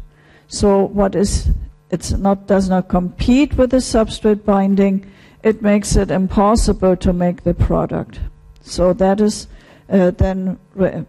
So 0.47 0.85
what 0.85 1.15
is 1.15 1.49
it's 1.91 2.11
not 2.11 2.47
does 2.47 2.69
not 2.69 2.87
compete 2.87 3.57
with 3.57 3.71
the 3.71 3.77
substrate 3.77 4.45
binding. 4.45 5.05
It 5.43 5.61
makes 5.61 5.95
it 5.95 6.09
impossible 6.09 6.95
to 6.97 7.11
make 7.11 7.43
the 7.43 7.53
product. 7.53 8.19
So 8.61 8.93
that 8.93 9.19
is 9.19 9.47
uh, 9.89 10.11
then 10.11 10.57
re- 10.73 11.05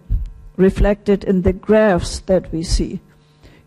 reflected 0.56 1.22
in 1.24 1.42
the 1.42 1.52
graphs 1.52 2.20
that 2.20 2.52
we 2.52 2.64
see. 2.64 3.00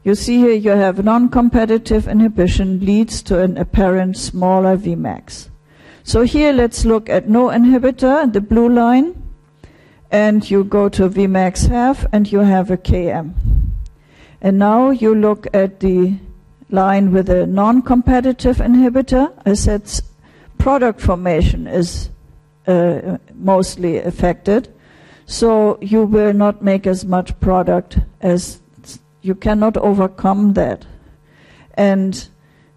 You 0.04 0.14
see 0.14 0.38
here 0.40 0.54
you 0.54 0.72
have 0.72 1.04
non-competitive 1.04 2.08
inhibition 2.08 2.86
leads 2.86 3.22
to 3.24 3.42
an 3.42 3.58
apparent 3.58 4.18
smaller 4.18 4.78
Vmax. 4.78 5.50
So 6.08 6.22
here 6.22 6.54
let's 6.54 6.86
look 6.86 7.10
at 7.10 7.28
no 7.28 7.48
inhibitor, 7.48 8.32
the 8.32 8.40
blue 8.40 8.70
line, 8.70 9.24
and 10.12 10.48
you 10.48 10.64
go 10.64 10.88
to 10.88 11.10
Vmax 11.10 11.68
half 11.68 12.06
and 12.12 12.32
you 12.32 12.42
have 12.42 12.70
a 12.70 12.78
Km. 12.78 13.34
And 14.40 14.60
now 14.60 14.92
you 14.92 15.16
look 15.16 15.48
at 15.52 15.80
the 15.80 16.14
line 16.70 17.12
with 17.12 17.28
a 17.32 17.48
non-competitive 17.48 18.58
inhibitor. 18.58 19.34
I 19.48 19.56
said 19.56 19.82
product 20.60 21.02
formation 21.02 21.66
is 21.66 22.12
uh, 22.68 23.18
mostly 23.34 23.98
affected. 23.98 24.72
So 25.26 25.80
you 25.82 26.04
will 26.04 26.34
not 26.34 26.62
make 26.62 26.86
as 26.86 27.04
much 27.04 27.40
product 27.40 27.98
as 28.22 28.60
you 29.24 29.34
cannot 29.34 29.76
overcome 29.76 30.54
that. 30.54 30.86
And 31.74 32.28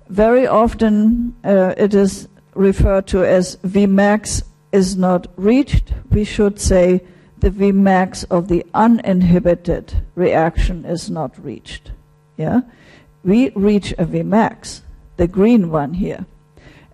very 0.08 0.46
often 0.46 1.36
uh, 1.44 1.74
it 1.76 1.92
is 1.92 2.26
referred 2.58 3.06
to 3.06 3.24
as 3.24 3.56
Vmax 3.58 4.42
is 4.72 4.96
not 4.96 5.28
reached, 5.36 5.94
we 6.10 6.24
should 6.24 6.60
say 6.60 7.00
the 7.38 7.50
Vmax 7.50 8.24
of 8.30 8.48
the 8.48 8.66
uninhibited 8.74 10.02
reaction 10.14 10.84
is 10.84 11.08
not 11.08 11.42
reached. 11.42 11.92
Yeah? 12.36 12.62
We 13.22 13.50
reach 13.50 13.92
a 13.92 14.04
Vmax, 14.04 14.80
the 15.16 15.28
green 15.28 15.70
one 15.70 15.94
here. 15.94 16.26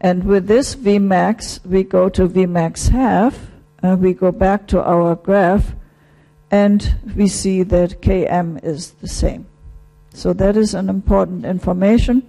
And 0.01 0.25
with 0.25 0.47
this 0.47 0.77
Vmax, 0.77 1.65
we 1.65 1.83
go 1.83 2.09
to 2.11 2.29
Vmax 2.29 2.91
half, 2.91 3.47
and 3.83 4.01
we 4.01 4.13
go 4.13 4.31
back 4.31 4.67
to 4.69 4.83
our 4.83 5.15
graph, 5.15 5.75
and 6.51 6.95
we 7.17 7.27
see 7.27 7.63
that 7.63 8.03
Km 8.03 8.63
is 8.63 8.93
the 8.93 9.09
same. 9.09 9.47
So 10.13 10.33
that 10.35 10.57
is 10.57 10.75
an 10.75 10.89
important 10.89 11.45
information 11.47 12.29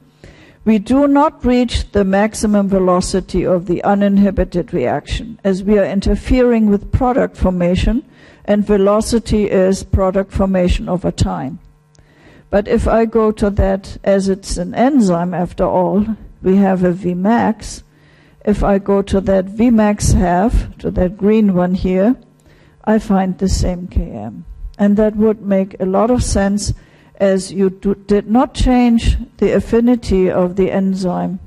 we 0.65 0.79
do 0.79 1.07
not 1.07 1.45
reach 1.45 1.91
the 1.91 2.03
maximum 2.03 2.67
velocity 2.67 3.45
of 3.45 3.67
the 3.67 3.83
uninhibited 3.83 4.73
reaction 4.73 5.39
as 5.43 5.63
we 5.63 5.77
are 5.77 5.85
interfering 5.85 6.69
with 6.69 6.91
product 6.91 7.37
formation 7.37 8.03
and 8.45 8.65
velocity 8.65 9.49
is 9.49 9.83
product 9.83 10.31
formation 10.31 10.89
over 10.89 11.11
time. 11.11 11.59
But 12.49 12.67
if 12.67 12.87
I 12.87 13.05
go 13.05 13.31
to 13.31 13.49
that 13.51 13.97
as 14.03 14.27
it's 14.27 14.57
an 14.57 14.73
enzyme 14.73 15.33
after 15.33 15.63
all, 15.63 16.05
we 16.41 16.57
have 16.57 16.83
a 16.83 16.93
Vmax. 16.93 17.83
If 18.43 18.63
I 18.63 18.79
go 18.79 19.01
to 19.03 19.21
that 19.21 19.45
Vmax 19.45 20.13
half, 20.13 20.77
to 20.79 20.89
that 20.91 21.17
green 21.17 21.53
one 21.53 21.75
here, 21.75 22.15
I 22.83 22.99
find 22.99 23.37
the 23.37 23.49
same 23.49 23.87
Km. 23.87 24.43
And 24.77 24.97
that 24.97 25.15
would 25.15 25.41
make 25.41 25.79
a 25.79 25.85
lot 25.85 26.11
of 26.11 26.23
sense 26.23 26.73
as 27.17 27.51
you 27.51 27.69
do, 27.69 27.95
did 27.95 28.29
not 28.29 28.53
change 28.53 29.17
the 29.37 29.53
affinity 29.53 30.29
of 30.29 30.55
the 30.55 30.71
enzyme 30.71 31.39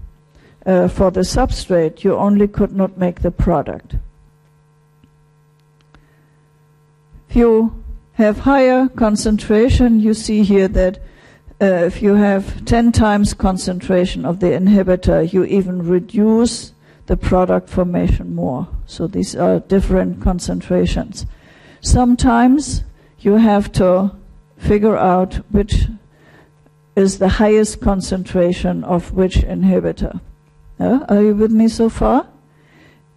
uh, 0.66 0.88
for 0.88 1.10
the 1.10 1.20
substrate, 1.20 2.04
you 2.04 2.14
only 2.14 2.46
could 2.46 2.72
not 2.72 2.98
make 2.98 3.22
the 3.22 3.30
product. 3.30 3.96
If 7.30 7.36
you 7.36 7.82
have 8.14 8.40
higher 8.40 8.88
concentration, 8.88 10.00
you 10.00 10.14
see 10.14 10.42
here 10.42 10.68
that 10.68 10.98
uh, 11.60 11.86
if 11.86 12.02
you 12.02 12.14
have 12.14 12.64
10 12.64 12.92
times 12.92 13.34
concentration 13.34 14.24
of 14.24 14.40
the 14.40 14.48
inhibitor, 14.48 15.32
you 15.32 15.44
even 15.44 15.86
reduce 15.86 16.72
the 17.06 17.16
product 17.16 17.68
formation 17.68 18.34
more. 18.34 18.68
So 18.86 19.06
these 19.06 19.34
are 19.34 19.60
different 19.60 20.22
concentrations. 20.22 21.26
Sometimes 21.80 22.84
you 23.20 23.36
have 23.36 23.72
to 23.72 24.14
figure 24.58 24.96
out 24.96 25.36
which 25.50 25.86
is 26.94 27.18
the 27.18 27.28
highest 27.28 27.80
concentration 27.80 28.84
of 28.84 29.12
which 29.12 29.36
inhibitor. 29.36 30.20
Are 30.78 31.22
you 31.22 31.34
with 31.34 31.50
me 31.50 31.68
so 31.68 31.88
far? 31.88 32.26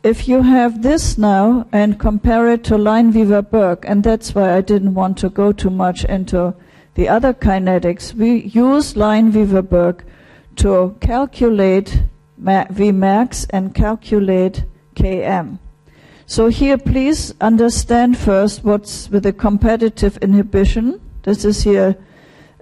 If 0.04 0.28
you 0.28 0.42
have 0.42 0.82
this 0.82 1.18
now 1.18 1.68
and 1.72 2.00
compare 2.00 2.50
it 2.50 2.64
to 2.66 2.76
Lineweaver-Burk, 2.76 3.86
and 3.88 4.04
that's 4.04 4.34
why 4.34 4.56
I 4.56 4.62
didn't 4.62 4.96
want 4.96 5.18
to 5.20 5.30
go 5.30 5.52
too 5.52 5.70
much 5.70 6.04
into 6.06 6.56
the 6.96 7.08
other 7.08 7.34
kinetics, 7.34 8.14
we 8.14 8.44
use 8.44 8.96
Lineweaver-Burk 8.96 10.04
to 10.58 10.96
calculate 11.02 12.04
Vmax 12.42 13.46
and 13.52 13.76
calculate 13.76 14.64
Km. 14.96 15.60
So 16.26 16.48
here, 16.48 16.78
please 16.78 17.34
understand 17.40 18.18
first 18.18 18.64
what's 18.64 19.10
with 19.10 19.24
the 19.24 19.34
competitive 19.34 20.18
inhibition 20.18 21.00
this 21.24 21.46
is 21.46 21.64
here 21.64 21.96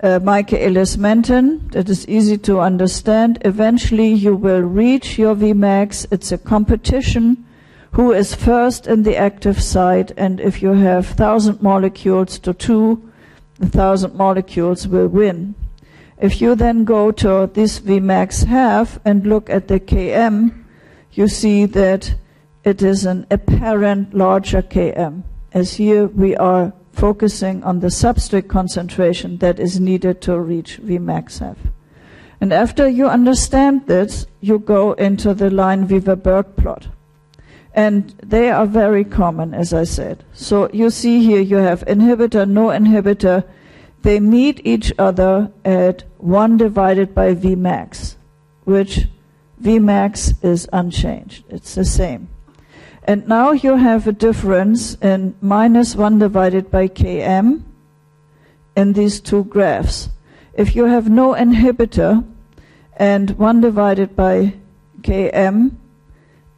uh, 0.02 0.20
Michaelis 0.20 0.98
Menten. 0.98 1.72
That 1.72 1.90
is 1.90 2.08
easy 2.08 2.38
to 2.40 2.60
understand. 2.60 3.40
Eventually, 3.46 4.14
you 4.14 4.36
will 4.36 4.62
reach 4.62 5.18
your 5.18 5.36
Vmax. 5.36 6.06
It's 6.12 6.32
a 6.32 6.38
competition. 6.38 7.46
Who 7.92 8.12
is 8.12 8.36
first 8.36 8.88
in 8.88 9.04
the 9.04 9.18
active 9.18 9.62
site? 9.62 10.12
And 10.16 10.40
if 10.40 10.62
you 10.62 10.74
have 10.74 11.08
thousand 11.08 11.62
molecules 11.62 12.40
to 12.40 12.54
two, 12.54 13.12
the 13.58 13.68
thousand 13.68 14.16
molecules 14.16 14.88
will 14.88 15.08
win. 15.08 15.56
If 16.18 16.42
you 16.42 16.56
then 16.56 16.84
go 16.84 17.12
to 17.12 17.50
this 17.54 17.80
Vmax 17.80 18.46
half 18.46 19.00
and 19.06 19.26
look 19.26 19.50
at 19.50 19.68
the 19.68 19.80
Km, 19.80 20.66
you 21.14 21.28
see 21.28 21.66
that 21.66 22.16
it 22.64 22.82
is 22.82 23.06
an 23.06 23.26
apparent 23.32 24.14
larger 24.14 24.62
Km. 24.62 25.24
As 25.54 25.74
here 25.76 26.08
we 26.08 26.36
are 26.36 26.74
focusing 26.92 27.64
on 27.64 27.80
the 27.80 27.88
substrate 27.88 28.48
concentration 28.48 29.38
that 29.38 29.60
is 29.60 29.80
needed 29.80 30.22
to 30.22 30.40
reach 30.40 30.80
Vmax. 30.82 31.56
And 32.42 32.54
after 32.54 32.88
you 32.88 33.08
understand 33.08 33.88
this, 33.88 34.26
you 34.40 34.60
go 34.60 34.94
into 34.94 35.34
the 35.34 35.50
line 35.50 35.88
Lineweaver-Burk 35.88 36.56
plot. 36.56 36.88
And 37.74 38.10
they 38.24 38.50
are 38.50 38.66
very 38.66 39.04
common, 39.04 39.54
as 39.54 39.74
I 39.74 39.84
said. 39.84 40.24
So 40.34 40.70
you 40.74 40.90
see 40.90 41.24
here 41.24 41.42
you 41.42 41.58
have 41.58 41.86
inhibitor, 41.86 42.50
no 42.50 42.68
inhibitor. 42.68 43.44
They 44.02 44.20
meet 44.20 44.62
each 44.66 44.92
other 44.98 45.52
at 45.64 46.04
1 46.18 46.58
divided 46.58 47.14
by 47.14 47.36
Vmax, 47.36 48.16
which 48.64 49.08
Vmax 49.62 50.44
is 50.44 50.68
unchanged. 50.72 51.44
It's 51.50 51.76
the 51.76 51.86
same. 51.86 52.30
And 53.10 53.28
now 53.28 53.54
you 53.54 53.76
have 53.76 54.06
a 54.06 54.12
difference 54.12 54.94
in 55.02 55.34
minus 55.42 55.96
1 55.96 56.20
divided 56.20 56.70
by 56.70 56.88
Km 56.88 57.64
in 58.76 58.94
these 58.94 59.20
two 59.20 59.46
graphs. 59.46 60.10
If 60.54 60.76
you 60.76 60.86
have 60.86 61.10
no 61.10 61.34
inhibitor 61.34 62.24
and 62.98 63.32
1 63.32 63.62
divided 63.62 64.16
by 64.16 64.54
Km 65.02 65.72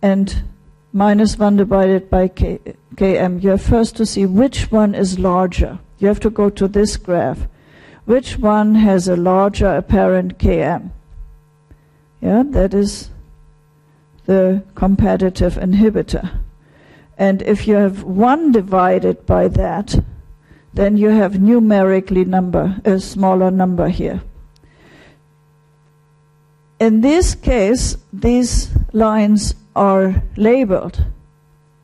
and 0.01 0.43
minus 0.91 1.39
1 1.39 1.55
divided 1.55 2.09
by 2.09 2.27
K, 2.27 2.59
Km, 2.95 3.41
you 3.41 3.51
have 3.51 3.61
first 3.61 3.95
to 3.95 4.05
see 4.05 4.25
which 4.25 4.69
one 4.73 4.93
is 4.93 5.17
larger. 5.17 5.79
You 5.99 6.09
have 6.09 6.19
to 6.19 6.29
go 6.29 6.49
to 6.49 6.67
this 6.67 6.97
graph. 6.97 7.47
Which 8.03 8.37
one 8.37 8.75
has 8.75 9.07
a 9.07 9.15
larger 9.15 9.73
apparent 9.73 10.37
Km? 10.37 10.91
Yeah, 12.19 12.43
that 12.47 12.73
is 12.73 13.09
the 14.25 14.63
competitive 14.75 15.55
inhibitor. 15.55 16.39
And 17.17 17.41
if 17.41 17.67
you 17.67 17.75
have 17.75 18.03
1 18.03 18.51
divided 18.51 19.25
by 19.25 19.47
that, 19.49 20.03
then 20.73 20.97
you 20.97 21.09
have 21.09 21.41
numerically 21.41 22.25
number 22.25 22.79
a 22.85 22.99
smaller 22.99 23.51
number 23.51 23.89
here. 23.89 24.21
In 26.79 27.01
this 27.01 27.35
case, 27.35 27.97
these 28.11 28.71
lines 28.91 29.53
are 29.75 30.23
labeled 30.35 31.05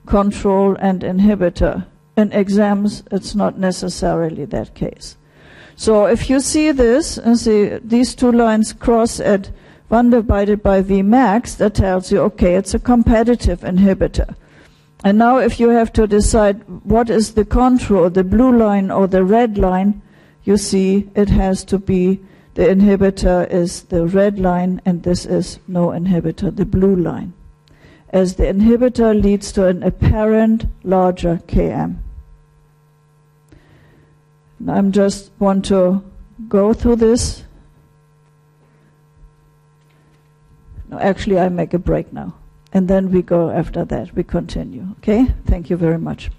control 0.07 0.75
and 0.79 1.01
inhibitor. 1.01 1.85
In 2.15 2.31
exams, 2.31 3.03
it's 3.11 3.35
not 3.35 3.59
necessarily 3.59 4.45
that 4.45 4.73
case. 4.73 5.17
So 5.75 6.07
if 6.07 6.29
you 6.29 6.39
see 6.39 6.71
this 6.71 7.19
and 7.19 7.37
see 7.37 7.77
these 7.83 8.15
two 8.15 8.31
lines 8.31 8.73
cross 8.73 9.19
at 9.19 9.51
1 9.89 10.09
divided 10.09 10.61
by 10.61 10.81
Vmax, 10.81 11.57
that 11.57 11.75
tells 11.75 12.11
you, 12.11 12.19
okay, 12.21 12.55
it's 12.55 12.73
a 12.73 12.79
competitive 12.79 13.61
inhibitor. 13.61 14.35
And 15.03 15.17
now 15.17 15.37
if 15.37 15.59
you 15.59 15.69
have 15.69 15.93
to 15.93 16.07
decide 16.07 16.61
what 16.83 17.09
is 17.09 17.33
the 17.33 17.45
control, 17.45 18.09
the 18.09 18.23
blue 18.23 18.57
line 18.57 18.91
or 18.91 19.07
the 19.07 19.23
red 19.23 19.57
line, 19.57 20.01
you 20.43 20.57
see 20.57 21.09
it 21.15 21.29
has 21.29 21.63
to 21.65 21.77
be 21.77 22.19
the 22.55 22.63
inhibitor 22.63 23.47
is 23.51 23.83
the 23.83 24.07
red 24.07 24.39
line 24.39 24.81
and 24.83 25.03
this 25.03 25.25
is 25.25 25.59
no 25.67 25.89
inhibitor, 25.89 26.55
the 26.55 26.65
blue 26.65 26.95
line. 26.95 27.33
As 28.09 28.35
the 28.35 28.45
inhibitor 28.45 29.13
leads 29.21 29.51
to 29.51 29.67
an 29.67 29.83
apparent 29.83 30.65
larger 30.83 31.39
Km. 31.47 31.97
I'm 34.67 34.91
just 34.91 35.29
want 35.37 35.65
to 35.65 36.03
go 36.49 36.73
through 36.73 36.95
this. 36.95 37.43
No, 40.89 40.99
actually 40.99 41.39
I 41.39 41.49
make 41.49 41.73
a 41.73 41.79
break 41.79 42.13
now 42.13 42.33
and 42.73 42.87
then 42.87 43.11
we 43.11 43.21
go 43.21 43.49
after 43.49 43.85
that. 43.85 44.13
We 44.15 44.23
continue. 44.23 44.87
Okay? 44.99 45.27
Thank 45.45 45.69
you 45.69 45.77
very 45.77 45.97
much. 45.97 46.29